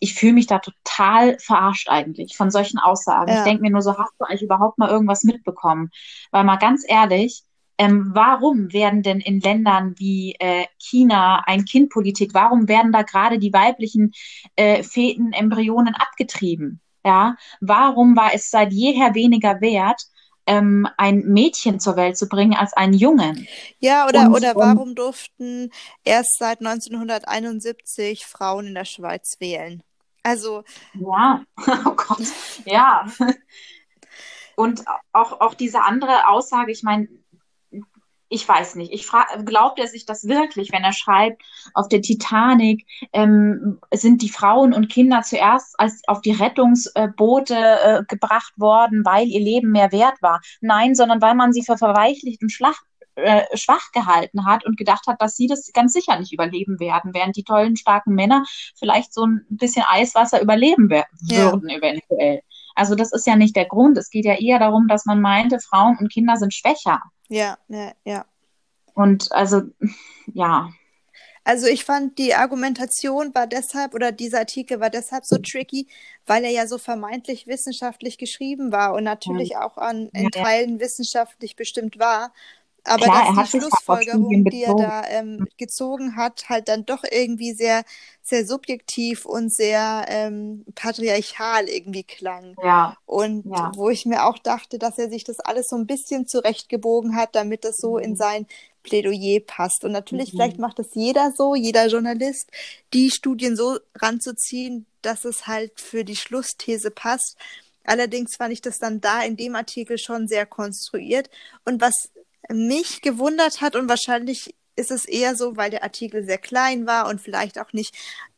Ich 0.00 0.14
fühle 0.14 0.34
mich 0.34 0.46
da 0.46 0.58
total 0.58 1.38
verarscht 1.38 1.88
eigentlich 1.88 2.36
von 2.36 2.50
solchen 2.50 2.78
Aussagen. 2.78 3.30
Ja. 3.30 3.38
Ich 3.38 3.44
denke 3.44 3.62
mir 3.62 3.70
nur 3.70 3.82
so, 3.82 3.96
hast 3.96 4.12
du 4.18 4.26
eigentlich 4.26 4.42
überhaupt 4.42 4.78
mal 4.78 4.90
irgendwas 4.90 5.24
mitbekommen? 5.24 5.90
Weil 6.32 6.44
mal 6.44 6.56
ganz 6.56 6.84
ehrlich, 6.86 7.44
ähm, 7.78 8.10
warum 8.14 8.72
werden 8.72 9.02
denn 9.02 9.20
in 9.20 9.40
Ländern 9.40 9.94
wie 9.98 10.34
äh, 10.38 10.66
China 10.78 11.42
Ein-Kind-Politik, 11.46 12.32
warum 12.34 12.68
werden 12.68 12.92
da 12.92 13.02
gerade 13.02 13.38
die 13.38 13.52
weiblichen 13.52 14.12
äh, 14.56 14.82
Feten, 14.82 15.32
Embryonen 15.32 15.94
abgetrieben? 15.94 16.80
Ja, 17.04 17.36
warum 17.60 18.16
war 18.16 18.34
es 18.34 18.50
seit 18.50 18.72
jeher 18.72 19.14
weniger 19.14 19.60
wert, 19.60 20.02
ähm, 20.46 20.88
ein 20.96 21.20
Mädchen 21.20 21.78
zur 21.78 21.96
Welt 21.96 22.16
zu 22.16 22.28
bringen 22.28 22.54
als 22.54 22.72
einen 22.72 22.94
Jungen? 22.94 23.46
Ja, 23.78 24.08
oder, 24.08 24.26
Und, 24.26 24.34
oder 24.34 24.50
ähm, 24.50 24.56
warum 24.56 24.94
durften 24.94 25.70
erst 26.04 26.38
seit 26.38 26.60
1971 26.60 28.26
Frauen 28.26 28.68
in 28.68 28.74
der 28.74 28.84
Schweiz 28.84 29.36
wählen? 29.38 29.82
Also, 30.22 30.64
Ja, 30.94 31.44
oh 31.84 31.94
Gott, 31.94 32.26
ja. 32.64 33.06
Und 34.56 34.84
auch, 35.12 35.40
auch 35.40 35.54
diese 35.54 35.82
andere 35.82 36.26
Aussage, 36.28 36.72
ich 36.72 36.82
meine, 36.82 37.08
ich 38.28 38.48
weiß 38.48 38.74
nicht, 38.76 38.92
ich 38.92 39.06
frage, 39.06 39.44
glaubt 39.44 39.78
er 39.78 39.86
sich 39.86 40.04
das 40.04 40.26
wirklich, 40.26 40.72
wenn 40.72 40.82
er 40.84 40.92
schreibt, 40.92 41.42
auf 41.74 41.88
der 41.88 42.02
Titanic 42.02 42.84
ähm, 43.12 43.78
sind 43.92 44.22
die 44.22 44.28
Frauen 44.28 44.72
und 44.72 44.88
Kinder 44.88 45.22
zuerst 45.22 45.78
als 45.78 46.02
auf 46.08 46.20
die 46.22 46.32
Rettungsboote 46.32 47.54
äh, 47.54 48.04
gebracht 48.08 48.52
worden, 48.56 49.04
weil 49.04 49.28
ihr 49.28 49.40
Leben 49.40 49.70
mehr 49.70 49.92
wert 49.92 50.20
war? 50.22 50.40
Nein, 50.60 50.94
sondern 50.94 51.22
weil 51.22 51.34
man 51.34 51.52
sie 51.52 51.62
für 51.62 51.76
verweichlicht 51.76 52.42
und 52.42 52.50
schlach, 52.50 52.80
äh, 53.14 53.44
schwach 53.56 53.92
gehalten 53.92 54.44
hat 54.44 54.64
und 54.66 54.76
gedacht 54.76 55.06
hat, 55.06 55.22
dass 55.22 55.36
sie 55.36 55.46
das 55.46 55.72
ganz 55.72 55.92
sicher 55.92 56.18
nicht 56.18 56.32
überleben 56.32 56.80
werden, 56.80 57.14
während 57.14 57.36
die 57.36 57.44
tollen, 57.44 57.76
starken 57.76 58.14
Männer 58.14 58.44
vielleicht 58.74 59.14
so 59.14 59.24
ein 59.24 59.46
bisschen 59.48 59.84
Eiswasser 59.88 60.42
überleben 60.42 60.90
Ja. 61.28 61.52
würden 61.52 61.68
eventuell. 61.68 62.42
Also 62.76 62.94
das 62.94 63.12
ist 63.12 63.26
ja 63.26 63.36
nicht 63.36 63.56
der 63.56 63.66
Grund. 63.66 63.98
Es 63.98 64.10
geht 64.10 64.24
ja 64.26 64.34
eher 64.34 64.58
darum, 64.60 64.88
dass 64.88 65.06
man 65.06 65.20
meinte, 65.20 65.58
Frauen 65.60 65.98
und 65.98 66.12
Kinder 66.12 66.36
sind 66.36 66.54
schwächer. 66.54 67.00
ja, 67.28 67.58
ja, 67.68 67.92
ja. 68.04 68.26
Und 68.94 69.30
also, 69.32 69.62
ja, 70.34 70.70
Also 71.44 71.66
ich 71.68 71.84
fand, 71.84 72.18
die 72.18 72.34
Argumentation 72.34 73.34
war 73.34 73.46
deshalb, 73.46 73.94
oder 73.94 74.10
dieser 74.12 74.40
Artikel 74.40 74.80
war 74.80 74.90
deshalb 74.90 75.24
so 75.24 75.38
tricky, 75.38 75.86
weil 76.26 76.44
er 76.44 76.50
ja 76.50 76.66
so 76.66 76.76
vermeintlich 76.78 77.46
wissenschaftlich 77.46 78.18
geschrieben 78.18 78.72
war 78.72 78.94
und 78.94 79.04
natürlich 79.04 79.56
auch 79.56 79.76
an, 79.78 80.08
in 80.12 80.30
Ja, 80.30 80.30
ja. 80.34 80.44
Teilen 80.44 80.80
wissenschaftlich 80.80 81.54
bestimmt 81.56 81.98
war. 82.00 82.32
Aber 82.86 83.10
Klar, 83.10 83.24
er 83.26 83.34
dass 83.34 83.36
hat 83.36 83.52
die 83.52 83.60
Schlussfolgerung, 83.60 84.48
die 84.48 84.62
er 84.62 84.74
da 84.74 85.04
ähm, 85.08 85.48
gezogen 85.58 86.16
hat, 86.16 86.48
halt 86.48 86.68
dann 86.68 86.86
doch 86.86 87.04
irgendwie 87.10 87.52
sehr, 87.52 87.84
sehr 88.22 88.46
subjektiv 88.46 89.26
und 89.26 89.52
sehr 89.54 90.06
ähm, 90.08 90.64
patriarchal 90.74 91.68
irgendwie 91.68 92.04
klang. 92.04 92.56
ja, 92.62 92.96
Und 93.06 93.46
Ja. 93.50 93.72
wo 93.74 93.90
ich 93.90 94.06
mir 94.06 94.24
auch 94.26 94.38
dachte, 94.38 94.78
dass 94.78 94.98
er 94.98 95.08
sich 95.10 95.24
das 95.24 95.40
alles 95.40 95.68
so 95.68 95.76
ein 95.76 95.86
bisschen 95.86 96.26
zurechtgebogen 96.26 97.16
hat, 97.16 97.34
damit 97.36 97.64
das 97.64 97.78
so 97.78 97.98
in 97.98 98.14
Mhm. 98.14 98.16
sein 98.16 98.46
Plädoyer 98.82 99.40
passt. 99.40 99.84
Und 99.84 99.92
natürlich, 99.92 100.32
Mhm. 100.32 100.34
vielleicht 100.34 100.58
macht 100.58 100.78
das 100.78 100.88
jeder 100.94 101.32
so, 101.36 101.54
jeder 101.54 101.86
Journalist, 101.88 102.50
die 102.94 103.10
Studien 103.10 103.56
so 103.56 103.78
ranzuziehen, 103.96 104.86
dass 105.02 105.24
es 105.24 105.46
halt 105.46 105.80
für 105.80 106.04
die 106.04 106.16
Schlussthese 106.16 106.90
passt. 106.90 107.36
Allerdings 107.84 108.36
fand 108.36 108.52
ich 108.52 108.60
das 108.62 108.78
dann 108.78 109.00
da 109.00 109.22
in 109.22 109.36
dem 109.36 109.54
Artikel 109.54 109.98
schon 109.98 110.26
sehr 110.28 110.46
konstruiert. 110.46 111.30
Und 111.64 111.80
was 111.80 112.10
mich 112.52 113.02
gewundert 113.02 113.60
hat, 113.60 113.76
und 113.76 113.88
wahrscheinlich 113.88 114.54
ist 114.76 114.90
es 114.90 115.04
eher 115.06 115.36
so, 115.36 115.56
weil 115.56 115.70
der 115.70 115.82
Artikel 115.82 116.24
sehr 116.24 116.38
klein 116.38 116.86
war 116.86 117.08
und 117.08 117.20
vielleicht 117.20 117.58
auch 117.58 117.72
nicht 117.72 117.94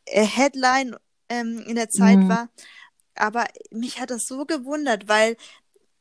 äh, 0.07 0.23
Headline 0.25 0.97
ähm, 1.29 1.65
in 1.67 1.75
der 1.77 1.91
Zeit 1.91 2.19
Mhm. 2.19 2.29
war, 2.29 2.49
aber 3.15 3.47
mich 3.71 4.01
hat 4.01 4.11
das 4.11 4.27
so 4.27 4.45
gewundert, 4.47 5.09
weil 5.09 5.37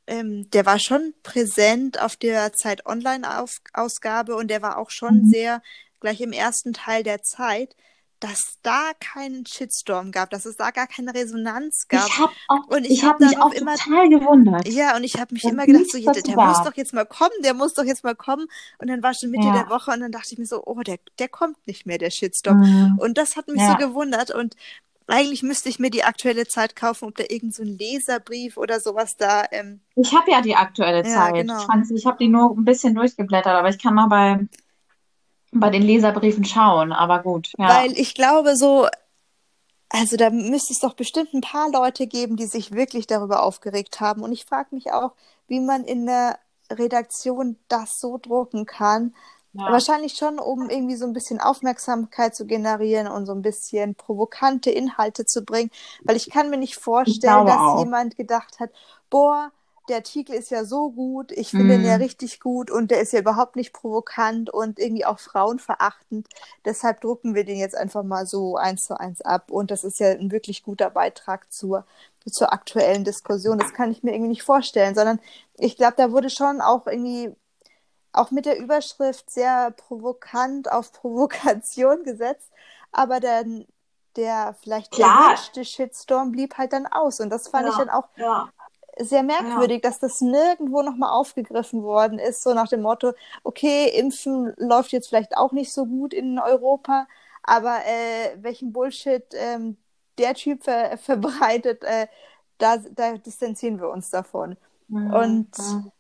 ähm, 0.08 0.50
der 0.52 0.66
war 0.66 0.80
schon 0.80 1.14
präsent 1.24 2.00
auf 2.02 2.16
der 2.16 2.54
Zeit 2.54 2.86
Online-Ausgabe 2.86 4.36
und 4.36 4.50
der 4.50 4.62
war 4.62 4.78
auch 4.78 4.90
schon 4.92 5.24
Mhm. 5.24 5.30
sehr 5.30 5.62
gleich 6.00 6.22
im 6.22 6.32
ersten 6.32 6.74
Teil 6.74 7.04
der 7.04 7.24
Zeit, 7.24 7.76
dass 8.20 8.58
da 8.64 8.92
keinen 9.00 9.46
Shitstorm 9.46 10.12
gab, 10.12 10.30
dass 10.32 10.46
es 10.46 10.56
da 10.58 10.72
gar 10.72 10.88
keine 10.88 11.14
Resonanz 11.14 11.88
gab. 11.88 12.08
ich 12.08 12.18
habe 12.20 12.32
auch, 12.48 12.68
Und 12.68 12.86
ich 12.86 12.92
ich 12.92 13.04
hab 13.04 13.14
habe 13.16 13.26
mich 13.26 13.40
auch 13.40 13.52
immer- 13.54 13.76
total 13.76 14.10
gewundert. 14.10 14.68
Ja, 14.68 14.96
und 14.96 15.04
ich 15.04 15.20
habe 15.20 15.34
mich 15.34 15.44
dass 15.44 15.52
immer 15.52 15.66
gedacht, 15.66 15.92
so, 15.92 15.98
ja, 15.98 16.12
dazu 16.12 16.22
der 16.32 16.36
muss 16.46 16.64
doch 16.64 16.76
jetzt 16.76 16.94
mal 16.94 17.06
kommen, 17.06 17.34
der 17.44 17.54
muss 17.54 17.74
doch 17.74 17.84
jetzt 17.84 18.04
mal 18.04 18.16
kommen. 18.16 18.48
Und 18.80 18.88
dann 18.90 19.04
war 19.04 19.14
schon 19.14 19.30
Mitte 19.32 19.48
Ja. 19.48 19.54
der 19.54 19.70
Woche 19.70 19.92
und 19.92 20.00
dann 20.00 20.12
dachte 20.12 20.30
ich 20.32 20.38
mir 20.40 20.46
so, 20.48 20.64
oh, 20.66 20.82
der, 20.82 20.98
der 21.20 21.30
kommt 21.30 21.58
nicht 21.68 21.86
mehr, 21.86 21.98
der 21.98 22.10
Shitstorm. 22.10 22.60
Mhm. 22.60 22.98
Und 23.00 23.18
das 23.18 23.36
hat 23.36 23.48
mich 23.48 23.62
Ja. 23.62 23.72
so 23.72 23.78
gewundert. 23.88 24.32
Und 24.32 24.56
eigentlich 25.10 25.42
müsste 25.44 25.70
ich 25.70 25.80
mir 25.80 25.90
die 25.90 26.04
aktuelle 26.04 26.48
Zeit 26.48 26.76
kaufen, 26.76 27.06
ob 27.08 27.16
da 27.16 27.24
irgend 27.30 27.56
so 27.56 27.64
ein 27.64 27.78
Leserbrief 27.78 28.58
oder 28.58 28.80
sowas 28.80 29.16
da. 29.16 29.46
Ähm, 29.52 29.80
Ich 29.96 30.14
habe 30.14 30.30
ja 30.32 30.42
die 30.42 30.56
aktuelle 30.56 31.08
Ja, 31.08 31.14
Zeit. 31.16 31.36
genau. 31.36 31.60
Franzi, 31.62 31.94
ich 31.96 32.06
habe 32.06 32.18
die 32.20 32.28
nur 32.28 32.52
ein 32.58 32.66
bisschen 32.66 32.94
durchgeblättert, 32.96 33.54
aber 33.54 33.70
ich 33.70 33.80
kann 33.82 33.94
mal 33.94 34.08
bei, 34.08 34.46
bei 35.52 35.70
den 35.70 35.82
Leserbriefen 35.82 36.46
schauen. 36.46 36.92
Aber 36.92 37.20
gut, 37.20 37.54
ja. 37.58 37.70
Weil 37.70 37.92
ich 37.94 38.14
glaube, 38.16 38.56
so, 38.56 38.88
also 39.90 40.18
da 40.18 40.30
müsste 40.30 40.74
es 40.74 40.80
doch 40.80 40.94
bestimmt 40.94 41.34
ein 41.34 41.42
paar 41.42 41.70
Leute 41.72 42.08
geben, 42.08 42.36
die 42.36 42.46
sich 42.46 42.74
wirklich 42.74 43.08
darüber 43.08 43.44
aufgeregt 43.44 44.00
haben. 44.00 44.22
Und 44.22 44.32
ich 44.32 44.46
frage 44.46 44.76
mich 44.76 44.92
auch, 44.92 45.12
wie 45.48 45.60
man 45.60 45.84
in 45.84 46.06
der 46.06 46.38
Redaktion 46.70 47.58
das 47.68 48.00
so 48.00 48.18
drucken 48.18 48.66
kann. 48.66 49.16
Ja. 49.54 49.72
Wahrscheinlich 49.72 50.14
schon, 50.14 50.40
um 50.40 50.70
irgendwie 50.70 50.98
so 50.98 51.06
ein 51.06 51.14
bisschen 51.14 51.40
Aufmerksamkeit 51.40 52.36
zu 52.36 52.46
generieren 52.46 53.08
und 53.08 53.26
so 53.26 53.34
ein 53.34 53.42
bisschen 53.42 53.96
provokante 53.96 54.70
Inhalte 54.70 55.26
zu 55.26 55.44
bringen. 55.44 55.72
Weil 56.04 56.16
ich 56.16 56.30
kann 56.30 56.50
mir 56.50 56.58
nicht 56.58 56.76
vorstellen, 56.76 57.46
dass 57.46 57.58
auch. 57.58 57.80
jemand 57.80 58.18
gedacht 58.18 58.60
hat, 58.60 58.70
boah, 59.10 59.52
der 59.90 59.98
Artikel 59.98 60.36
ist 60.36 60.52
ja 60.52 60.66
so 60.66 60.92
gut, 60.92 61.32
ich 61.32 61.50
finde 61.52 61.76
ihn 61.76 61.82
Mhm. 61.82 61.88
ja 61.88 61.96
richtig 61.96 62.40
gut 62.40 62.70
und 62.72 62.92
der 62.92 63.02
ist 63.02 63.14
ja 63.14 63.20
überhaupt 63.20 63.56
nicht 63.56 63.74
provokant 63.74 64.50
und 64.50 64.80
irgendwie 64.80 65.06
auch 65.06 65.20
frauenverachtend. 65.20 66.28
Deshalb 66.66 67.02
drucken 67.02 67.36
wir 67.36 67.46
den 67.46 67.58
jetzt 67.58 67.76
einfach 67.76 68.04
mal 68.04 68.26
so 68.26 68.58
eins 68.58 68.86
zu 68.86 69.00
eins 69.00 69.22
ab. 69.22 69.52
Und 69.52 69.72
das 69.72 69.84
ist 69.84 70.00
ja 70.00 70.10
ein 70.12 70.32
wirklich 70.32 70.64
guter 70.64 70.90
Beitrag 70.90 71.52
zur, 71.52 71.86
zur 72.30 72.54
aktuellen 72.54 73.04
Diskussion. 73.04 73.58
Das 73.60 73.74
kann 73.74 73.92
ich 73.92 74.04
mir 74.04 74.12
irgendwie 74.14 74.30
nicht 74.30 74.44
vorstellen, 74.44 74.96
sondern 74.96 75.20
ich 75.58 75.76
glaube, 75.78 75.96
da 75.98 76.12
wurde 76.12 76.30
schon 76.30 76.62
auch 76.62 76.88
irgendwie 76.88 77.34
auch 78.14 78.32
mit 78.32 78.46
der 78.46 78.58
Überschrift 78.60 79.30
sehr 79.30 79.72
provokant 79.72 80.72
auf 80.72 80.92
Provokation 80.92 82.04
gesetzt, 82.04 82.50
aber 82.92 83.20
dann 83.20 83.66
der 84.16 84.56
vielleicht 84.64 84.92
Klar. 84.92 85.24
erwünschte 85.26 85.64
Shitstorm 85.64 86.32
blieb 86.32 86.58
halt 86.58 86.74
dann 86.74 86.88
aus. 86.88 87.20
Und 87.20 87.30
das 87.30 87.48
fand 87.50 87.68
ich 87.70 87.74
Ja. 87.74 87.86
dann 87.86 87.90
auch 87.92 88.08
ja. 88.16 88.50
Sehr 89.00 89.24
merkwürdig, 89.24 89.82
dass 89.82 90.00
das 90.00 90.22
nirgendwo 90.22 90.82
nochmal 90.82 91.12
aufgegriffen 91.12 91.84
worden 91.84 92.20
ist, 92.20 92.44
so 92.44 92.54
nach 92.54 92.68
dem 92.68 92.82
Motto, 92.82 93.14
okay, 93.44 93.90
Impfen 93.98 94.54
läuft 94.58 94.92
jetzt 94.92 95.10
vielleicht 95.10 95.38
auch 95.38 95.52
nicht 95.52 95.72
so 95.72 95.86
gut 95.86 96.14
in 96.14 96.40
Europa, 96.40 97.08
aber 97.44 97.80
äh, 97.86 98.38
welchen 98.42 98.74
Bullshit 98.74 99.24
ähm, 99.34 99.78
der 100.18 100.34
Typ 100.34 100.64
ver 100.64 100.98
verbreitet, 100.98 101.84
äh, 101.84 102.08
da, 102.58 102.78
da 102.78 103.18
distanzieren 103.18 103.80
wir 103.80 103.90
uns 103.90 104.10
davon. 104.10 104.58
Mhm. 104.88 105.14
Und 105.14 105.50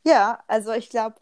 ja, 0.03 0.39
also 0.47 0.71
ich 0.71 0.89
glaube, 0.89 1.15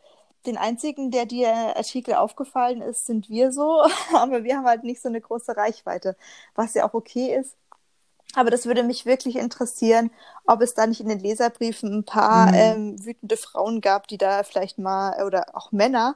den 0.46 0.58
einzigen, 0.58 1.12
der 1.12 1.26
dir 1.26 1.76
Artikel 1.76 2.16
aufgefallen 2.16 2.82
ist, 2.82 3.06
sind 3.06 3.30
wir 3.30 3.52
so, 3.52 3.82
aber 4.14 4.44
wir 4.44 4.58
haben 4.58 4.66
halt 4.66 4.84
nicht 4.84 5.02
so 5.02 5.10
eine 5.10 5.22
große 5.22 5.56
Reichweite, 5.56 6.16
was 6.56 6.74
ja 6.74 6.88
auch 6.88 6.94
okay 6.94 7.36
ist. 7.36 7.56
Aber 8.36 8.52
das 8.52 8.66
würde 8.66 8.84
mich 8.84 9.06
wirklich 9.06 9.38
interessieren, 9.38 10.12
ob 10.46 10.62
es 10.62 10.74
da 10.74 10.86
nicht 10.86 11.02
in 11.02 11.10
den 11.10 11.20
Leserbriefen 11.20 12.00
ein 12.00 12.04
paar 12.04 12.48
mhm. 12.48 12.54
ähm, 12.54 13.06
wütende 13.06 13.38
Frauen 13.38 13.82
gab, 13.82 14.08
die 14.08 14.18
da 14.18 14.44
vielleicht 14.44 14.78
mal, 14.78 15.26
oder 15.26 15.56
auch 15.56 15.72
Männer, 15.72 16.16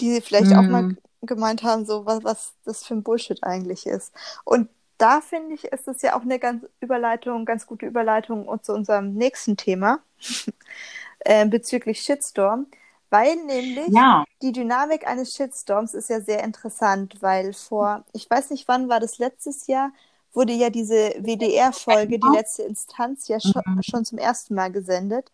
die 0.00 0.20
vielleicht 0.20 0.50
mhm. 0.50 0.58
auch 0.58 0.62
mal 0.62 0.82
mhm. 0.82 0.98
gemeint 1.22 1.62
haben, 1.62 1.84
so 1.84 2.06
was, 2.06 2.24
was 2.24 2.52
das 2.64 2.84
für 2.84 2.94
ein 2.94 3.02
Bullshit 3.02 3.42
eigentlich 3.42 3.86
ist. 3.86 4.12
Und 4.44 4.68
da 4.98 5.20
finde 5.20 5.54
ich, 5.54 5.64
ist 5.64 5.88
es 5.88 6.02
ja 6.02 6.16
auch 6.16 6.22
eine 6.22 6.38
ganz 6.38 6.64
Überleitung, 6.80 7.44
ganz 7.44 7.66
gute 7.66 7.86
Überleitung 7.86 8.48
zu 8.62 8.72
unserem 8.72 9.14
nächsten 9.14 9.56
Thema 9.56 10.00
äh, 11.20 11.46
bezüglich 11.46 12.00
Shitstorm. 12.00 12.66
Weil 13.08 13.36
nämlich 13.36 13.88
ja. 13.88 14.24
die 14.42 14.52
Dynamik 14.52 15.06
eines 15.06 15.34
Shitstorms 15.36 15.94
ist 15.94 16.10
ja 16.10 16.20
sehr 16.20 16.42
interessant, 16.42 17.22
weil 17.22 17.52
vor, 17.52 18.04
ich 18.12 18.28
weiß 18.28 18.50
nicht 18.50 18.66
wann 18.66 18.88
war 18.88 18.98
das 18.98 19.18
letztes 19.18 19.68
Jahr, 19.68 19.92
wurde 20.36 20.52
ja 20.52 20.70
diese 20.70 21.14
WDR-Folge, 21.18 22.18
die 22.18 22.36
letzte 22.36 22.62
Instanz, 22.62 23.26
ja 23.26 23.40
schon, 23.40 23.62
mhm. 23.64 23.82
schon 23.82 24.04
zum 24.04 24.18
ersten 24.18 24.54
Mal 24.54 24.70
gesendet. 24.70 25.32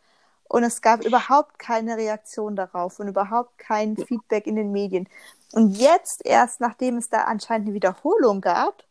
Und 0.48 0.62
es 0.62 0.80
gab 0.80 1.04
überhaupt 1.04 1.58
keine 1.58 1.96
Reaktion 1.96 2.56
darauf 2.56 3.00
und 3.00 3.08
überhaupt 3.08 3.58
kein 3.58 3.96
Feedback 3.96 4.46
in 4.46 4.56
den 4.56 4.70
Medien. 4.70 5.08
Und 5.52 5.76
jetzt 5.76 6.24
erst, 6.24 6.60
nachdem 6.60 6.98
es 6.98 7.08
da 7.08 7.24
anscheinend 7.24 7.68
eine 7.68 7.74
Wiederholung 7.74 8.40
gab, 8.40 8.84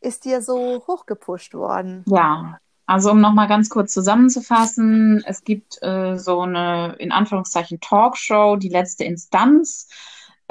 ist 0.00 0.24
die 0.24 0.30
ja 0.30 0.40
so 0.40 0.82
hochgepusht 0.86 1.54
worden. 1.54 2.04
Ja, 2.06 2.58
also 2.86 3.10
um 3.10 3.20
nochmal 3.20 3.48
ganz 3.48 3.68
kurz 3.68 3.92
zusammenzufassen, 3.92 5.24
es 5.26 5.44
gibt 5.44 5.82
äh, 5.82 6.16
so 6.18 6.40
eine, 6.40 6.94
in 6.98 7.10
Anführungszeichen, 7.10 7.80
Talkshow, 7.80 8.56
die 8.56 8.68
letzte 8.68 9.04
Instanz 9.04 9.88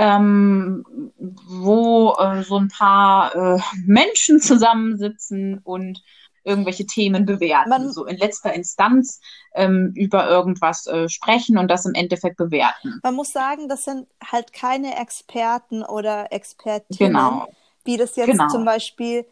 ähm, 0.02 0.84
wo 1.20 2.16
äh, 2.18 2.42
so 2.42 2.58
ein 2.58 2.70
paar 2.70 3.36
äh, 3.36 3.60
Menschen 3.86 4.40
zusammensitzen 4.40 5.60
und 5.64 6.02
irgendwelche 6.44 6.88
Themen 6.88 7.28
bewerten, 7.28 7.70
Man, 7.70 7.92
so 7.92 8.06
in 8.06 8.18
letzter 8.18 8.52
Instanz 8.52 9.22
ähm, 9.54 9.94
über 9.96 10.28
irgendwas 10.28 10.88
äh, 10.88 11.08
sprechen 11.08 11.60
und 11.60 11.68
das 11.68 11.86
im 11.86 11.94
Endeffekt 11.94 12.38
bewerten. 12.38 13.00
Man 13.04 13.14
muss 13.14 13.32
sagen, 13.32 13.70
das 13.70 13.84
sind 13.84 14.08
halt 14.26 14.52
keine 14.54 15.00
Experten 15.00 15.84
oder 15.84 16.34
Expertinnen, 16.34 17.14
genau. 17.14 17.48
wie 17.86 17.98
das 17.98 18.16
jetzt 18.16 18.32
genau. 18.32 18.48
zum 18.48 18.66
Beispiel, 18.66 19.24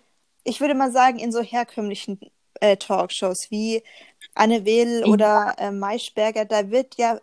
ich 0.43 0.61
würde 0.61 0.75
mal 0.75 0.91
sagen, 0.91 1.17
in 1.17 1.31
so 1.31 1.41
herkömmlichen 1.41 2.19
äh, 2.59 2.77
Talkshows 2.77 3.47
wie 3.49 3.81
Anne 4.35 4.65
Will 4.65 5.01
ja. 5.03 5.07
oder 5.07 5.55
äh, 5.57 5.71
Maischberger, 5.71 6.45
da 6.45 6.69
wird 6.69 6.97
ja 6.97 7.19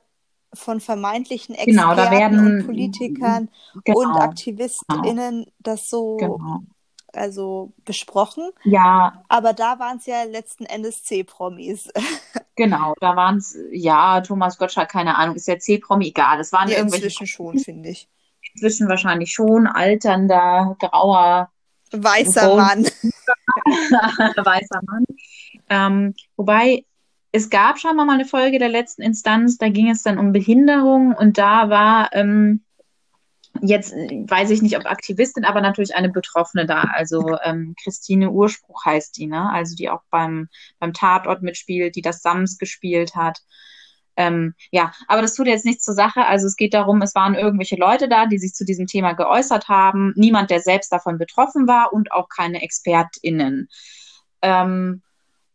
von 0.56 0.80
vermeintlichen 0.80 1.54
Experten 1.54 1.96
genau, 1.96 2.10
werden, 2.10 2.38
und 2.38 2.66
Politikern 2.66 3.48
genau, 3.84 3.98
und 3.98 4.16
AktivistInnen 4.16 5.44
genau. 5.44 5.52
das 5.58 5.88
so 5.88 6.16
genau. 6.16 6.60
also 7.12 7.72
besprochen. 7.84 8.50
Ja. 8.64 9.22
Aber 9.28 9.52
da 9.52 9.78
waren 9.78 9.98
es 9.98 10.06
ja 10.06 10.24
letzten 10.24 10.64
Endes 10.64 11.04
C-Promis. 11.04 11.88
genau, 12.56 12.94
da 13.00 13.14
waren 13.16 13.36
es, 13.36 13.56
ja, 13.70 14.20
Thomas 14.20 14.58
Gottschalk, 14.58 14.88
keine 14.88 15.16
Ahnung, 15.16 15.36
ist 15.36 15.48
ja 15.48 15.58
C-Promi 15.58 16.08
egal. 16.08 16.38
Das 16.38 16.52
waren 16.52 16.68
ja, 16.68 16.78
irgendwelche. 16.78 17.06
Inzwischen 17.06 17.26
schon, 17.26 17.58
finde 17.58 17.90
ich. 17.90 18.08
Inzwischen 18.54 18.88
wahrscheinlich 18.88 19.32
schon, 19.32 19.66
alternder, 19.66 20.76
grauer. 20.78 21.50
Weißer 21.92 22.56
Mann. 22.56 22.84
Weißer 24.44 24.80
Mann. 24.86 25.04
Ähm, 25.68 26.14
wobei 26.36 26.84
es 27.36 27.50
gab 27.50 27.78
schon 27.78 27.96
mal 27.96 28.08
eine 28.08 28.24
Folge 28.24 28.58
der 28.58 28.70
letzten 28.70 29.02
Instanz, 29.02 29.58
da 29.58 29.68
ging 29.68 29.90
es 29.90 30.02
dann 30.02 30.18
um 30.18 30.32
Behinderung 30.32 31.14
und 31.14 31.36
da 31.36 31.68
war 31.68 32.08
ähm, 32.12 32.64
jetzt, 33.60 33.92
weiß 33.92 34.48
ich 34.50 34.62
nicht, 34.62 34.78
ob 34.78 34.86
Aktivistin, 34.86 35.44
aber 35.44 35.60
natürlich 35.60 35.94
eine 35.94 36.08
Betroffene 36.08 36.64
da. 36.64 36.84
Also 36.94 37.36
ähm, 37.44 37.74
Christine 37.82 38.30
Urspruch 38.30 38.86
heißt 38.86 39.18
die, 39.18 39.26
ne? 39.26 39.50
Also 39.50 39.76
die 39.76 39.90
auch 39.90 40.00
beim, 40.10 40.48
beim 40.78 40.94
Tatort 40.94 41.42
mitspielt, 41.42 41.94
die 41.94 42.02
das 42.02 42.22
Sams 42.22 42.56
gespielt 42.56 43.14
hat. 43.14 43.40
Ähm, 44.16 44.54
ja, 44.70 44.92
aber 45.06 45.20
das 45.20 45.34
tut 45.34 45.46
jetzt 45.46 45.66
nichts 45.66 45.84
zur 45.84 45.94
Sache. 45.94 46.24
Also 46.24 46.46
es 46.46 46.56
geht 46.56 46.72
darum, 46.72 47.02
es 47.02 47.14
waren 47.14 47.34
irgendwelche 47.34 47.76
Leute 47.76 48.08
da, 48.08 48.24
die 48.24 48.38
sich 48.38 48.54
zu 48.54 48.64
diesem 48.64 48.86
Thema 48.86 49.12
geäußert 49.12 49.68
haben. 49.68 50.14
Niemand, 50.16 50.50
der 50.50 50.60
selbst 50.60 50.90
davon 50.90 51.18
betroffen 51.18 51.68
war 51.68 51.92
und 51.92 52.12
auch 52.12 52.30
keine 52.30 52.62
ExpertInnen. 52.62 53.68
Ähm, 54.40 55.02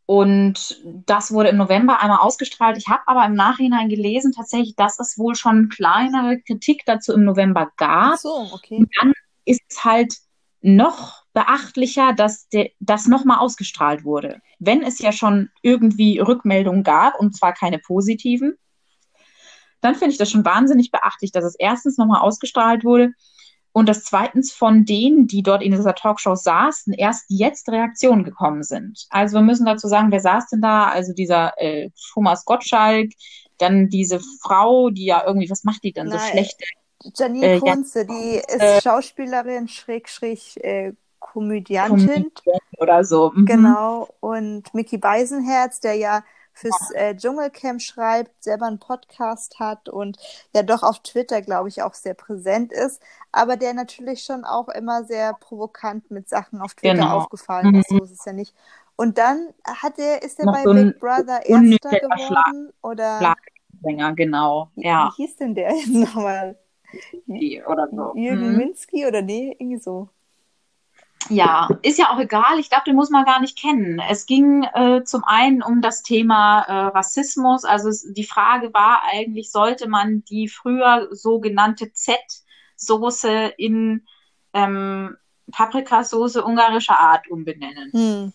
und 0.06 0.82
das 0.84 1.32
wurde 1.32 1.50
im 1.50 1.58
November 1.58 2.02
einmal 2.02 2.20
ausgestrahlt. 2.20 2.78
Ich 2.78 2.88
habe 2.88 3.02
aber 3.06 3.26
im 3.26 3.34
Nachhinein 3.34 3.88
gelesen, 3.88 4.34
tatsächlich, 4.34 4.76
dass 4.76 5.00
es 5.00 5.18
wohl 5.18 5.36
schon 5.36 5.70
kleinere 5.70 6.40
Kritik 6.42 6.84
dazu 6.86 7.14
im 7.14 7.24
November 7.24 7.72
gab. 7.78 8.14
Ach 8.14 8.18
so, 8.18 8.50
okay. 8.52 8.78
Und 8.78 8.90
dann 9.00 9.14
ist 9.46 9.62
es 9.70 9.84
halt 9.84 10.16
noch 10.62 11.24
beachtlicher, 11.34 12.14
dass 12.14 12.48
de, 12.50 12.72
das 12.80 13.08
nochmal 13.08 13.40
ausgestrahlt 13.40 14.04
wurde. 14.04 14.42
Wenn 14.60 14.84
es 14.84 15.00
ja 15.00 15.12
schon 15.12 15.50
irgendwie 15.62 16.20
Rückmeldungen 16.20 16.84
gab, 16.84 17.20
und 17.20 17.36
zwar 17.36 17.54
keine 17.54 17.80
positiven, 17.80 18.56
dann 19.80 19.96
finde 19.96 20.12
ich 20.12 20.18
das 20.18 20.30
schon 20.30 20.46
wahnsinnig 20.46 20.92
beachtlich, 20.92 21.32
dass 21.32 21.44
es 21.44 21.56
erstens 21.56 21.98
nochmal 21.98 22.22
ausgestrahlt 22.22 22.84
wurde 22.84 23.14
und 23.74 23.88
dass 23.88 24.04
zweitens 24.04 24.52
von 24.52 24.86
denen, 24.86 25.28
die 25.28 25.44
dort 25.44 25.62
in 25.62 25.72
dieser 25.72 25.96
Talkshow 25.96 26.36
saßen, 26.36 26.94
erst 26.94 27.26
jetzt 27.30 27.70
Reaktionen 27.70 28.24
gekommen 28.24 28.64
sind. 28.64 29.06
Also 29.10 29.38
wir 29.38 29.44
müssen 29.44 29.66
dazu 29.66 29.88
sagen, 29.88 30.12
wer 30.12 30.20
saß 30.20 30.50
denn 30.50 30.62
da? 30.62 30.90
Also 30.90 31.14
dieser 31.14 31.54
äh, 31.58 31.90
Thomas 32.14 32.44
Gottschalk, 32.46 33.12
dann 33.58 33.90
diese 33.90 34.20
Frau, 34.42 34.90
die 34.90 35.06
ja 35.06 35.24
irgendwie, 35.26 35.50
was 35.50 35.64
macht 35.64 35.84
die 35.84 35.94
denn 35.94 36.08
Nein. 36.08 36.20
so 36.20 36.26
schlecht? 36.26 36.62
Janine 37.16 37.54
äh, 37.54 37.60
Kunze, 37.60 38.06
die 38.06 38.36
ist 38.36 38.62
äh, 38.62 38.82
Schauspielerin, 38.82 39.68
schräg, 39.68 40.10
schräg, 40.10 40.40
äh, 40.58 40.94
Komödiantin. 41.20 42.32
Oder 42.78 43.04
so. 43.04 43.32
Mhm. 43.34 43.46
Genau. 43.46 44.10
Und 44.20 44.74
Mickey 44.74 44.98
Beisenherz, 44.98 45.80
der 45.80 45.96
ja 45.96 46.24
fürs 46.54 46.92
äh, 46.94 47.16
Dschungelcamp 47.16 47.82
schreibt, 47.82 48.44
selber 48.44 48.68
einen 48.68 48.80
Podcast 48.80 49.60
hat 49.60 49.90
und 49.90 50.18
ja 50.54 50.64
doch 50.64 50.84
auf 50.84 51.00
Twitter, 51.00 51.42
glaube 51.42 51.70
ich, 51.70 51.82
auch 51.82 51.94
sehr 51.94 52.14
präsent 52.14 52.72
ist, 52.72 53.02
aber 53.32 53.58
der 53.58 53.74
natürlich 53.74 54.24
schon 54.24 54.44
auch 54.44 54.70
immer 54.70 55.04
sehr 55.04 55.34
provokant 55.34 56.12
mit 56.12 56.30
Sachen 56.30 56.62
auf 56.62 56.74
Twitter 56.74 56.96
genau. 56.96 57.18
aufgefallen 57.18 57.76
ist, 57.76 57.92
mhm. 57.92 58.00
so 58.00 58.04
ist 58.04 58.12
es 58.12 58.26
ja 58.26 58.34
nicht. 58.34 58.54
Und 58.96 59.18
dann 59.18 59.50
hat 59.66 59.98
er, 59.98 60.22
ist 60.22 60.40
er 60.40 60.46
bei 60.46 60.64
so 60.64 60.74
Big 60.74 61.00
Brother 61.00 61.46
Erster 61.46 61.90
geworden? 61.90 62.20
Schlag, 62.28 62.54
oder? 62.82 63.18
Schlagsänger, 63.18 64.14
genau. 64.14 64.70
Ja. 64.76 65.10
Wie 65.16 65.24
hieß 65.24 65.38
denn 65.38 65.56
der 65.56 65.74
jetzt 65.76 65.88
nochmal? 65.88 66.58
Oder 67.68 67.88
so. 67.90 68.14
Jürgen 68.16 68.52
mhm. 68.52 68.58
Minsky 68.58 69.08
oder 69.08 69.22
nee, 69.22 69.56
irgendwie 69.58 69.80
so 69.80 70.10
ja, 71.30 71.70
ist 71.82 72.00
ja 72.00 72.10
auch 72.12 72.20
egal. 72.20 72.60
Ich 72.60 72.70
glaube, 72.70 72.84
den 72.86 72.96
muss 72.96 73.10
man 73.10 73.26
gar 73.26 73.40
nicht 73.40 73.58
kennen. 73.58 74.00
Es 74.00 74.26
ging 74.26 74.64
äh, 74.74 75.04
zum 75.04 75.24
einen 75.24 75.62
um 75.62 75.82
das 75.82 76.04
Thema 76.04 76.62
äh, 76.62 76.74
Rassismus. 76.88 77.64
Also 77.64 77.90
es, 77.90 78.12
die 78.14 78.24
Frage 78.24 78.74
war 78.74 79.04
eigentlich, 79.12 79.52
sollte 79.52 79.88
man 79.88 80.24
die 80.24 80.48
früher 80.48 81.08
sogenannte 81.12 81.94
Z-Soße 81.94 83.54
in 83.58 84.06
ähm, 84.54 85.16
Paprikasoße 85.52 86.44
ungarischer 86.44 87.00
Art 87.00 87.30
umbenennen? 87.30 87.92
Hm. 87.92 88.34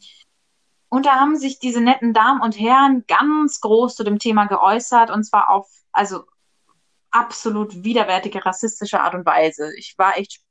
Und 0.89 1.07
da 1.07 1.17
haben 1.17 1.37
sich 1.37 1.59
diese 1.59 1.81
netten 1.81 2.15
Damen 2.15 2.41
und 2.41 2.59
Herren 2.59 3.05
ganz 3.09 3.61
groß 3.61 3.97
zu 3.97 4.05
dem 4.05 4.19
Thema 4.19 4.47
geäußert 4.47 5.11
und 5.11 5.25
zwar 5.25 5.51
auf, 5.51 5.69
also 5.93 6.25
absolut 7.11 7.83
widerwärtige 7.83 8.45
rassistische 8.45 9.01
Art 9.01 9.15
und 9.15 9.27
Weise. 9.27 9.73
Ich 9.77 9.95
war 9.99 10.17
echt 10.17 10.46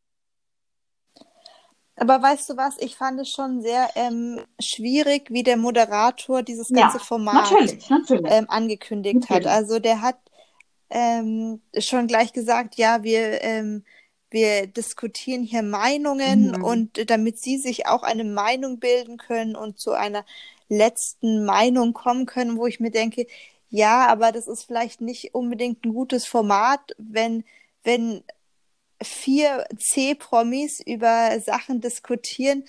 aber 1.97 2.21
weißt 2.21 2.49
du 2.49 2.57
was, 2.57 2.77
ich 2.79 2.95
fand 2.95 3.19
es 3.21 3.29
schon 3.29 3.61
sehr 3.61 3.89
ähm, 3.95 4.41
schwierig, 4.59 5.31
wie 5.31 5.43
der 5.43 5.57
Moderator 5.57 6.43
dieses 6.43 6.69
ganze 6.69 6.97
ja, 6.97 7.03
Format 7.03 7.51
natürlich, 7.51 7.89
natürlich. 7.89 8.31
Ähm, 8.31 8.45
angekündigt 8.49 9.21
natürlich. 9.21 9.47
hat. 9.47 9.53
Also 9.53 9.79
der 9.79 10.01
hat 10.01 10.17
ähm, 10.89 11.61
schon 11.77 12.07
gleich 12.07 12.33
gesagt, 12.33 12.75
ja, 12.75 13.03
wir, 13.03 13.41
ähm, 13.43 13.85
wir 14.29 14.67
diskutieren 14.67 15.43
hier 15.43 15.63
Meinungen 15.63 16.51
mhm. 16.51 16.63
und 16.63 17.09
damit 17.09 17.39
sie 17.39 17.57
sich 17.57 17.87
auch 17.87 18.03
eine 18.03 18.25
Meinung 18.25 18.79
bilden 18.79 19.17
können 19.17 19.55
und 19.55 19.79
zu 19.79 19.93
einer 19.93 20.25
letzten 20.67 21.45
Meinung 21.45 21.93
kommen 21.93 22.25
können, 22.25 22.57
wo 22.57 22.67
ich 22.67 22.81
mir 22.81 22.91
denke, 22.91 23.25
ja, 23.69 24.07
aber 24.07 24.31
das 24.31 24.47
ist 24.47 24.63
vielleicht 24.63 24.99
nicht 24.99 25.33
unbedingt 25.33 25.85
ein 25.85 25.93
gutes 25.93 26.25
Format, 26.25 26.93
wenn 26.97 27.45
wenn 27.85 28.23
vier 29.05 29.65
C-Promis 29.77 30.79
über 30.85 31.39
Sachen 31.39 31.81
diskutieren, 31.81 32.65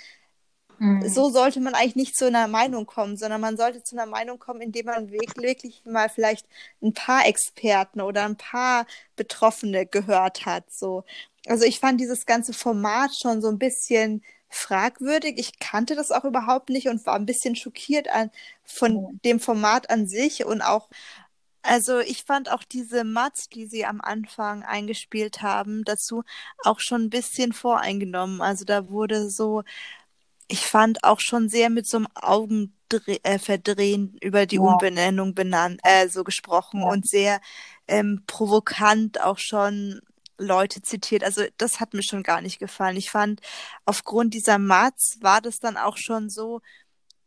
mhm. 0.78 1.08
so 1.08 1.30
sollte 1.30 1.60
man 1.60 1.74
eigentlich 1.74 1.96
nicht 1.96 2.16
zu 2.16 2.26
einer 2.26 2.48
Meinung 2.48 2.86
kommen, 2.86 3.16
sondern 3.16 3.40
man 3.40 3.56
sollte 3.56 3.82
zu 3.82 3.96
einer 3.96 4.06
Meinung 4.06 4.38
kommen, 4.38 4.60
indem 4.60 4.86
man 4.86 5.10
wirklich 5.10 5.82
mal 5.84 6.08
vielleicht 6.08 6.46
ein 6.82 6.92
paar 6.92 7.26
Experten 7.26 8.00
oder 8.00 8.24
ein 8.24 8.36
paar 8.36 8.86
Betroffene 9.16 9.86
gehört 9.86 10.46
hat. 10.46 10.64
So. 10.72 11.04
Also 11.46 11.64
ich 11.64 11.80
fand 11.80 12.00
dieses 12.00 12.26
ganze 12.26 12.52
Format 12.52 13.10
schon 13.20 13.42
so 13.42 13.48
ein 13.48 13.58
bisschen 13.58 14.22
fragwürdig. 14.48 15.38
Ich 15.38 15.58
kannte 15.58 15.94
das 15.94 16.10
auch 16.10 16.24
überhaupt 16.24 16.70
nicht 16.70 16.88
und 16.88 17.04
war 17.06 17.14
ein 17.14 17.26
bisschen 17.26 17.56
schockiert 17.56 18.08
an, 18.08 18.30
von 18.64 18.94
mhm. 18.94 19.20
dem 19.24 19.40
Format 19.40 19.90
an 19.90 20.06
sich 20.06 20.44
und 20.44 20.62
auch 20.62 20.88
Also 21.66 21.98
ich 21.98 22.24
fand 22.24 22.50
auch 22.50 22.62
diese 22.62 23.04
Mats, 23.04 23.48
die 23.48 23.66
sie 23.66 23.84
am 23.84 24.00
Anfang 24.00 24.62
eingespielt 24.62 25.42
haben, 25.42 25.84
dazu 25.84 26.22
auch 26.64 26.80
schon 26.80 27.04
ein 27.04 27.10
bisschen 27.10 27.52
voreingenommen. 27.52 28.40
Also 28.40 28.64
da 28.64 28.88
wurde 28.88 29.28
so, 29.30 29.62
ich 30.48 30.66
fand 30.66 31.04
auch 31.04 31.20
schon 31.20 31.48
sehr 31.48 31.70
mit 31.70 31.86
so 31.86 31.98
einem 31.98 32.08
Augenverdrehen 32.14 34.16
äh, 34.20 34.26
über 34.26 34.46
die 34.46 34.56
ja. 34.56 34.62
Umbenennung 34.62 35.34
benannt, 35.34 35.80
äh, 35.82 36.08
so 36.08 36.24
gesprochen 36.24 36.82
ja. 36.82 36.88
und 36.88 37.08
sehr 37.08 37.40
ähm, 37.88 38.22
provokant 38.26 39.20
auch 39.20 39.38
schon 39.38 40.00
Leute 40.38 40.82
zitiert. 40.82 41.24
Also 41.24 41.42
das 41.56 41.80
hat 41.80 41.94
mir 41.94 42.02
schon 42.02 42.22
gar 42.22 42.42
nicht 42.42 42.58
gefallen. 42.58 42.96
Ich 42.96 43.10
fand, 43.10 43.40
aufgrund 43.84 44.34
dieser 44.34 44.58
Mats 44.58 45.18
war 45.20 45.40
das 45.40 45.58
dann 45.58 45.76
auch 45.76 45.96
schon 45.96 46.28
so, 46.28 46.60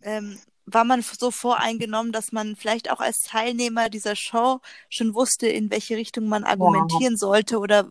ähm, 0.02 0.40
war 0.74 0.84
man 0.84 1.02
so 1.02 1.32
voreingenommen, 1.32 2.12
dass 2.12 2.32
man 2.32 2.56
vielleicht 2.56 2.92
auch 2.92 3.00
als 3.00 3.20
Teilnehmer 3.20 3.90
dieser 3.90 4.16
Show 4.16 4.60
schon 4.90 5.14
wusste, 5.14 5.48
in 5.48 5.70
welche 5.72 5.96
Richtung 5.96 6.28
man 6.28 6.44
argumentieren 6.44 7.14
ja. 7.14 7.18
sollte 7.18 7.60
oder 7.60 7.90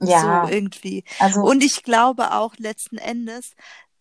ja. 0.00 0.46
so 0.46 0.52
irgendwie. 0.52 1.04
Also, 1.18 1.42
Und 1.42 1.62
ich 1.62 1.82
glaube 1.82 2.32
auch 2.32 2.54
letzten 2.58 2.98
Endes, 2.98 3.52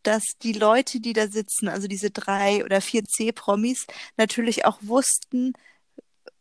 dass 0.03 0.23
die 0.41 0.53
Leute, 0.53 0.99
die 0.99 1.13
da 1.13 1.27
sitzen, 1.27 1.67
also 1.67 1.87
diese 1.87 2.11
drei 2.11 2.63
oder 2.63 2.81
vier 2.81 3.03
C-Promis, 3.05 3.87
natürlich 4.17 4.65
auch 4.65 4.77
wussten, 4.81 5.53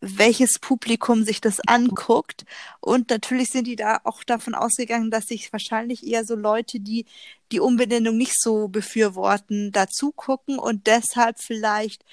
welches 0.03 0.59
Publikum 0.59 1.25
sich 1.25 1.41
das 1.41 1.61
anguckt. 1.67 2.45
Und 2.81 3.09
natürlich 3.09 3.51
sind 3.51 3.69
die 3.69 3.77
da 3.77 4.01
auch 4.03 4.25
davon 4.25 4.55
ausgegangen, 4.55 5.13
dass 5.13 5.27
sich 5.27 5.53
wahrscheinlich 5.53 6.05
eher 6.05 6.25
so 6.25 6.35
Leute, 6.35 6.81
die 6.81 7.07
die 7.53 7.61
Umbenennung 7.61 8.17
nicht 8.17 8.35
so 8.41 8.67
befürworten, 8.67 9.71
dazu 9.71 10.11
gucken 10.11 10.59
und 10.59 10.89
deshalb 10.89 11.39
vielleicht 11.41 12.05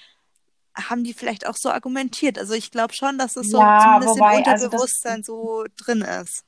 haben 0.76 1.04
die 1.04 1.14
vielleicht 1.14 1.48
auch 1.48 1.56
so 1.58 1.72
argumentiert. 1.72 2.38
Also 2.38 2.54
ich 2.54 2.70
glaube 2.72 2.94
schon, 2.94 3.18
dass 3.18 3.36
es 3.36 3.50
so 3.50 3.60
ja, 3.60 3.80
zumindest 3.82 4.20
wobei, 4.20 4.32
im 4.34 4.38
Unterbewusstsein 4.38 5.18
also 5.18 5.64
das, 5.66 5.72
so 5.76 5.84
drin 5.84 6.02
ist. 6.02 6.44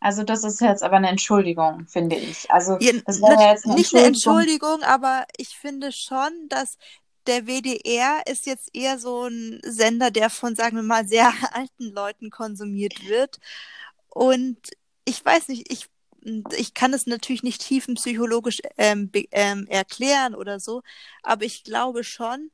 Also 0.00 0.22
das 0.22 0.44
ist 0.44 0.60
jetzt 0.60 0.82
aber 0.82 0.96
eine 0.96 1.08
Entschuldigung, 1.08 1.86
finde 1.86 2.16
ich. 2.16 2.50
Also 2.50 2.78
ja, 2.80 2.92
das 3.04 3.20
wäre 3.20 3.50
jetzt 3.50 3.66
eine 3.66 3.74
nicht 3.74 3.94
eine 3.94 4.06
Entschuldigung, 4.06 4.82
aber 4.82 5.26
ich 5.36 5.56
finde 5.56 5.92
schon, 5.92 6.30
dass 6.48 6.78
der 7.26 7.46
WDR 7.46 8.22
ist 8.26 8.46
jetzt 8.46 8.70
eher 8.74 8.98
so 8.98 9.26
ein 9.26 9.60
Sender, 9.64 10.10
der 10.10 10.30
von, 10.30 10.54
sagen 10.56 10.76
wir 10.76 10.82
mal, 10.82 11.06
sehr 11.06 11.32
alten 11.52 11.92
Leuten 11.92 12.30
konsumiert 12.30 13.06
wird. 13.06 13.38
Und 14.08 14.58
ich 15.04 15.24
weiß 15.24 15.48
nicht, 15.48 15.70
ich, 15.70 15.88
ich 16.56 16.74
kann 16.74 16.94
es 16.94 17.06
natürlich 17.06 17.42
nicht 17.42 17.62
tiefenpsychologisch 17.62 18.60
ähm, 18.76 19.10
ähm, 19.30 19.66
erklären 19.68 20.34
oder 20.34 20.58
so, 20.58 20.82
aber 21.22 21.44
ich 21.44 21.64
glaube 21.64 22.02
schon, 22.04 22.50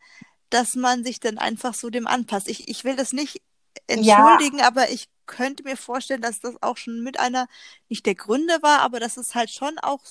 dass 0.51 0.75
man 0.75 1.05
sich 1.05 1.21
dann 1.21 1.39
einfach 1.39 1.75
so 1.75 1.89
dem 1.89 2.07
anpasst. 2.07 2.49
Ich, 2.49 2.69
ich 2.69 2.85
will 2.85 2.97
das 2.97 3.13
nicht 3.13 3.41
entschuldigen, 3.87 4.59
ja. 4.59 4.67
aber 4.67 4.91
ich 4.91 5.09
könnte 5.27 5.63
mir 5.63 5.77
vorstellen, 5.77 6.21
dass 6.21 6.41
das 6.41 6.55
auch 6.61 6.77
schon 6.77 7.03
mit 7.03 7.19
einer, 7.19 7.47
nicht 7.89 8.05
der 8.05 8.15
Gründe 8.15 8.59
war, 8.61 8.81
aber 8.81 9.01
dass 9.01 9.17
es 9.17 9.35
halt 9.35 9.51
schon 9.51 9.79
auch. 9.79 10.03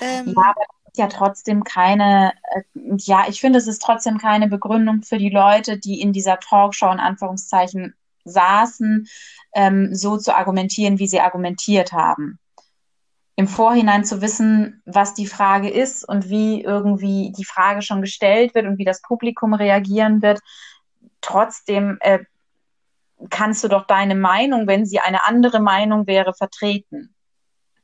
Ähm, 0.00 0.34
ja, 0.36 0.54
ja 0.96 1.06
trotzdem 1.06 1.64
keine, 1.64 2.32
äh, 2.54 2.62
ja, 2.98 3.24
ich 3.28 3.40
finde, 3.40 3.58
es 3.58 3.66
ist 3.66 3.82
trotzdem 3.82 4.18
keine 4.18 4.48
Begründung 4.48 5.02
für 5.02 5.18
die 5.18 5.30
Leute, 5.30 5.78
die 5.78 6.00
in 6.00 6.12
dieser 6.12 6.38
Talkshow 6.38 6.90
in 6.90 7.00
Anführungszeichen 7.00 7.94
saßen, 8.24 9.08
ähm, 9.54 9.94
so 9.94 10.16
zu 10.16 10.34
argumentieren, 10.34 10.98
wie 10.98 11.08
sie 11.08 11.20
argumentiert 11.20 11.92
haben. 11.92 12.38
Im 13.36 13.48
Vorhinein 13.48 14.04
zu 14.04 14.20
wissen, 14.20 14.82
was 14.84 15.14
die 15.14 15.26
Frage 15.26 15.70
ist 15.70 16.06
und 16.06 16.28
wie 16.28 16.62
irgendwie 16.62 17.32
die 17.36 17.46
Frage 17.46 17.82
schon 17.82 18.02
gestellt 18.02 18.54
wird 18.54 18.66
und 18.66 18.78
wie 18.78 18.84
das 18.84 19.00
Publikum 19.00 19.54
reagieren 19.54 20.20
wird. 20.20 20.40
Trotzdem 21.22 21.96
äh, 22.00 22.20
kannst 23.30 23.64
du 23.64 23.68
doch 23.68 23.86
deine 23.86 24.14
Meinung, 24.14 24.66
wenn 24.66 24.84
sie 24.84 25.00
eine 25.00 25.24
andere 25.24 25.60
Meinung 25.60 26.06
wäre, 26.06 26.34
vertreten. 26.34 27.14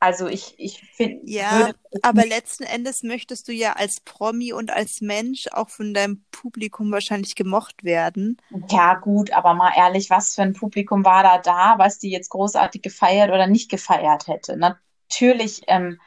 Also 0.01 0.27
ich, 0.27 0.55
ich 0.57 0.81
finde. 0.93 1.19
Ja, 1.25 1.71
aber 2.03 2.25
letzten 2.25 2.63
Endes 2.63 3.03
möchtest 3.03 3.49
du 3.49 3.51
ja 3.51 3.73
als 3.73 3.99
Promi 3.99 4.53
und 4.53 4.71
als 4.71 5.01
Mensch 5.01 5.47
auch 5.51 5.69
von 5.69 5.93
deinem 5.93 6.23
Publikum 6.31 6.89
wahrscheinlich 6.91 7.35
gemocht 7.35 7.83
werden. 7.83 8.37
Ja, 8.69 8.93
gut, 8.95 9.31
aber 9.33 9.53
mal 9.53 9.73
ehrlich, 9.75 10.09
was 10.09 10.35
für 10.35 10.43
ein 10.43 10.53
Publikum 10.53 11.03
war 11.03 11.23
da 11.23 11.37
da, 11.37 11.75
was 11.77 11.99
die 11.99 12.11
jetzt 12.11 12.29
großartig 12.29 12.81
gefeiert 12.81 13.29
oder 13.29 13.47
nicht 13.47 13.69
gefeiert 13.69 14.27
hätte? 14.27 14.55
Natürlich, 14.55 15.63
ähm, 15.67 15.99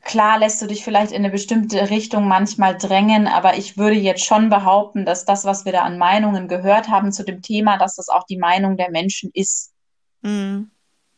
klar 0.00 0.38
lässt 0.38 0.62
du 0.62 0.66
dich 0.66 0.82
vielleicht 0.82 1.12
in 1.12 1.18
eine 1.18 1.30
bestimmte 1.30 1.90
Richtung 1.90 2.26
manchmal 2.26 2.78
drängen, 2.78 3.26
aber 3.26 3.58
ich 3.58 3.76
würde 3.76 3.96
jetzt 3.96 4.24
schon 4.24 4.48
behaupten, 4.48 5.04
dass 5.04 5.26
das, 5.26 5.44
was 5.44 5.66
wir 5.66 5.72
da 5.72 5.82
an 5.82 5.98
Meinungen 5.98 6.48
gehört 6.48 6.88
haben 6.88 7.12
zu 7.12 7.22
dem 7.22 7.42
Thema, 7.42 7.76
dass 7.76 7.96
das 7.96 8.08
auch 8.08 8.24
die 8.24 8.38
Meinung 8.38 8.78
der 8.78 8.90
Menschen 8.90 9.30
ist. 9.34 9.74
Mhm. 10.22 10.70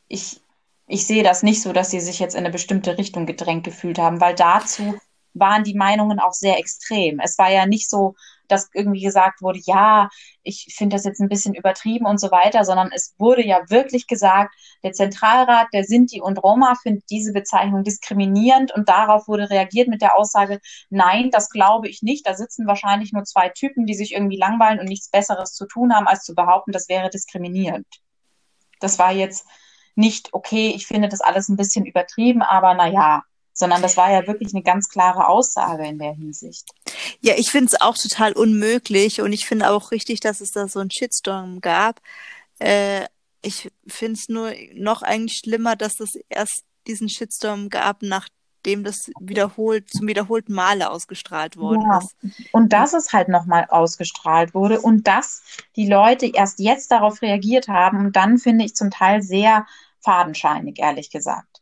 Ich, 0.09 0.41
ich 0.89 1.07
sehe 1.07 1.23
das 1.23 1.43
nicht 1.43 1.63
so, 1.63 1.73
dass 1.73 1.91
sie 1.91 2.01
sich 2.01 2.19
jetzt 2.19 2.35
in 2.35 2.41
eine 2.41 2.51
bestimmte 2.51 2.99
Richtung 2.99 3.27
gedrängt 3.27 3.65
gefühlt 3.65 3.99
haben, 3.99 4.21
weil 4.21 4.35
dazu 4.35 4.99
waren 5.35 5.63
die 5.63 5.75
Meinungen 5.75 6.19
auch 6.19 6.33
sehr 6.33 6.59
extrem. 6.59 7.21
Es 7.21 7.39
war 7.39 7.51
ja 7.51 7.67
nicht 7.67 7.89
so, 7.89 8.15
dass 8.49 8.71
irgendwie 8.73 9.03
gesagt 9.03 9.43
wurde, 9.43 9.61
ja, 9.65 10.09
ich 10.43 10.75
finde 10.75 10.97
das 10.97 11.05
jetzt 11.05 11.21
ein 11.21 11.29
bisschen 11.29 11.55
übertrieben 11.55 12.07
und 12.07 12.19
so 12.19 12.31
weiter, 12.31 12.65
sondern 12.65 12.91
es 12.93 13.15
wurde 13.19 13.47
ja 13.47 13.61
wirklich 13.69 14.07
gesagt, 14.07 14.55
der 14.83 14.93
Zentralrat 14.93 15.69
der 15.75 15.85
Sinti 15.85 16.23
und 16.23 16.39
Roma 16.39 16.75
findet 16.83 17.05
diese 17.11 17.35
Bezeichnung 17.35 17.85
diskriminierend 17.85 18.75
und 18.75 18.89
darauf 18.89 19.29
wurde 19.29 19.51
reagiert 19.51 19.89
mit 19.89 20.01
der 20.01 20.17
Aussage, 20.17 20.61
nein, 20.89 21.31
das 21.31 21.51
glaube 21.51 21.89
ich 21.89 22.03
nicht. 22.03 22.27
Da 22.27 22.35
sitzen 22.35 22.67
wahrscheinlich 22.67 23.13
nur 23.13 23.25
zwei 23.25 23.51
Typen, 23.51 23.85
die 23.85 23.95
sich 23.95 24.15
irgendwie 24.15 24.39
langweilen 24.39 24.81
und 24.81 24.87
nichts 24.87 25.11
Besseres 25.11 25.53
zu 25.53 25.67
tun 25.67 25.95
haben, 25.95 26.09
als 26.09 26.25
zu 26.25 26.35
behaupten, 26.35 26.73
das 26.73 26.89
wäre 26.89 27.11
diskriminierend. 27.11 27.87
Das 28.81 28.99
war 28.99 29.13
jetzt 29.13 29.47
nicht, 29.99 30.33
okay, 30.33 30.73
ich 30.75 30.87
finde 30.87 31.09
das 31.09 31.21
alles 31.21 31.49
ein 31.49 31.57
bisschen 31.57 31.85
übertrieben, 31.85 32.43
aber 32.43 32.75
naja, 32.75 33.25
sondern 33.53 33.83
das 33.83 33.97
war 33.97 34.11
ja 34.11 34.27
wirklich 34.27 34.55
eine 34.55 34.63
ganz 34.63 34.89
klare 34.89 35.27
Aussage 35.27 35.85
in 35.87 35.99
der 35.99 36.13
Hinsicht. 36.13 36.71
Ja, 37.21 37.35
ich 37.37 37.51
finde 37.51 37.73
es 37.73 37.81
auch 37.81 37.97
total 37.99 38.33
unmöglich 38.33 39.21
und 39.21 39.33
ich 39.33 39.47
finde 39.47 39.71
auch 39.71 39.91
richtig, 39.91 40.21
dass 40.21 40.41
es 40.41 40.53
da 40.53 40.69
so 40.69 40.79
einen 40.79 40.93
Shitstorm 40.93 41.61
gab. 41.61 42.01
Äh, 42.61 43.07
ich 43.43 43.71
finde 43.89 44.13
es 44.13 44.29
nur 44.29 44.53
noch 44.75 45.03
eigentlich 45.03 45.41
schlimmer, 45.45 45.75
dass 45.75 45.99
es 45.99 46.11
erst 46.29 46.63
diesen 46.87 47.09
Shitstorm 47.09 47.69
gab, 47.69 48.03
nachdem 48.03 48.85
das 48.85 49.11
wiederholt, 49.21 49.91
zum 49.91 50.07
wiederholten 50.07 50.53
Male 50.53 50.91
ausgestrahlt 50.91 51.57
worden 51.57 51.83
ja. 51.83 51.99
ist. 51.99 52.15
Und 52.53 52.73
dass 52.73 52.95
es 52.95 53.13
halt 53.13 53.29
nochmal 53.29 53.67
ausgestrahlt 53.69 54.55
wurde 54.55 54.81
und 54.81 55.09
dass 55.09 55.43
die 55.75 55.89
Leute 55.89 56.27
erst 56.27 56.61
jetzt 56.61 56.93
darauf 56.93 57.21
reagiert 57.23 57.67
haben 57.67 57.99
und 57.99 58.15
dann 58.15 58.39
finde 58.39 58.65
ich 58.65 58.77
zum 58.77 58.91
Teil 58.91 59.23
sehr 59.23 59.67
fadenscheinig, 60.03 60.79
ehrlich 60.79 61.11
gesagt. 61.11 61.61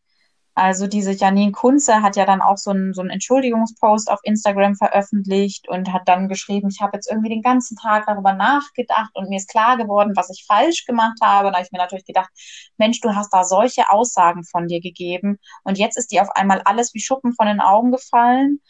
Also 0.58 0.86
diese 0.86 1.12
Janine 1.12 1.52
Kunze 1.52 2.00
hat 2.00 2.16
ja 2.16 2.24
dann 2.24 2.40
auch 2.40 2.56
so 2.56 2.70
einen, 2.70 2.94
so 2.94 3.02
einen 3.02 3.10
Entschuldigungspost 3.10 4.10
auf 4.10 4.20
Instagram 4.22 4.74
veröffentlicht 4.74 5.68
und 5.68 5.92
hat 5.92 6.08
dann 6.08 6.28
geschrieben, 6.28 6.70
ich 6.70 6.80
habe 6.80 6.96
jetzt 6.96 7.10
irgendwie 7.10 7.28
den 7.28 7.42
ganzen 7.42 7.76
Tag 7.76 8.06
darüber 8.06 8.32
nachgedacht 8.32 9.10
und 9.12 9.28
mir 9.28 9.36
ist 9.36 9.50
klar 9.50 9.76
geworden, 9.76 10.14
was 10.16 10.30
ich 10.30 10.46
falsch 10.48 10.86
gemacht 10.86 11.18
habe. 11.22 11.48
Und 11.48 11.52
da 11.52 11.58
habe 11.58 11.66
ich 11.66 11.72
mir 11.72 11.78
natürlich 11.78 12.06
gedacht, 12.06 12.30
Mensch, 12.78 13.02
du 13.02 13.14
hast 13.14 13.34
da 13.34 13.44
solche 13.44 13.90
Aussagen 13.90 14.44
von 14.44 14.66
dir 14.66 14.80
gegeben 14.80 15.38
und 15.62 15.76
jetzt 15.76 15.98
ist 15.98 16.10
dir 16.10 16.22
auf 16.22 16.30
einmal 16.30 16.62
alles 16.64 16.94
wie 16.94 17.00
Schuppen 17.00 17.34
von 17.34 17.46
den 17.46 17.60
Augen 17.60 17.92
gefallen. 17.92 18.60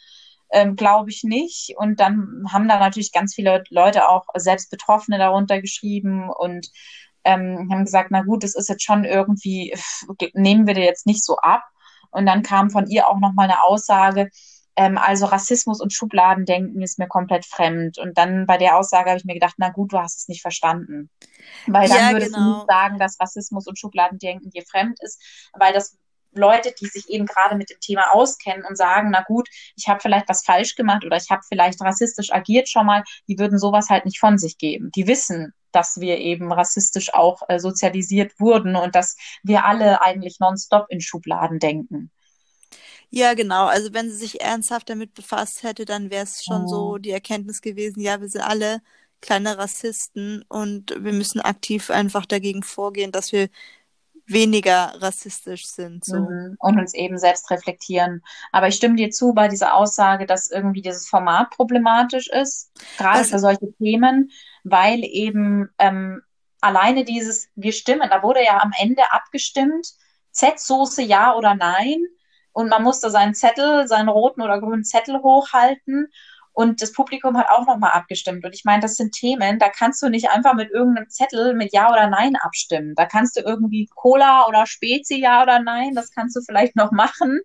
Ähm, 0.51 0.75
Glaube 0.75 1.09
ich 1.09 1.23
nicht. 1.23 1.73
Und 1.77 2.01
dann 2.01 2.47
haben 2.51 2.67
da 2.67 2.79
natürlich 2.79 3.13
ganz 3.13 3.33
viele 3.33 3.63
Leute 3.69 4.09
auch 4.09 4.25
selbst 4.35 4.69
Betroffene 4.71 5.17
darunter 5.19 5.61
geschrieben 5.61 6.29
und 6.29 6.69
ähm, 7.27 7.69
haben 7.69 7.85
gesagt, 7.85 8.09
na 8.11 8.21
gut, 8.23 8.43
das 8.43 8.55
ist 8.55 8.69
jetzt 8.69 8.83
schon 8.83 9.03
irgendwie, 9.03 9.75
nehmen 10.33 10.65
wir 10.65 10.73
dir 10.73 10.85
jetzt 10.85 11.05
nicht 11.05 11.23
so 11.23 11.37
ab. 11.37 11.63
Und 12.09 12.25
dann 12.25 12.41
kam 12.41 12.69
von 12.69 12.87
ihr 12.87 13.09
auch 13.09 13.19
nochmal 13.19 13.49
eine 13.49 13.61
Aussage, 13.63 14.29
ähm, 14.77 14.97
also 14.97 15.25
Rassismus 15.25 15.81
und 15.81 15.91
Schubladendenken 15.91 16.81
ist 16.81 16.99
mir 16.99 17.07
komplett 17.07 17.45
fremd. 17.45 17.97
Und 17.97 18.17
dann 18.17 18.45
bei 18.45 18.57
der 18.57 18.77
Aussage 18.77 19.09
habe 19.09 19.19
ich 19.19 19.25
mir 19.25 19.33
gedacht, 19.33 19.55
na 19.57 19.69
gut, 19.69 19.91
du 19.91 19.97
hast 19.97 20.19
es 20.19 20.27
nicht 20.27 20.41
verstanden. 20.41 21.09
Weil 21.65 21.89
dann 21.89 21.97
ja, 21.97 22.11
würdest 22.11 22.33
genau. 22.33 22.45
du 22.45 22.55
nicht 22.57 22.67
sagen, 22.69 22.99
dass 22.99 23.19
Rassismus 23.19 23.67
und 23.67 23.77
Schubladendenken 23.77 24.51
dir 24.51 24.63
fremd 24.69 24.99
ist, 25.01 25.21
weil 25.53 25.73
das 25.73 25.97
Leute, 26.31 26.73
die 26.79 26.85
sich 26.85 27.09
eben 27.09 27.25
gerade 27.25 27.55
mit 27.55 27.71
dem 27.71 27.79
Thema 27.79 28.11
auskennen 28.11 28.65
und 28.65 28.77
sagen, 28.77 29.09
na 29.11 29.23
gut, 29.23 29.49
ich 29.75 29.87
habe 29.87 29.99
vielleicht 29.99 30.29
was 30.29 30.45
falsch 30.45 30.75
gemacht 30.75 31.03
oder 31.03 31.17
ich 31.17 31.29
habe 31.31 31.41
vielleicht 31.47 31.81
rassistisch 31.81 32.31
agiert 32.31 32.69
schon 32.69 32.85
mal, 32.85 33.03
die 33.27 33.39
würden 33.39 33.57
sowas 33.57 33.89
halt 33.89 34.05
nicht 34.05 34.19
von 34.19 34.37
sich 34.37 34.59
geben. 34.59 34.91
Die 34.95 35.07
wissen, 35.07 35.53
dass 35.71 35.99
wir 35.99 36.17
eben 36.17 36.51
rassistisch 36.51 37.13
auch 37.13 37.41
äh, 37.47 37.59
sozialisiert 37.59 38.39
wurden 38.39 38.75
und 38.75 38.95
dass 38.95 39.15
wir 39.43 39.65
alle 39.65 40.01
eigentlich 40.01 40.39
nonstop 40.39 40.85
in 40.89 41.01
Schubladen 41.01 41.59
denken. 41.59 42.11
Ja, 43.09 43.33
genau. 43.35 43.67
Also 43.67 43.93
wenn 43.93 44.09
sie 44.09 44.17
sich 44.17 44.41
ernsthaft 44.41 44.89
damit 44.89 45.13
befasst 45.13 45.63
hätte, 45.63 45.85
dann 45.85 46.09
wäre 46.09 46.23
es 46.23 46.43
schon 46.43 46.63
oh. 46.63 46.67
so 46.67 46.97
die 46.97 47.11
Erkenntnis 47.11 47.61
gewesen, 47.61 48.01
ja, 48.01 48.19
wir 48.19 48.29
sind 48.29 48.41
alle 48.41 48.81
kleine 49.21 49.57
Rassisten 49.57 50.43
und 50.47 50.95
wir 50.99 51.13
müssen 51.13 51.41
aktiv 51.41 51.89
einfach 51.89 52.25
dagegen 52.25 52.63
vorgehen, 52.63 53.11
dass 53.11 53.31
wir 53.31 53.49
weniger 54.27 54.93
rassistisch 54.97 55.65
sind. 55.67 56.03
So. 56.03 56.17
Mhm. 56.17 56.57
Und 56.59 56.79
uns 56.79 56.93
eben 56.93 57.17
selbst 57.17 57.49
reflektieren. 57.49 58.21
Aber 58.51 58.67
ich 58.67 58.75
stimme 58.75 58.95
dir 58.95 59.09
zu 59.09 59.33
bei 59.33 59.47
dieser 59.47 59.73
Aussage, 59.73 60.25
dass 60.25 60.51
irgendwie 60.51 60.81
dieses 60.81 61.07
Format 61.07 61.49
problematisch 61.51 62.29
ist, 62.29 62.71
gerade 62.97 63.23
für 63.23 63.39
solche 63.39 63.71
Themen, 63.77 64.29
weil 64.71 65.03
eben 65.03 65.69
ähm, 65.77 66.21
alleine 66.61 67.03
dieses, 67.03 67.49
wir 67.55 67.71
stimmen, 67.73 68.09
da 68.09 68.23
wurde 68.23 68.43
ja 68.43 68.59
am 68.61 68.71
Ende 68.77 69.11
abgestimmt, 69.11 69.87
Z-Soße 70.31 71.01
ja 71.01 71.35
oder 71.35 71.55
nein. 71.55 72.05
Und 72.51 72.69
man 72.69 72.83
musste 72.83 73.11
seinen 73.11 73.35
Zettel, 73.35 73.87
seinen 73.87 74.09
roten 74.09 74.41
oder 74.41 74.59
grünen 74.59 74.83
Zettel 74.83 75.21
hochhalten. 75.21 76.11
Und 76.57 76.81
das 76.81 76.91
Publikum 76.91 77.37
hat 77.37 77.51
auch 77.51 77.67
nochmal 77.67 77.91
abgestimmt. 77.91 78.43
Und 78.43 78.55
ich 78.55 78.65
meine, 78.65 78.81
das 78.81 78.95
sind 78.95 79.11
Themen, 79.11 79.59
da 79.59 79.69
kannst 79.69 80.01
du 80.01 80.09
nicht 80.09 80.31
einfach 80.31 80.55
mit 80.55 80.71
irgendeinem 80.71 81.07
Zettel 81.07 81.53
mit 81.53 81.71
Ja 81.71 81.91
oder 81.91 82.07
Nein 82.07 82.35
abstimmen. 82.35 82.95
Da 82.95 83.05
kannst 83.05 83.37
du 83.37 83.41
irgendwie 83.41 83.87
Cola 83.93 84.47
oder 84.47 84.65
Spezi 84.65 85.19
Ja 85.19 85.43
oder 85.43 85.59
Nein, 85.59 85.93
das 85.93 86.09
kannst 86.09 86.35
du 86.35 86.41
vielleicht 86.41 86.75
noch 86.75 86.91
machen, 86.91 87.41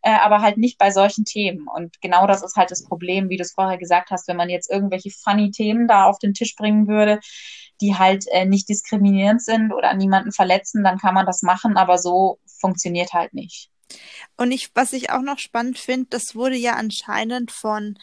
äh, 0.00 0.14
aber 0.14 0.40
halt 0.40 0.56
nicht 0.56 0.78
bei 0.78 0.90
solchen 0.90 1.26
Themen. 1.26 1.68
Und 1.68 2.00
genau 2.00 2.26
das 2.26 2.42
ist 2.42 2.56
halt 2.56 2.70
das 2.70 2.84
Problem, 2.84 3.28
wie 3.28 3.36
du 3.36 3.42
es 3.42 3.52
vorher 3.52 3.76
gesagt 3.76 4.10
hast, 4.10 4.28
wenn 4.28 4.38
man 4.38 4.48
jetzt 4.48 4.70
irgendwelche 4.70 5.10
funny 5.10 5.50
Themen 5.50 5.86
da 5.86 6.04
auf 6.04 6.18
den 6.18 6.32
Tisch 6.32 6.56
bringen 6.56 6.88
würde, 6.88 7.20
die 7.82 7.96
halt 7.96 8.24
äh, 8.28 8.46
nicht 8.46 8.70
diskriminierend 8.70 9.42
sind 9.42 9.74
oder 9.74 9.92
niemanden 9.92 10.32
verletzen, 10.32 10.82
dann 10.82 10.96
kann 10.96 11.12
man 11.12 11.26
das 11.26 11.42
machen, 11.42 11.76
aber 11.76 11.98
so 11.98 12.38
funktioniert 12.58 13.12
halt 13.12 13.34
nicht. 13.34 13.68
Und 14.38 14.52
ich, 14.52 14.70
was 14.74 14.94
ich 14.94 15.10
auch 15.10 15.20
noch 15.20 15.38
spannend 15.38 15.78
finde, 15.78 16.06
das 16.08 16.34
wurde 16.34 16.56
ja 16.56 16.76
anscheinend 16.76 17.52
von 17.52 17.98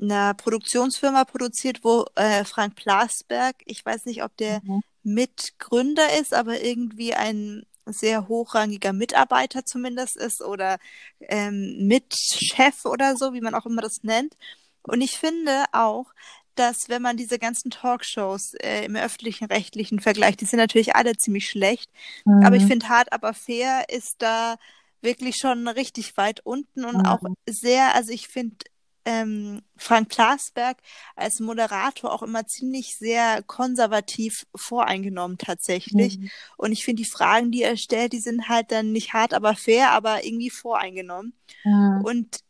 einer 0.00 0.34
Produktionsfirma 0.34 1.24
produziert, 1.24 1.80
wo 1.82 2.06
äh, 2.14 2.44
Frank 2.44 2.76
Plasberg, 2.76 3.56
ich 3.66 3.84
weiß 3.84 4.06
nicht, 4.06 4.22
ob 4.22 4.36
der 4.36 4.60
mhm. 4.62 4.82
Mitgründer 5.02 6.18
ist, 6.20 6.34
aber 6.34 6.62
irgendwie 6.62 7.14
ein 7.14 7.64
sehr 7.86 8.28
hochrangiger 8.28 8.92
Mitarbeiter 8.92 9.64
zumindest 9.64 10.16
ist 10.16 10.42
oder 10.42 10.78
ähm, 11.20 11.86
Mitchef 11.86 12.84
oder 12.84 13.16
so, 13.16 13.32
wie 13.32 13.40
man 13.40 13.54
auch 13.54 13.66
immer 13.66 13.82
das 13.82 14.02
nennt. 14.02 14.36
Und 14.82 15.00
ich 15.00 15.18
finde 15.18 15.64
auch, 15.72 16.06
dass 16.54 16.88
wenn 16.88 17.02
man 17.02 17.16
diese 17.16 17.38
ganzen 17.38 17.70
Talkshows 17.70 18.54
äh, 18.54 18.84
im 18.84 18.96
öffentlichen 18.96 19.46
rechtlichen 19.46 20.00
vergleicht, 20.00 20.40
die 20.40 20.44
sind 20.44 20.58
natürlich 20.58 20.94
alle 20.94 21.16
ziemlich 21.16 21.48
schlecht, 21.48 21.90
mhm. 22.24 22.44
aber 22.44 22.56
ich 22.56 22.64
finde 22.64 22.88
hart 22.88 23.12
aber 23.12 23.34
fair 23.34 23.84
ist 23.88 24.16
da 24.18 24.56
wirklich 25.00 25.36
schon 25.36 25.66
richtig 25.68 26.16
weit 26.16 26.40
unten 26.44 26.84
und 26.84 26.98
mhm. 26.98 27.06
auch 27.06 27.20
sehr, 27.48 27.94
also 27.94 28.12
ich 28.12 28.28
finde 28.28 28.56
ähm, 29.04 29.62
Frank 29.76 30.08
Plasberg 30.08 30.78
als 31.16 31.40
Moderator 31.40 32.12
auch 32.12 32.22
immer 32.22 32.46
ziemlich 32.46 32.96
sehr 32.96 33.42
konservativ 33.42 34.46
voreingenommen 34.54 35.38
tatsächlich. 35.38 36.18
Mhm. 36.18 36.30
Und 36.56 36.72
ich 36.72 36.84
finde, 36.84 37.02
die 37.02 37.08
Fragen, 37.08 37.50
die 37.50 37.62
er 37.62 37.76
stellt, 37.76 38.12
die 38.12 38.20
sind 38.20 38.48
halt 38.48 38.70
dann 38.72 38.92
nicht 38.92 39.12
hart, 39.12 39.34
aber 39.34 39.54
fair, 39.54 39.92
aber 39.92 40.24
irgendwie 40.24 40.50
voreingenommen. 40.50 41.34
Mhm. 41.64 42.02
Und 42.04 42.40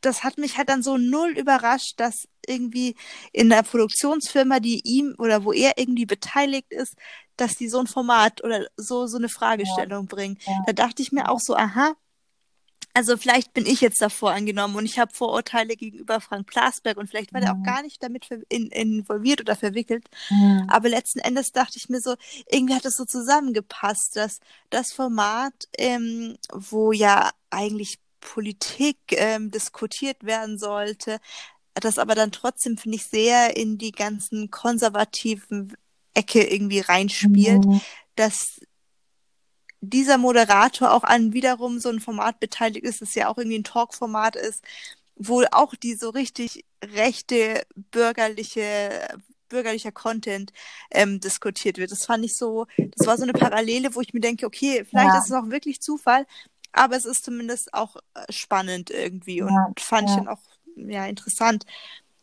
das 0.00 0.22
hat 0.22 0.38
mich 0.38 0.58
halt 0.58 0.68
dann 0.68 0.82
so 0.82 0.98
null 0.98 1.30
überrascht, 1.38 1.98
dass 1.98 2.28
irgendwie 2.46 2.94
in 3.32 3.48
der 3.48 3.62
Produktionsfirma, 3.62 4.60
die 4.60 4.80
ihm 4.84 5.14
oder 5.18 5.44
wo 5.44 5.52
er 5.52 5.78
irgendwie 5.78 6.06
beteiligt 6.06 6.70
ist, 6.70 6.96
dass 7.36 7.56
die 7.56 7.68
so 7.68 7.80
ein 7.80 7.86
Format 7.86 8.44
oder 8.44 8.66
so, 8.76 9.06
so 9.06 9.16
eine 9.16 9.28
Fragestellung 9.28 10.04
ja. 10.04 10.14
bringen. 10.14 10.38
Ja. 10.46 10.62
Da 10.66 10.72
dachte 10.72 11.02
ich 11.02 11.10
mir 11.10 11.30
auch 11.30 11.40
so, 11.40 11.56
aha, 11.56 11.94
also 12.94 13.16
vielleicht 13.16 13.52
bin 13.52 13.66
ich 13.66 13.80
jetzt 13.80 14.00
davor 14.00 14.30
angenommen 14.30 14.76
und 14.76 14.84
ich 14.84 15.00
habe 15.00 15.12
Vorurteile 15.12 15.74
gegenüber 15.76 16.20
Frank 16.20 16.46
Plasberg 16.46 16.96
und 16.96 17.08
vielleicht 17.08 17.34
war 17.34 17.40
mhm. 17.40 17.44
der 17.44 17.52
auch 17.52 17.58
mhm. 17.58 17.64
gar 17.64 17.82
nicht 17.82 18.00
damit 18.02 18.28
in, 18.48 18.68
involviert 18.68 19.40
oder 19.40 19.56
verwickelt. 19.56 20.04
Mhm. 20.30 20.66
Aber 20.68 20.88
letzten 20.88 21.18
Endes 21.18 21.50
dachte 21.50 21.76
ich 21.76 21.88
mir 21.88 22.00
so, 22.00 22.14
irgendwie 22.48 22.74
hat 22.74 22.84
es 22.84 22.96
so 22.96 23.04
zusammengepasst, 23.04 24.14
dass 24.14 24.38
das 24.70 24.92
Format, 24.92 25.68
ähm, 25.76 26.36
wo 26.52 26.92
ja 26.92 27.30
eigentlich 27.50 27.98
Politik 28.20 28.98
ähm, 29.10 29.50
diskutiert 29.50 30.24
werden 30.24 30.56
sollte, 30.58 31.18
das 31.74 31.98
aber 31.98 32.14
dann 32.14 32.30
trotzdem, 32.30 32.78
finde 32.78 32.96
ich, 32.96 33.06
sehr 33.06 33.56
in 33.56 33.76
die 33.76 33.92
ganzen 33.92 34.52
konservativen 34.52 35.76
Ecke 36.14 36.44
irgendwie 36.44 36.78
reinspielt, 36.78 37.64
mhm. 37.64 37.80
dass 38.14 38.60
dieser 39.90 40.18
Moderator 40.18 40.92
auch 40.92 41.04
an 41.04 41.32
wiederum 41.32 41.78
so 41.78 41.88
ein 41.88 42.00
Format 42.00 42.40
beteiligt 42.40 42.84
ist, 42.84 43.02
das 43.02 43.14
ja 43.14 43.28
auch 43.28 43.38
irgendwie 43.38 43.58
ein 43.58 43.64
Talk-Format 43.64 44.36
ist, 44.36 44.64
wo 45.16 45.44
auch 45.52 45.74
die 45.74 45.94
so 45.94 46.10
richtig 46.10 46.64
rechte 46.82 47.62
bürgerliche 47.90 49.08
bürgerlicher 49.48 49.92
Content 49.92 50.52
ähm, 50.90 51.20
diskutiert 51.20 51.78
wird. 51.78 51.92
Das 51.92 52.06
fand 52.06 52.24
ich 52.24 52.36
so, 52.36 52.66
das 52.96 53.06
war 53.06 53.16
so 53.16 53.22
eine 53.22 53.34
Parallele, 53.34 53.94
wo 53.94 54.00
ich 54.00 54.12
mir 54.12 54.20
denke, 54.20 54.46
okay, 54.46 54.84
vielleicht 54.84 55.10
ja. 55.10 55.18
ist 55.18 55.26
es 55.26 55.32
auch 55.32 55.48
wirklich 55.50 55.80
Zufall, 55.80 56.26
aber 56.72 56.96
es 56.96 57.04
ist 57.04 57.24
zumindest 57.24 57.72
auch 57.72 57.96
äh, 58.14 58.32
spannend 58.32 58.90
irgendwie 58.90 59.42
und 59.42 59.50
ja, 59.50 59.72
fand 59.78 60.08
ja. 60.08 60.14
ich 60.14 60.20
dann 60.20 60.28
auch 60.28 60.40
ja 60.76 61.06
interessant. 61.06 61.64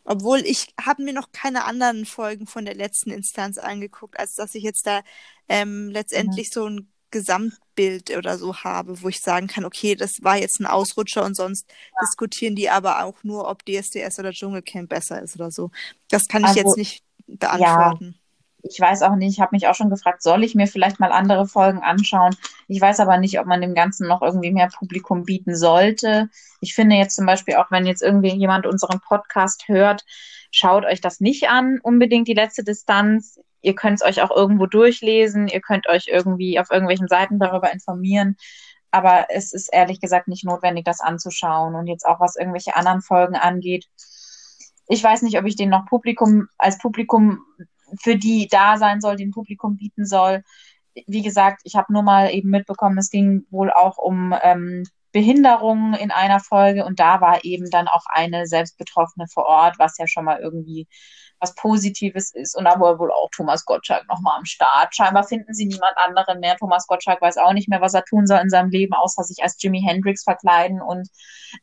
Obwohl 0.03 0.39
ich 0.39 0.73
habe 0.83 1.03
mir 1.03 1.13
noch 1.13 1.31
keine 1.31 1.63
anderen 1.65 2.05
Folgen 2.05 2.47
von 2.47 2.65
der 2.65 2.75
letzten 2.75 3.11
Instanz 3.11 3.57
angeguckt, 3.57 4.19
als 4.19 4.35
dass 4.35 4.55
ich 4.55 4.63
jetzt 4.63 4.87
da 4.87 5.01
ähm, 5.47 5.89
letztendlich 5.89 6.49
mhm. 6.49 6.53
so 6.53 6.65
ein 6.69 6.91
Gesamtbild 7.11 8.15
oder 8.17 8.37
so 8.37 8.55
habe, 8.55 9.01
wo 9.01 9.09
ich 9.09 9.21
sagen 9.21 9.47
kann, 9.47 9.65
okay, 9.65 9.95
das 9.95 10.23
war 10.23 10.37
jetzt 10.37 10.59
ein 10.59 10.65
Ausrutscher 10.65 11.23
und 11.23 11.35
sonst 11.35 11.69
ja. 11.69 12.05
diskutieren 12.07 12.55
die 12.55 12.69
aber 12.69 13.03
auch 13.03 13.23
nur, 13.23 13.47
ob 13.49 13.65
DSDS 13.65 14.19
oder 14.19 14.31
Dschungelcamp 14.31 14.89
besser 14.89 15.21
ist 15.21 15.35
oder 15.35 15.51
so. 15.51 15.71
Das 16.09 16.27
kann 16.27 16.41
ich 16.41 16.49
also, 16.49 16.61
jetzt 16.61 16.77
nicht 16.77 17.03
beantworten. 17.27 18.15
Ja, 18.15 18.21
ich 18.63 18.79
weiß 18.79 19.01
auch 19.03 19.15
nicht, 19.15 19.33
ich 19.33 19.41
habe 19.41 19.55
mich 19.55 19.67
auch 19.67 19.75
schon 19.75 19.89
gefragt, 19.89 20.21
soll 20.21 20.43
ich 20.43 20.55
mir 20.55 20.67
vielleicht 20.67 20.99
mal 20.99 21.11
andere 21.11 21.47
Folgen 21.47 21.79
anschauen? 21.79 22.35
Ich 22.67 22.79
weiß 22.79 22.99
aber 22.99 23.17
nicht, 23.17 23.39
ob 23.39 23.45
man 23.45 23.61
dem 23.61 23.73
Ganzen 23.73 24.07
noch 24.07 24.21
irgendwie 24.21 24.51
mehr 24.51 24.69
Publikum 24.69 25.25
bieten 25.25 25.55
sollte. 25.55 26.29
Ich 26.59 26.73
finde 26.75 26.95
jetzt 26.95 27.15
zum 27.15 27.25
Beispiel 27.25 27.55
auch, 27.55 27.71
wenn 27.71 27.85
jetzt 27.85 28.01
irgendwie 28.01 28.35
jemand 28.35 28.65
unseren 28.65 28.99
Podcast 28.99 29.67
hört, 29.67 30.05
schaut 30.51 30.85
euch 30.85 31.01
das 31.01 31.19
nicht 31.19 31.49
an, 31.49 31.79
unbedingt 31.81 32.27
die 32.27 32.33
letzte 32.33 32.63
Distanz 32.63 33.39
ihr 33.61 33.75
könnt 33.75 34.01
es 34.01 34.05
euch 34.05 34.21
auch 34.21 34.31
irgendwo 34.31 34.65
durchlesen, 34.65 35.47
ihr 35.47 35.61
könnt 35.61 35.87
euch 35.87 36.07
irgendwie 36.07 36.59
auf 36.59 36.71
irgendwelchen 36.71 37.07
Seiten 37.07 37.39
darüber 37.39 37.71
informieren. 37.71 38.35
Aber 38.91 39.27
es 39.29 39.53
ist 39.53 39.69
ehrlich 39.71 40.01
gesagt 40.01 40.27
nicht 40.27 40.43
notwendig, 40.43 40.85
das 40.85 40.99
anzuschauen. 40.99 41.75
Und 41.75 41.87
jetzt 41.87 42.05
auch 42.05 42.19
was 42.19 42.35
irgendwelche 42.35 42.75
anderen 42.75 43.01
Folgen 43.01 43.35
angeht. 43.35 43.85
Ich 44.87 45.03
weiß 45.03 45.21
nicht, 45.21 45.37
ob 45.39 45.45
ich 45.45 45.55
den 45.55 45.69
noch 45.69 45.85
Publikum, 45.85 46.47
als 46.57 46.77
Publikum 46.77 47.45
für 48.01 48.17
die 48.17 48.47
da 48.49 48.77
sein 48.77 49.01
soll, 49.01 49.15
den 49.15 49.31
Publikum 49.31 49.77
bieten 49.77 50.05
soll. 50.05 50.43
Wie 51.07 51.21
gesagt, 51.21 51.61
ich 51.63 51.75
habe 51.75 51.93
nur 51.93 52.03
mal 52.03 52.33
eben 52.33 52.49
mitbekommen, 52.49 52.97
es 52.97 53.09
ging 53.09 53.45
wohl 53.49 53.71
auch 53.71 53.97
um 53.97 54.35
ähm, 54.41 54.83
Behinderungen 55.13 55.93
in 55.93 56.11
einer 56.11 56.39
Folge 56.39 56.85
und 56.85 56.99
da 56.99 57.21
war 57.21 57.43
eben 57.43 57.69
dann 57.69 57.87
auch 57.87 58.05
eine 58.07 58.45
Selbstbetroffene 58.45 59.27
vor 59.27 59.45
Ort, 59.45 59.79
was 59.79 59.97
ja 59.97 60.07
schon 60.07 60.25
mal 60.25 60.39
irgendwie 60.39 60.87
was 61.41 61.55
Positives 61.55 62.33
ist. 62.33 62.55
Und 62.55 62.65
da 62.65 62.79
war 62.79 62.99
wohl 62.99 63.11
auch 63.11 63.29
Thomas 63.31 63.65
Gottschalk 63.65 64.07
nochmal 64.07 64.37
am 64.37 64.45
Start. 64.45 64.95
Scheinbar 64.95 65.23
finden 65.23 65.53
sie 65.53 65.65
niemand 65.65 65.97
anderen 65.97 66.39
mehr. 66.39 66.55
Thomas 66.55 66.85
Gottschalk 66.87 67.19
weiß 67.21 67.37
auch 67.37 67.53
nicht 67.53 67.67
mehr, 67.67 67.81
was 67.81 67.95
er 67.95 68.05
tun 68.05 68.27
soll 68.27 68.39
in 68.39 68.49
seinem 68.49 68.69
Leben, 68.69 68.93
außer 68.93 69.23
sich 69.23 69.43
als 69.43 69.57
Jimi 69.59 69.81
Hendrix 69.81 70.23
verkleiden 70.23 70.81
und 70.81 71.09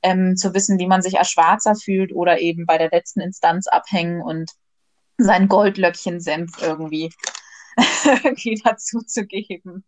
ähm, 0.03 0.37
zu 0.37 0.53
wissen, 0.53 0.79
wie 0.79 0.89
man 0.89 1.01
sich 1.01 1.19
als 1.19 1.31
Schwarzer 1.31 1.77
fühlt 1.77 2.13
oder 2.13 2.41
eben 2.41 2.67
bei 2.67 2.77
der 2.77 2.91
letzten 2.91 3.21
Instanz 3.21 3.69
abhängen 3.69 4.21
und 4.21 4.51
sein 5.17 5.49
Goldlöckchen-Senf 5.49 6.61
irgendwie, 6.61 7.13
irgendwie 8.05 8.61
dazu 8.63 9.01
zu 9.01 9.25
geben. 9.27 9.85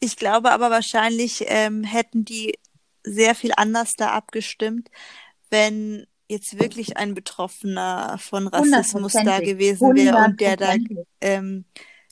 Ich 0.00 0.16
glaube 0.16 0.52
aber 0.52 0.70
wahrscheinlich 0.70 1.44
ähm, 1.48 1.82
hätten 1.82 2.24
die 2.24 2.58
sehr 3.04 3.34
viel 3.34 3.52
anders 3.56 3.94
da 3.96 4.10
abgestimmt, 4.10 4.90
wenn 5.50 6.06
jetzt 6.28 6.60
wirklich 6.60 6.96
ein 6.96 7.14
Betroffener 7.14 8.18
von 8.18 8.46
Rassismus 8.46 9.12
da 9.12 9.40
gewesen 9.40 9.94
wäre 9.96 10.16
und 10.18 10.40
der 10.40 10.56
da 10.56 10.74
ähm, 11.20 11.64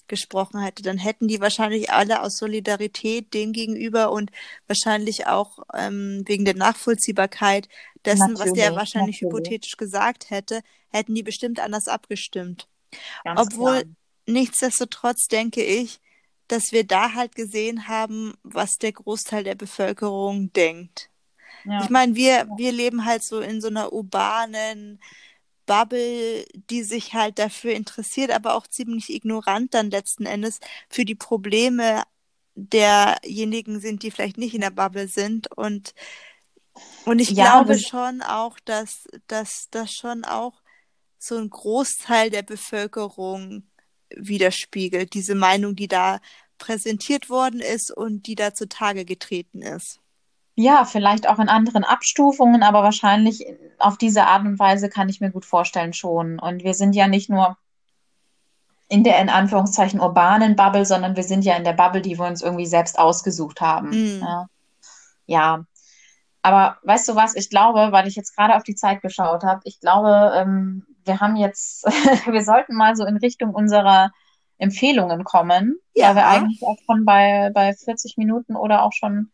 gesprochen 0.09 0.61
hätte, 0.61 0.83
dann 0.83 0.99
hätten 0.99 1.29
die 1.29 1.41
wahrscheinlich 1.41 1.91
alle 1.91 2.23
aus 2.23 2.39
Solidarität 2.39 3.35
dem 3.35 3.53
gegenüber 3.53 4.12
und 4.12 4.31
wahrscheinlich 4.67 5.27
auch 5.27 5.59
ähm, 5.75 6.23
wegen 6.27 6.45
der 6.45 6.55
Nachvollziehbarkeit 6.55 7.69
dessen, 8.05 8.33
natürlich, 8.33 8.41
was 8.41 8.53
der 8.53 8.77
wahrscheinlich 8.77 9.21
natürlich. 9.21 9.35
hypothetisch 9.35 9.77
gesagt 9.77 10.31
hätte, 10.31 10.62
hätten 10.89 11.14
die 11.14 11.23
bestimmt 11.23 11.61
anders 11.61 11.89
abgestimmt. 11.89 12.69
Ganz 13.25 13.41
Obwohl 13.41 13.81
klar. 13.81 13.95
nichtsdestotrotz 14.27 15.27
denke 15.27 15.62
ich, 15.62 16.01
dass 16.49 16.71
wir 16.71 16.87
da 16.87 17.14
halt 17.14 17.35
gesehen 17.35 17.89
haben, 17.89 18.35
was 18.45 18.79
der 18.79 18.93
Großteil 18.93 19.45
der 19.45 19.57
Bevölkerung 19.57 20.53
denkt. 20.53 21.11
Ja. 21.67 21.83
Ich 21.83 21.91
meine, 21.91 22.14
wir, 22.14 22.49
wir 22.57 22.73
leben 22.73 23.05
halt 23.05 23.23
so 23.23 23.41
in 23.41 23.61
so 23.61 23.69
einer 23.69 23.93
urbanen 23.93 25.01
Bubble, 25.67 26.45
die 26.71 26.83
sich 26.83 27.14
halt 27.14 27.39
dafür 27.39 27.73
interessiert, 27.73 28.31
aber 28.31 28.55
auch 28.55 28.67
ziemlich 28.67 29.11
ignorant 29.11 29.75
dann 29.75 29.91
letzten 29.91 30.27
Endes 30.27 30.61
für 30.89 31.05
die 31.05 31.17
Probleme 31.17 32.05
derjenigen 32.55 33.81
sind, 33.81 34.03
die 34.03 34.11
vielleicht 34.11 34.39
nicht 34.39 34.55
in 34.55 34.61
der 34.62 34.71
Bubble 34.71 35.09
sind. 35.09 35.51
Und, 35.57 35.95
und 37.05 37.19
ich 37.19 37.31
ja, 37.31 37.62
glaube 37.62 37.79
schon 37.79 38.23
auch, 38.23 38.59
dass, 38.64 39.09
dass 39.27 39.69
das 39.71 39.93
schon 39.93 40.25
auch 40.25 40.62
so 41.19 41.37
ein 41.37 41.51
Großteil 41.51 42.31
der 42.31 42.43
Bevölkerung 42.43 43.64
widerspiegelt, 44.11 45.14
diese 45.14 45.35
Meinung, 45.35 45.75
die 45.75 45.89
da 45.89 46.21
präsentiert 46.59 47.29
worden 47.29 47.61
ist 47.61 47.91
und 47.91 48.27
die 48.27 48.37
da 48.37 48.55
zutage 48.55 49.05
getreten 49.05 49.62
ist. 49.62 50.01
Ja, 50.59 50.87
vielleicht 50.87 51.29
auch 51.29 51.39
in 51.39 51.51
anderen 51.51 51.85
Abstufungen, 51.85 52.63
aber 52.63 52.83
wahrscheinlich 52.83 53.45
auf 53.79 53.99
diese 53.99 54.25
Art 54.25 54.47
und 54.47 54.59
Weise 54.59 54.89
kann 54.89 55.11
ich 55.11 55.21
mir 55.21 55.31
gut 55.31 55.45
vorstellen 55.45 55.93
schon. 55.93 56.39
Und 56.39 56.65
wir 56.65 56.73
sind 56.73 56.95
ja 56.95 57.09
nicht 57.09 57.29
nur 57.29 57.59
in 58.89 59.05
der 59.05 59.21
in 59.21 59.29
Anführungszeichen 59.29 60.01
urbanen 60.01 60.57
Bubble, 60.57 60.87
sondern 60.87 61.15
wir 61.15 61.25
sind 61.25 61.45
ja 61.45 61.57
in 61.57 61.65
der 61.65 61.75
Bubble, 61.75 62.01
die 62.01 62.19
wir 62.19 62.27
uns 62.27 62.41
irgendwie 62.41 62.67
selbst 62.67 62.99
ausgesucht 62.99 63.61
haben. 63.61 63.91
Mm. 63.91 64.23
Ja. 64.23 64.47
ja. 65.27 65.65
Aber 66.41 66.79
weißt 66.85 67.09
du 67.09 67.17
was, 67.17 67.35
ich 67.35 67.51
glaube, 67.51 67.93
weil 67.93 68.07
ich 68.07 68.17
jetzt 68.17 68.35
gerade 68.35 68.57
auf 68.57 68.63
die 68.63 68.77
Zeit 68.77 69.03
geschaut 69.03 69.43
habe, 69.45 69.61
ich 69.65 69.81
glaube, 69.81 70.33
ähm, 70.37 70.87
wir 71.05 71.21
haben 71.21 71.37
jetzt, 71.37 71.85
wir 72.27 72.45
sollten 72.45 72.77
mal 72.77 72.97
so 72.97 73.05
in 73.05 73.19
Richtung 73.19 73.55
unserer 73.55 74.11
Empfehlungen 74.57 75.25
kommen, 75.25 75.77
Ja. 75.95 76.09
weil 76.09 76.17
wir 76.17 76.29
eigentlich 76.29 76.63
auch 76.63 76.79
schon 76.87 77.05
bei, 77.05 77.51
bei 77.53 77.75
40 77.75 78.17
Minuten 78.17 78.57
oder 78.57 78.85
auch 78.85 78.93
schon 78.93 79.33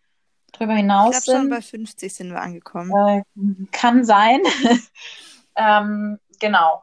drüber 0.52 0.72
Ich 0.72 0.78
hinaus 0.78 1.24
glaube, 1.24 1.24
schon 1.24 1.40
sind. 1.42 1.50
bei 1.50 1.60
50 1.62 2.14
sind 2.14 2.30
wir 2.30 2.40
angekommen. 2.40 2.92
Äh, 3.08 3.22
kann 3.72 4.04
sein. 4.04 4.40
ähm, 5.56 6.18
genau. 6.40 6.82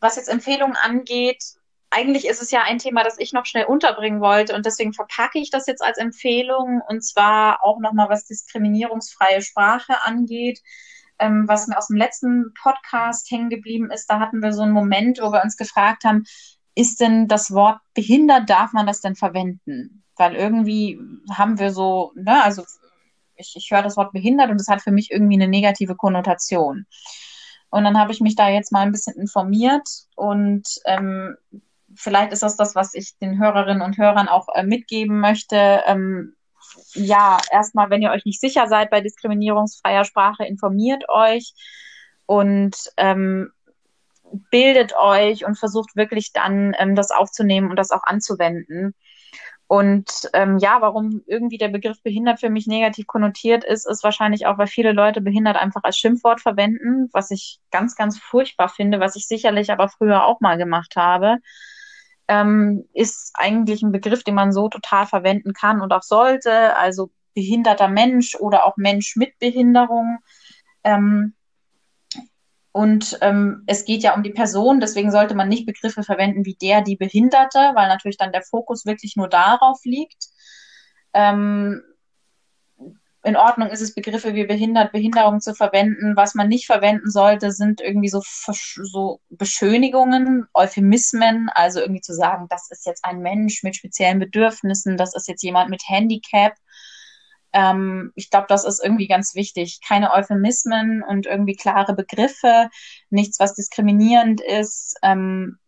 Was 0.00 0.16
jetzt 0.16 0.28
Empfehlungen 0.28 0.76
angeht, 0.76 1.42
eigentlich 1.90 2.26
ist 2.26 2.40
es 2.40 2.50
ja 2.50 2.62
ein 2.62 2.78
Thema, 2.78 3.02
das 3.02 3.18
ich 3.18 3.32
noch 3.32 3.46
schnell 3.46 3.64
unterbringen 3.64 4.20
wollte 4.20 4.54
und 4.54 4.64
deswegen 4.64 4.92
verpacke 4.92 5.38
ich 5.38 5.50
das 5.50 5.66
jetzt 5.66 5.82
als 5.82 5.98
Empfehlung 5.98 6.80
und 6.88 7.02
zwar 7.04 7.64
auch 7.64 7.80
nochmal, 7.80 8.08
was 8.08 8.26
diskriminierungsfreie 8.26 9.42
Sprache 9.42 9.94
angeht. 10.04 10.60
Ähm, 11.18 11.46
was 11.48 11.66
mir 11.66 11.76
aus 11.76 11.88
dem 11.88 11.96
letzten 11.96 12.54
Podcast 12.54 13.30
hängen 13.30 13.50
geblieben 13.50 13.90
ist, 13.90 14.06
da 14.06 14.20
hatten 14.20 14.40
wir 14.40 14.52
so 14.52 14.62
einen 14.62 14.72
Moment, 14.72 15.18
wo 15.20 15.32
wir 15.32 15.42
uns 15.42 15.56
gefragt 15.58 16.04
haben, 16.04 16.24
ist 16.74 17.00
denn 17.00 17.28
das 17.28 17.52
Wort 17.52 17.80
behindert, 17.92 18.48
darf 18.48 18.72
man 18.72 18.86
das 18.86 19.00
denn 19.02 19.16
verwenden? 19.16 20.02
Weil 20.16 20.34
irgendwie 20.34 20.98
haben 21.30 21.58
wir 21.58 21.72
so, 21.72 22.12
ne, 22.14 22.42
also 22.42 22.64
ich, 23.40 23.54
ich 23.56 23.70
höre 23.70 23.82
das 23.82 23.96
Wort 23.96 24.12
behindert 24.12 24.50
und 24.50 24.60
es 24.60 24.68
hat 24.68 24.82
für 24.82 24.92
mich 24.92 25.10
irgendwie 25.10 25.34
eine 25.34 25.48
negative 25.48 25.96
Konnotation. 25.96 26.86
Und 27.70 27.84
dann 27.84 27.98
habe 27.98 28.12
ich 28.12 28.20
mich 28.20 28.36
da 28.36 28.48
jetzt 28.48 28.72
mal 28.72 28.80
ein 28.80 28.92
bisschen 28.92 29.16
informiert 29.16 29.88
und 30.16 30.64
ähm, 30.86 31.36
vielleicht 31.94 32.32
ist 32.32 32.42
das 32.42 32.56
das, 32.56 32.74
was 32.74 32.94
ich 32.94 33.16
den 33.18 33.38
Hörerinnen 33.38 33.82
und 33.82 33.98
Hörern 33.98 34.28
auch 34.28 34.48
äh, 34.54 34.64
mitgeben 34.64 35.20
möchte. 35.20 35.82
Ähm, 35.86 36.34
ja, 36.94 37.38
erstmal, 37.50 37.90
wenn 37.90 38.02
ihr 38.02 38.10
euch 38.10 38.24
nicht 38.24 38.40
sicher 38.40 38.68
seid 38.68 38.90
bei 38.90 39.00
diskriminierungsfreier 39.00 40.04
Sprache, 40.04 40.44
informiert 40.44 41.04
euch 41.08 41.52
und 42.26 42.76
ähm, 42.96 43.52
bildet 44.50 44.94
euch 44.96 45.44
und 45.44 45.58
versucht 45.58 45.96
wirklich 45.96 46.32
dann 46.32 46.74
ähm, 46.78 46.94
das 46.94 47.10
aufzunehmen 47.10 47.70
und 47.70 47.76
das 47.76 47.90
auch 47.90 48.02
anzuwenden. 48.04 48.94
Und 49.70 50.28
ähm, 50.32 50.58
ja, 50.58 50.78
warum 50.80 51.22
irgendwie 51.26 51.56
der 51.56 51.68
Begriff 51.68 52.02
behindert 52.02 52.40
für 52.40 52.50
mich 52.50 52.66
negativ 52.66 53.06
konnotiert 53.06 53.62
ist, 53.62 53.86
ist 53.86 54.02
wahrscheinlich 54.02 54.46
auch, 54.46 54.58
weil 54.58 54.66
viele 54.66 54.90
Leute 54.90 55.20
behindert 55.20 55.56
einfach 55.56 55.84
als 55.84 55.96
Schimpfwort 55.96 56.40
verwenden, 56.40 57.08
was 57.12 57.30
ich 57.30 57.60
ganz, 57.70 57.94
ganz 57.94 58.18
furchtbar 58.18 58.68
finde, 58.68 58.98
was 58.98 59.14
ich 59.14 59.28
sicherlich 59.28 59.70
aber 59.70 59.88
früher 59.88 60.26
auch 60.26 60.40
mal 60.40 60.58
gemacht 60.58 60.96
habe. 60.96 61.36
Ähm, 62.26 62.88
ist 62.94 63.30
eigentlich 63.34 63.82
ein 63.82 63.92
Begriff, 63.92 64.24
den 64.24 64.34
man 64.34 64.50
so 64.50 64.68
total 64.68 65.06
verwenden 65.06 65.52
kann 65.52 65.80
und 65.80 65.92
auch 65.92 66.02
sollte. 66.02 66.76
Also 66.76 67.12
behinderter 67.34 67.86
Mensch 67.86 68.34
oder 68.34 68.66
auch 68.66 68.76
Mensch 68.76 69.14
mit 69.14 69.38
Behinderung. 69.38 70.18
Ähm, 70.82 71.34
und 72.72 73.18
ähm, 73.20 73.64
es 73.66 73.84
geht 73.84 74.02
ja 74.02 74.14
um 74.14 74.22
die 74.22 74.30
Person, 74.30 74.80
deswegen 74.80 75.10
sollte 75.10 75.34
man 75.34 75.48
nicht 75.48 75.66
Begriffe 75.66 76.02
verwenden 76.02 76.44
wie 76.44 76.54
der, 76.54 76.82
die 76.82 76.96
Behinderte, 76.96 77.58
weil 77.74 77.88
natürlich 77.88 78.16
dann 78.16 78.32
der 78.32 78.42
Fokus 78.42 78.86
wirklich 78.86 79.16
nur 79.16 79.28
darauf 79.28 79.80
liegt. 79.84 80.28
Ähm, 81.12 81.82
in 83.22 83.36
Ordnung 83.36 83.68
ist 83.68 83.82
es, 83.82 83.94
Begriffe 83.94 84.34
wie 84.34 84.46
behindert, 84.46 84.92
Behinderung 84.92 85.40
zu 85.40 85.54
verwenden. 85.54 86.16
Was 86.16 86.34
man 86.34 86.48
nicht 86.48 86.66
verwenden 86.66 87.10
sollte, 87.10 87.52
sind 87.52 87.80
irgendwie 87.80 88.08
so, 88.08 88.22
so 88.24 89.20
Beschönigungen, 89.28 90.46
Euphemismen, 90.54 91.50
also 91.52 91.80
irgendwie 91.80 92.00
zu 92.00 92.14
sagen, 92.14 92.46
das 92.48 92.70
ist 92.70 92.86
jetzt 92.86 93.04
ein 93.04 93.20
Mensch 93.20 93.62
mit 93.62 93.76
speziellen 93.76 94.20
Bedürfnissen, 94.20 94.96
das 94.96 95.14
ist 95.14 95.28
jetzt 95.28 95.42
jemand 95.42 95.68
mit 95.68 95.82
Handicap. 95.86 96.54
Ähm, 97.52 98.12
ich 98.14 98.30
glaube, 98.30 98.46
das 98.48 98.64
ist 98.64 98.82
irgendwie 98.82 99.08
ganz 99.08 99.34
wichtig. 99.34 99.80
Keine 99.86 100.12
Euphemismen 100.12 101.02
und 101.02 101.26
irgendwie 101.26 101.56
klare 101.56 101.94
Begriffe, 101.94 102.68
nichts, 103.10 103.40
was 103.40 103.54
diskriminierend 103.54 104.40
ist. 104.40 104.96
Ähm, 105.02 105.58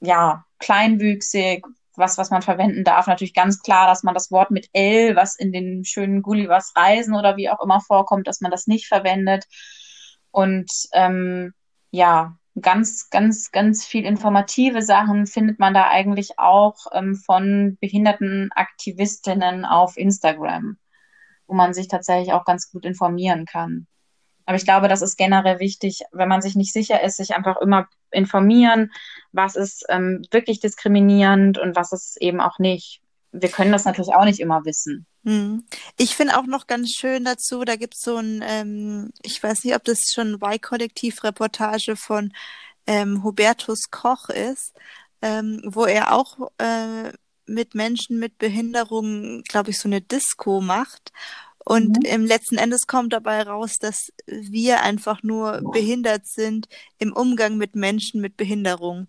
ja, 0.00 0.44
kleinwüchsig, 0.58 1.64
was, 1.96 2.18
was 2.18 2.30
man 2.30 2.42
verwenden 2.42 2.84
darf. 2.84 3.06
Natürlich 3.06 3.34
ganz 3.34 3.60
klar, 3.60 3.86
dass 3.86 4.02
man 4.02 4.14
das 4.14 4.30
Wort 4.30 4.50
mit 4.50 4.68
L, 4.72 5.16
was 5.16 5.36
in 5.36 5.52
den 5.52 5.84
schönen 5.84 6.22
Gullivers 6.22 6.72
Reisen 6.76 7.14
oder 7.14 7.36
wie 7.36 7.50
auch 7.50 7.62
immer 7.62 7.80
vorkommt, 7.80 8.26
dass 8.26 8.40
man 8.40 8.50
das 8.50 8.66
nicht 8.66 8.86
verwendet. 8.86 9.44
Und 10.30 10.70
ähm, 10.92 11.52
ja, 11.90 12.36
ganz, 12.60 13.10
ganz, 13.10 13.50
ganz 13.50 13.84
viel 13.84 14.04
informative 14.04 14.82
Sachen 14.82 15.26
findet 15.26 15.58
man 15.58 15.74
da 15.74 15.88
eigentlich 15.88 16.38
auch 16.38 16.76
ähm, 16.92 17.14
von 17.14 17.76
behinderten 17.80 18.50
Aktivistinnen 18.54 19.64
auf 19.64 19.96
Instagram, 19.96 20.76
wo 21.48 21.54
man 21.54 21.74
sich 21.74 21.88
tatsächlich 21.88 22.32
auch 22.32 22.44
ganz 22.44 22.70
gut 22.70 22.84
informieren 22.84 23.44
kann. 23.46 23.88
Aber 24.46 24.56
ich 24.56 24.64
glaube, 24.64 24.88
das 24.88 25.02
ist 25.02 25.18
generell 25.18 25.58
wichtig, 25.58 26.00
wenn 26.12 26.28
man 26.28 26.40
sich 26.40 26.54
nicht 26.54 26.72
sicher 26.72 27.02
ist, 27.02 27.16
sich 27.16 27.34
einfach 27.34 27.60
immer 27.60 27.86
informieren, 28.10 28.90
was 29.32 29.56
ist 29.56 29.84
ähm, 29.90 30.22
wirklich 30.30 30.60
diskriminierend 30.60 31.58
und 31.58 31.76
was 31.76 31.92
ist 31.92 32.16
eben 32.20 32.40
auch 32.40 32.58
nicht. 32.58 33.02
Wir 33.30 33.50
können 33.50 33.72
das 33.72 33.84
natürlich 33.84 34.14
auch 34.14 34.24
nicht 34.24 34.40
immer 34.40 34.64
wissen. 34.64 35.06
Hm. 35.24 35.64
Ich 35.98 36.16
finde 36.16 36.38
auch 36.38 36.46
noch 36.46 36.66
ganz 36.66 36.92
schön 36.92 37.24
dazu, 37.24 37.64
da 37.64 37.76
gibt 37.76 37.94
es 37.94 38.00
so 38.00 38.16
ein, 38.16 38.42
ähm, 38.42 39.10
ich 39.22 39.42
weiß 39.42 39.64
nicht, 39.64 39.74
ob 39.74 39.84
das 39.84 40.10
schon 40.14 40.38
Y-Kollektiv-Reportage 40.42 41.96
von 41.96 42.32
ähm, 42.86 43.22
Hubertus 43.22 43.90
Koch 43.90 44.30
ist, 44.30 44.74
ähm, 45.20 45.60
wo 45.66 45.84
er 45.84 46.14
auch 46.14 46.50
äh, 46.56 47.12
mit 47.48 47.74
Menschen 47.74 48.18
mit 48.18 48.38
Behinderung, 48.38 49.42
glaube 49.42 49.70
ich, 49.70 49.78
so 49.78 49.88
eine 49.88 50.00
Disco 50.00 50.60
macht. 50.60 51.12
Und 51.64 51.98
Mhm. 51.98 52.04
im 52.04 52.24
letzten 52.24 52.56
Endes 52.56 52.86
kommt 52.86 53.12
dabei 53.12 53.42
raus, 53.42 53.76
dass 53.78 54.10
wir 54.26 54.82
einfach 54.82 55.22
nur 55.22 55.60
behindert 55.72 56.26
sind 56.26 56.66
im 56.98 57.12
Umgang 57.12 57.58
mit 57.58 57.76
Menschen 57.76 58.20
mit 58.20 58.36
Behinderung. 58.38 59.06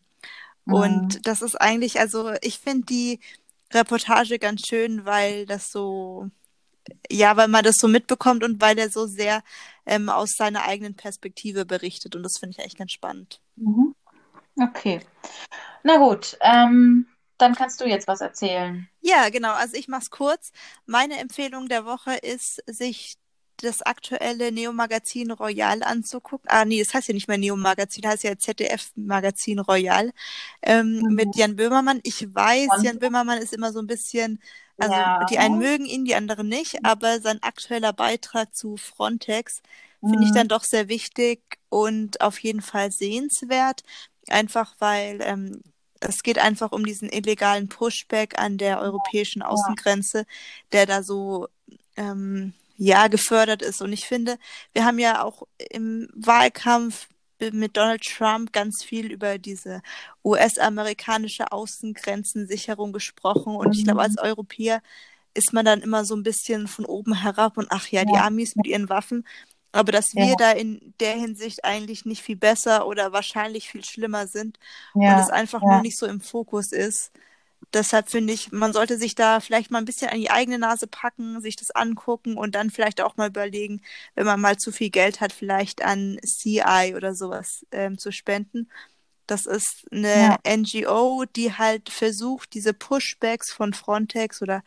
Mhm. 0.66 0.74
Und 0.74 1.28
das 1.28 1.42
ist 1.42 1.56
eigentlich, 1.56 2.00
also 2.00 2.32
ich 2.42 2.60
finde 2.60 2.86
die 2.86 3.20
Reportage 3.74 4.40
ganz 4.40 4.68
schön, 4.68 5.06
weil 5.06 5.46
das 5.46 5.72
so, 5.72 6.30
ja, 7.10 7.38
weil 7.38 7.48
man 7.48 7.64
das 7.64 7.78
so 7.78 7.88
mitbekommt 7.88 8.44
und 8.44 8.60
weil 8.62 8.78
er 8.78 8.90
so 8.90 9.06
sehr 9.06 9.44
ähm, 9.86 10.10
aus 10.10 10.32
seiner 10.36 10.64
eigenen 10.64 10.96
Perspektive 10.96 11.66
berichtet. 11.66 12.16
Und 12.16 12.24
das 12.24 12.38
finde 12.40 12.56
ich 12.58 12.60
eigentlich 12.60 12.78
ganz 12.78 12.92
spannend. 12.92 13.40
Mhm. 13.56 13.96
Okay. 14.62 15.00
Na 15.84 15.98
gut, 15.98 16.38
ähm, 16.42 17.08
dann 17.40 17.56
kannst 17.56 17.82
du 17.82 17.86
jetzt 17.86 18.08
was 18.08 18.22
erzählen. 18.22 18.88
Ja, 19.02 19.30
genau. 19.30 19.54
Also 19.54 19.76
ich 19.76 19.88
mache 19.88 20.04
es 20.04 20.10
kurz. 20.12 20.52
Meine 20.86 21.18
Empfehlung 21.20 21.68
der 21.68 21.86
Woche 21.86 22.16
ist, 22.16 22.62
sich 22.68 23.16
das 23.62 23.82
aktuelle 23.82 24.52
Neo-Magazin 24.54 25.32
Royal 25.32 25.84
anzugucken. 25.84 26.50
Ah, 26.50 26.64
nee, 26.64 26.80
das 26.82 26.94
heißt 26.94 27.10
ja 27.10 27.14
nicht 27.14 27.28
mehr 27.28 27.38
Neo-Magazin, 27.38 28.08
heißt 28.08 28.24
ja 28.24 28.38
ZDF-Magazin 28.38 29.60
Royal 29.60 30.12
ähm, 30.62 31.00
Mhm. 31.00 31.14
mit 31.16 31.36
Jan 31.36 31.56
Böhmermann. 31.58 32.00
Ich 32.04 32.34
weiß, 32.34 32.70
Und- 32.78 32.84
Jan 32.84 33.00
Böhmermann 33.00 33.40
ist 33.40 33.52
immer 33.54 33.74
so 33.74 33.80
ein 33.80 33.88
bisschen, 33.88 34.42
also 34.78 34.94
Ja. 34.94 35.26
die 35.26 35.40
einen 35.40 35.58
mögen 35.58 35.86
ihn, 35.86 36.06
die 36.06 36.16
anderen 36.16 36.48
nicht, 36.48 36.86
aber 36.86 37.20
sein 37.20 37.44
aktueller 37.44 37.92
Beitrag 37.92 38.56
zu 38.56 38.78
Frontex 38.78 39.62
finde 40.00 40.24
ich 40.24 40.30
Mhm. 40.32 40.36
dann 40.36 40.48
doch 40.48 40.64
sehr 40.64 40.88
wichtig 40.88 41.42
und 41.68 42.22
auf 42.22 42.40
jeden 42.40 42.62
Fall 42.62 42.92
sehenswert. 42.92 43.84
Einfach 44.30 44.76
weil 44.80 45.20
ähm, 45.22 45.62
es 46.00 46.24
geht 46.24 46.40
einfach 46.40 46.72
um 46.72 46.86
diesen 46.86 47.10
illegalen 47.10 47.70
Pushback 47.70 48.40
an 48.40 48.58
der 48.58 48.80
europäischen 48.82 49.42
Außengrenze, 49.42 50.26
der 50.72 50.86
da 50.86 51.04
so 51.04 51.48
ähm, 51.98 52.54
ja 52.78 53.08
gefördert 53.08 53.62
ist. 53.62 53.82
Und 53.82 53.94
ich 53.94 54.06
finde, 54.06 54.38
wir 54.74 54.86
haben 54.86 55.00
ja 55.00 55.24
auch 55.24 55.44
im 55.70 56.08
Wahlkampf 56.16 57.08
mit 57.54 57.78
Donald 57.78 58.04
Trump 58.04 58.52
ganz 58.54 58.84
viel 58.84 59.12
über 59.12 59.38
diese 59.38 59.82
US-amerikanische 60.26 61.52
Außengrenzensicherung 61.52 62.92
gesprochen. 62.94 63.56
Und 63.56 63.74
ich 63.74 63.84
glaube, 63.86 64.02
Mhm. 64.02 64.04
als 64.04 64.18
Europäer 64.18 64.82
ist 65.34 65.54
man 65.54 65.66
dann 65.66 65.82
immer 65.82 66.06
so 66.06 66.16
ein 66.16 66.24
bisschen 66.24 66.68
von 66.68 66.86
oben 66.86 67.14
herab 67.22 67.58
und 67.58 67.68
ach 67.72 67.88
ja, 67.90 68.06
die. 68.06 68.18
Amis 68.18 68.56
mit 68.56 68.68
ihren 68.68 68.90
Waffen. 68.90 69.26
Aber 69.72 69.92
dass 69.92 70.16
wir 70.16 70.36
Ja. 70.36 70.38
da 70.38 70.52
in 70.52 70.94
der 71.00 71.14
Hinsicht 71.16 71.64
eigentlich 71.66 72.06
nicht 72.06 72.24
viel 72.24 72.36
besser 72.38 72.88
oder 72.88 73.12
wahrscheinlich 73.12 73.70
viel 73.70 73.84
schlimmer 73.86 74.28
sind 74.28 74.60
und 75.06 75.18
Ja, 75.18 75.20
es 75.20 75.30
einfach 75.30 75.66
ja. 75.66 75.68
nur 75.68 75.80
nicht 75.82 75.98
so 75.98 76.06
im 76.08 76.22
Fokus 76.22 76.72
ist. 76.72 77.12
Deshalb 77.74 78.10
finde 78.10 78.34
ich, 78.34 78.52
man 78.52 78.74
sollte 78.74 78.98
sich 78.98 79.16
da 79.16 79.40
vielleicht 79.42 79.70
mal 79.72 79.80
ein 79.80 79.86
bisschen 79.86 80.10
an 80.10 80.20
die 80.20 80.32
eigene 80.32 80.58
Nase 80.60 80.88
packen, 80.88 81.42
sich 81.42 81.56
das 81.56 81.72
angucken 81.72 82.38
und 82.38 82.56
dann 82.56 82.72
vielleicht 82.72 83.02
auch 83.02 83.18
mal 83.18 83.30
überlegen, 83.30 83.82
wenn 84.16 84.26
man 84.26 84.42
mal 84.42 84.58
zu 84.58 84.72
viel 84.72 84.90
Geld 84.90 85.22
hat, 85.22 85.34
vielleicht 85.34 85.84
an 85.84 86.20
CI 86.26 86.96
oder 86.96 87.14
sowas 87.16 87.66
ähm, 87.72 87.98
zu 88.00 88.12
spenden. 88.12 88.70
Das 89.28 89.46
ist 89.46 89.86
eine. 89.92 90.38
NGO, 90.44 91.26
die 91.26 91.54
halt 91.54 91.90
versucht, 91.90 92.54
diese 92.56 92.74
Pushbacks 92.74 93.52
von 93.52 93.74
Frontex 93.74 94.42
oder 94.42 94.64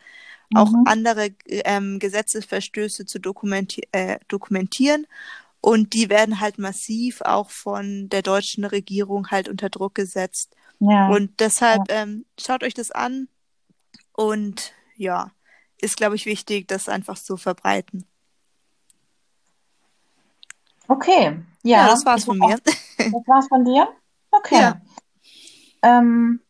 auch 0.55 0.71
Mhm. 0.71 0.83
andere 0.85 1.29
ähm, 1.47 1.99
Gesetzesverstöße 1.99 3.05
zu 3.05 3.19
dokumenti 3.19 3.87
äh, 3.91 4.19
dokumentieren. 4.27 5.07
Und 5.61 5.93
die 5.93 6.09
werden 6.09 6.39
halt 6.41 6.57
massiv 6.57 7.21
auch 7.21 7.49
von 7.49 8.09
der 8.09 8.21
deutschen 8.21 8.65
Regierung 8.65 9.31
halt 9.31 9.47
unter 9.47 9.69
Druck 9.69 9.95
gesetzt. 9.95 10.55
Ja. 10.79 11.07
Und 11.09 11.39
deshalb 11.39 11.83
ähm, 11.89 12.25
schaut 12.39 12.63
euch 12.63 12.73
das 12.73 12.91
an 12.91 13.29
und 14.11 14.73
ja, 14.97 15.31
ist, 15.79 15.95
glaube 15.97 16.15
ich, 16.15 16.25
wichtig, 16.25 16.67
das 16.67 16.89
einfach 16.89 17.17
zu 17.17 17.37
verbreiten. 17.37 18.05
Okay, 20.87 21.39
Ja, 21.63 21.77
ja. 21.77 21.87
das 21.87 22.05
war's 22.05 22.25
von 22.25 22.37
mir. 22.37 22.55
auch- 22.55 22.59
Das 22.59 23.13
war's 23.27 23.47
von 23.47 23.63
dir? 23.65 23.87
Okay. 24.35 24.55
Ja. 24.59 24.81
Ähm, 25.83 26.41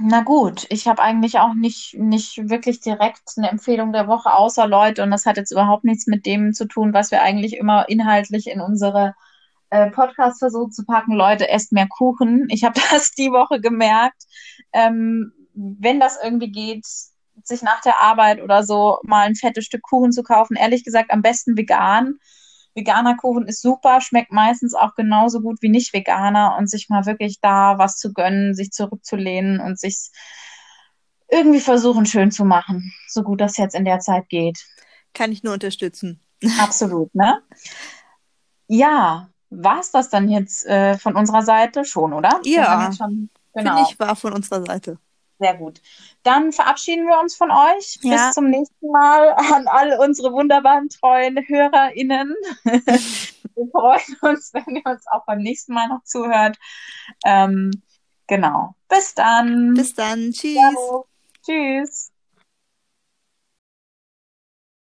na 0.00 0.22
gut, 0.22 0.66
ich 0.70 0.86
habe 0.86 1.02
eigentlich 1.02 1.38
auch 1.38 1.54
nicht, 1.54 1.94
nicht 1.94 2.48
wirklich 2.48 2.80
direkt 2.80 3.32
eine 3.36 3.50
Empfehlung 3.50 3.92
der 3.92 4.08
Woche, 4.08 4.32
außer 4.34 4.66
Leute, 4.66 5.02
und 5.02 5.10
das 5.10 5.26
hat 5.26 5.36
jetzt 5.36 5.52
überhaupt 5.52 5.84
nichts 5.84 6.06
mit 6.06 6.26
dem 6.26 6.52
zu 6.52 6.66
tun, 6.66 6.92
was 6.92 7.10
wir 7.10 7.22
eigentlich 7.22 7.56
immer 7.56 7.88
inhaltlich 7.88 8.48
in 8.48 8.60
unsere 8.60 9.14
äh, 9.70 9.90
Podcasts 9.90 10.38
versuchen 10.38 10.72
zu 10.72 10.84
packen. 10.84 11.14
Leute, 11.14 11.48
esst 11.48 11.72
mehr 11.72 11.88
Kuchen. 11.88 12.46
Ich 12.50 12.64
habe 12.64 12.80
das 12.90 13.12
die 13.12 13.30
Woche 13.30 13.60
gemerkt. 13.60 14.24
Ähm, 14.72 15.32
wenn 15.54 16.00
das 16.00 16.18
irgendwie 16.22 16.50
geht, 16.50 16.86
sich 17.44 17.62
nach 17.62 17.80
der 17.80 18.00
Arbeit 18.00 18.42
oder 18.42 18.62
so 18.62 18.98
mal 19.02 19.26
ein 19.26 19.34
fettes 19.34 19.64
Stück 19.64 19.82
Kuchen 19.82 20.12
zu 20.12 20.22
kaufen, 20.22 20.56
ehrlich 20.56 20.84
gesagt, 20.84 21.10
am 21.10 21.22
besten 21.22 21.56
vegan. 21.56 22.18
Veganer 22.78 23.16
Kuchen 23.16 23.46
ist 23.46 23.60
super, 23.60 24.00
schmeckt 24.00 24.30
meistens 24.30 24.74
auch 24.74 24.94
genauso 24.94 25.40
gut 25.40 25.58
wie 25.60 25.68
nicht 25.68 25.92
Veganer 25.92 26.56
und 26.56 26.70
sich 26.70 26.88
mal 26.88 27.06
wirklich 27.06 27.40
da 27.40 27.78
was 27.78 27.96
zu 27.96 28.12
gönnen, 28.12 28.54
sich 28.54 28.70
zurückzulehnen 28.70 29.58
und 29.60 29.78
sich 29.80 30.10
irgendwie 31.28 31.60
versuchen 31.60 32.06
schön 32.06 32.30
zu 32.30 32.44
machen, 32.44 32.92
so 33.08 33.22
gut 33.22 33.40
das 33.40 33.56
jetzt 33.56 33.74
in 33.74 33.84
der 33.84 33.98
Zeit 33.98 34.28
geht. 34.28 34.64
Kann 35.12 35.32
ich 35.32 35.42
nur 35.42 35.54
unterstützen. 35.54 36.20
Absolut, 36.60 37.12
ne? 37.14 37.42
Ja, 38.68 39.28
war's 39.50 39.90
das 39.90 40.08
dann 40.08 40.28
jetzt 40.28 40.64
äh, 40.66 40.96
von 40.98 41.16
unserer 41.16 41.42
Seite 41.42 41.84
schon, 41.84 42.12
oder? 42.12 42.40
Ja. 42.44 42.92
schon, 42.92 43.28
genau. 43.54 43.76
Finde 43.76 43.90
ich, 43.90 43.98
war 43.98 44.14
von 44.14 44.32
unserer 44.32 44.64
Seite. 44.64 44.98
Sehr 45.38 45.54
gut. 45.54 45.80
Dann 46.24 46.52
verabschieden 46.52 47.06
wir 47.06 47.20
uns 47.20 47.36
von 47.36 47.50
euch. 47.50 47.98
Ja. 48.02 48.26
Bis 48.26 48.34
zum 48.34 48.50
nächsten 48.50 48.90
Mal 48.90 49.34
an 49.52 49.68
alle 49.68 50.00
unsere 50.00 50.32
wunderbaren 50.32 50.88
treuen 50.88 51.38
HörerInnen. 51.46 52.34
wir 52.64 53.68
freuen 53.70 54.16
uns, 54.22 54.52
wenn 54.52 54.76
ihr 54.76 54.86
uns 54.86 55.06
auch 55.06 55.24
beim 55.26 55.38
nächsten 55.38 55.74
Mal 55.74 55.88
noch 55.88 56.02
zuhört. 56.02 56.56
Ähm, 57.24 57.70
genau. 58.26 58.74
Bis 58.88 59.14
dann. 59.14 59.74
Bis 59.74 59.94
dann. 59.94 60.32
Tschüss. 60.32 60.54
Ciao. 60.54 61.06
Tschüss. 61.44 62.10